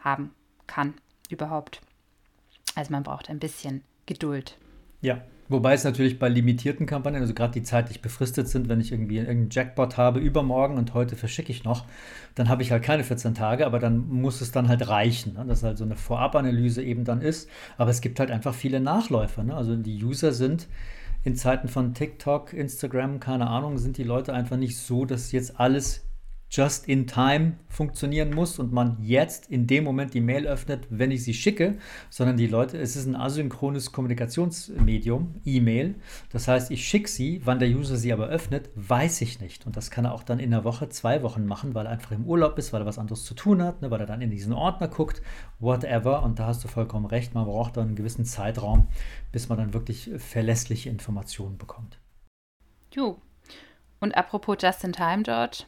haben 0.00 0.34
kann 0.66 0.94
überhaupt. 1.28 1.80
Also 2.74 2.92
man 2.92 3.02
braucht 3.02 3.28
ein 3.28 3.38
bisschen 3.38 3.82
Geduld. 4.06 4.56
Ja, 5.00 5.20
wobei 5.48 5.74
es 5.74 5.84
natürlich 5.84 6.18
bei 6.18 6.28
limitierten 6.28 6.86
Kampagnen, 6.86 7.20
also 7.20 7.34
gerade 7.34 7.52
die 7.52 7.62
zeitlich 7.62 8.00
befristet 8.00 8.48
sind, 8.48 8.68
wenn 8.68 8.80
ich 8.80 8.92
irgendwie 8.92 9.16
irgendeinen 9.18 9.50
Jackpot 9.50 9.96
habe 9.96 10.20
übermorgen 10.20 10.78
und 10.78 10.94
heute 10.94 11.16
verschicke 11.16 11.50
ich 11.50 11.64
noch, 11.64 11.86
dann 12.34 12.48
habe 12.48 12.62
ich 12.62 12.70
halt 12.70 12.82
keine 12.82 13.04
14 13.04 13.34
Tage, 13.34 13.66
aber 13.66 13.78
dann 13.78 14.08
muss 14.08 14.40
es 14.40 14.52
dann 14.52 14.68
halt 14.68 14.88
reichen, 14.88 15.34
ne? 15.34 15.44
dass 15.46 15.62
halt 15.62 15.78
so 15.78 15.84
eine 15.84 15.96
Vorabanalyse 15.96 16.82
eben 16.82 17.04
dann 17.04 17.20
ist. 17.20 17.48
Aber 17.76 17.90
es 17.90 18.00
gibt 18.00 18.20
halt 18.20 18.30
einfach 18.30 18.54
viele 18.54 18.80
Nachläufer. 18.80 19.42
Ne? 19.42 19.54
Also 19.54 19.76
die 19.76 20.02
User 20.02 20.32
sind 20.32 20.68
in 21.24 21.36
Zeiten 21.36 21.68
von 21.68 21.94
TikTok, 21.94 22.52
Instagram, 22.52 23.20
keine 23.20 23.48
Ahnung, 23.48 23.78
sind 23.78 23.96
die 23.98 24.04
Leute 24.04 24.32
einfach 24.32 24.56
nicht 24.56 24.76
so, 24.78 25.04
dass 25.04 25.32
jetzt 25.32 25.58
alles 25.60 26.04
just 26.52 26.86
in 26.86 27.06
time 27.06 27.54
funktionieren 27.70 28.30
muss 28.34 28.58
und 28.58 28.74
man 28.74 28.98
jetzt 29.00 29.50
in 29.50 29.66
dem 29.66 29.84
Moment 29.84 30.12
die 30.12 30.20
Mail 30.20 30.46
öffnet, 30.46 30.86
wenn 30.90 31.10
ich 31.10 31.24
sie 31.24 31.32
schicke, 31.32 31.78
sondern 32.10 32.36
die 32.36 32.46
Leute, 32.46 32.76
es 32.76 32.94
ist 32.94 33.06
ein 33.06 33.16
asynchrones 33.16 33.90
Kommunikationsmedium, 33.90 35.40
E-Mail. 35.46 35.94
Das 36.28 36.48
heißt, 36.48 36.70
ich 36.70 36.86
schicke 36.86 37.08
sie, 37.08 37.40
wann 37.44 37.58
der 37.58 37.70
User 37.70 37.96
sie 37.96 38.12
aber 38.12 38.26
öffnet, 38.26 38.68
weiß 38.74 39.22
ich 39.22 39.40
nicht. 39.40 39.64
Und 39.64 39.78
das 39.78 39.90
kann 39.90 40.04
er 40.04 40.12
auch 40.12 40.24
dann 40.24 40.40
in 40.40 40.52
einer 40.52 40.64
Woche, 40.64 40.90
zwei 40.90 41.22
Wochen 41.22 41.46
machen, 41.46 41.74
weil 41.74 41.86
er 41.86 41.92
einfach 41.92 42.12
im 42.12 42.26
Urlaub 42.26 42.58
ist, 42.58 42.74
weil 42.74 42.82
er 42.82 42.86
was 42.86 42.98
anderes 42.98 43.24
zu 43.24 43.32
tun 43.32 43.62
hat, 43.62 43.80
ne, 43.80 43.90
weil 43.90 44.00
er 44.00 44.06
dann 44.06 44.20
in 44.20 44.30
diesen 44.30 44.52
Ordner 44.52 44.88
guckt, 44.88 45.22
whatever. 45.58 46.22
Und 46.22 46.38
da 46.38 46.48
hast 46.48 46.62
du 46.62 46.68
vollkommen 46.68 47.06
recht, 47.06 47.32
man 47.32 47.46
braucht 47.46 47.78
dann 47.78 47.86
einen 47.86 47.96
gewissen 47.96 48.26
Zeitraum, 48.26 48.88
bis 49.32 49.48
man 49.48 49.56
dann 49.56 49.72
wirklich 49.72 50.10
verlässliche 50.18 50.90
Informationen 50.90 51.56
bekommt. 51.56 51.98
Jo. 52.92 53.16
Und 54.00 54.14
apropos 54.14 54.58
Just 54.60 54.84
in 54.84 54.92
Time, 54.92 55.22
George, 55.22 55.64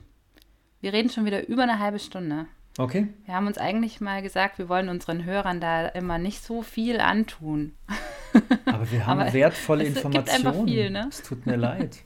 wir 0.85 0.93
reden 0.93 1.09
schon 1.09 1.25
wieder 1.25 1.49
über 1.49 1.63
eine 1.63 1.79
halbe 1.79 1.99
Stunde. 1.99 2.45
Okay? 2.77 3.09
Wir 3.25 3.35
haben 3.35 3.47
uns 3.47 3.57
eigentlich 3.57 4.03
mal 4.03 4.21
gesagt, 4.21 4.59
wir 4.59 4.69
wollen 4.69 4.91
unseren 4.91 5.25
Hörern 5.25 5.59
da 5.61 5.87
immer 5.89 6.19
nicht 6.19 6.43
so 6.43 6.61
viel 6.61 7.01
antun. 7.01 7.73
Aber 8.67 8.91
wir 8.91 9.07
haben 9.07 9.21
Aber 9.21 9.33
wertvolle 9.33 9.85
es 9.85 9.95
gibt 9.95 10.05
Informationen. 10.05 10.47
einfach 10.47 10.65
viel, 10.65 10.91
ne? 10.91 11.07
Es 11.09 11.23
tut 11.23 11.47
mir 11.47 11.57
leid. 11.57 11.99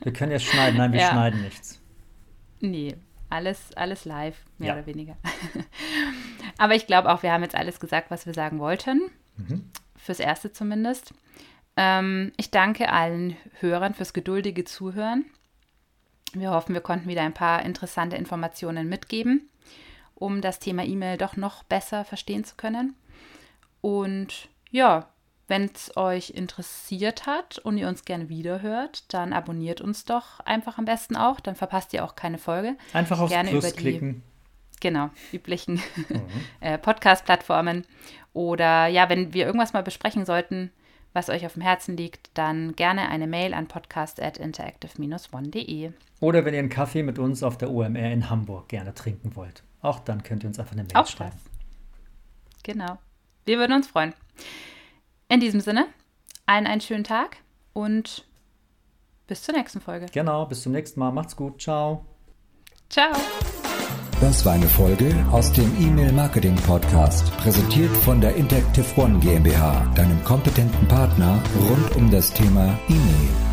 Wir 0.00 0.12
können 0.12 0.32
jetzt 0.32 0.44
schneiden. 0.46 0.78
Nein, 0.78 0.92
wir 0.92 1.00
Ja. 1.00 1.10
schneiden 1.10 1.42
nichts. 1.42 1.80
Nee, 2.60 2.94
alles, 3.28 3.74
alles 3.76 4.04
live, 4.06 4.36
mehr 4.56 4.68
Ja. 4.68 4.74
oder 4.74 4.86
weniger. 4.86 5.16
Aber 6.58 6.74
ich 6.74 6.86
glaube 6.86 7.12
auch, 7.12 7.22
wir 7.22 7.32
haben 7.32 7.42
jetzt 7.42 7.56
alles 7.56 7.78
gesagt, 7.78 8.10
was 8.10 8.24
wir 8.24 8.32
sagen 8.32 8.58
wollten. 8.58 9.02
Mhm. 9.36 9.64
Fürs 9.96 10.20
Erste 10.20 10.50
zumindest. 10.52 11.12
Ähm, 11.76 12.32
ich 12.36 12.50
danke 12.50 12.90
allen 12.90 13.36
Hörern 13.60 13.92
fürs 13.94 14.12
geduldige 14.14 14.64
Zuhören. 14.64 15.26
Wir 16.34 16.50
hoffen, 16.50 16.74
wir 16.74 16.80
konnten 16.80 17.08
wieder 17.08 17.22
ein 17.22 17.34
paar 17.34 17.62
interessante 17.64 18.16
Informationen 18.16 18.88
mitgeben, 18.88 19.48
um 20.14 20.40
das 20.40 20.58
Thema 20.58 20.84
E-Mail 20.84 21.18
doch 21.18 21.36
noch 21.36 21.62
besser 21.64 22.04
verstehen 22.04 22.44
zu 22.44 22.54
können. 22.56 22.94
Und 23.80 24.48
ja, 24.70 25.08
wenn 25.48 25.70
es 25.74 25.96
euch 25.96 26.30
interessiert 26.30 27.26
hat 27.26 27.58
und 27.58 27.76
ihr 27.76 27.88
uns 27.88 28.04
gerne 28.04 28.28
wiederhört, 28.28 29.12
dann 29.12 29.32
abonniert 29.32 29.80
uns 29.80 30.04
doch 30.04 30.40
einfach 30.40 30.78
am 30.78 30.84
besten 30.86 31.16
auch. 31.16 31.40
Dann 31.40 31.56
verpasst 31.56 31.92
ihr 31.92 32.04
auch 32.04 32.14
keine 32.14 32.38
Folge. 32.38 32.76
Einfach 32.94 33.18
aufs 33.20 33.32
Gerne 33.32 33.50
Plus 33.50 33.64
über 33.64 33.72
die- 33.76 33.80
klicken. 33.82 34.22
Genau, 34.80 35.10
üblichen 35.32 35.74
Mhm. 35.74 36.22
äh, 36.60 36.78
Podcast-Plattformen. 36.78 37.84
Oder 38.32 38.86
ja, 38.88 39.08
wenn 39.08 39.32
wir 39.34 39.46
irgendwas 39.46 39.72
mal 39.74 39.82
besprechen 39.82 40.24
sollten, 40.26 40.72
was 41.12 41.28
euch 41.28 41.44
auf 41.46 41.52
dem 41.54 41.62
Herzen 41.62 41.96
liegt, 41.96 42.30
dann 42.34 42.74
gerne 42.76 43.08
eine 43.08 43.26
Mail 43.26 43.54
an 43.54 43.66
podcast.interactive-one.de. 43.68 45.92
Oder 46.20 46.44
wenn 46.44 46.54
ihr 46.54 46.60
einen 46.60 46.68
Kaffee 46.68 47.02
mit 47.02 47.18
uns 47.18 47.42
auf 47.42 47.58
der 47.58 47.70
OMR 47.70 48.12
in 48.12 48.30
Hamburg 48.30 48.68
gerne 48.68 48.94
trinken 48.94 49.34
wollt. 49.36 49.62
Auch 49.80 49.98
dann 50.00 50.22
könnt 50.22 50.44
ihr 50.44 50.48
uns 50.48 50.58
einfach 50.58 50.72
eine 50.72 50.84
Mail 50.84 50.94
Auch 50.94 51.06
schreiben. 51.06 51.32
das. 51.32 51.42
Genau. 52.62 52.98
Wir 53.44 53.58
würden 53.58 53.72
uns 53.72 53.88
freuen. 53.88 54.14
In 55.28 55.40
diesem 55.40 55.60
Sinne, 55.60 55.86
allen 56.46 56.66
einen 56.66 56.80
schönen 56.80 57.04
Tag 57.04 57.38
und 57.72 58.26
bis 59.26 59.42
zur 59.42 59.54
nächsten 59.54 59.80
Folge. 59.80 60.06
Genau, 60.12 60.46
bis 60.46 60.62
zum 60.62 60.72
nächsten 60.72 61.00
Mal. 61.00 61.10
Macht's 61.10 61.36
gut. 61.36 61.60
Ciao. 61.60 62.06
Ciao. 62.88 63.12
Das 64.22 64.46
war 64.46 64.52
eine 64.52 64.68
Folge 64.68 65.12
aus 65.32 65.50
dem 65.50 65.68
E-Mail 65.80 66.12
Marketing 66.12 66.54
Podcast, 66.54 67.36
präsentiert 67.38 67.90
von 67.90 68.20
der 68.20 68.36
Interactive 68.36 68.86
One 68.94 69.18
GmbH, 69.18 69.84
deinem 69.96 70.22
kompetenten 70.22 70.86
Partner 70.86 71.42
rund 71.68 71.96
um 71.96 72.08
das 72.08 72.32
Thema 72.32 72.78
E-Mail. 72.88 73.51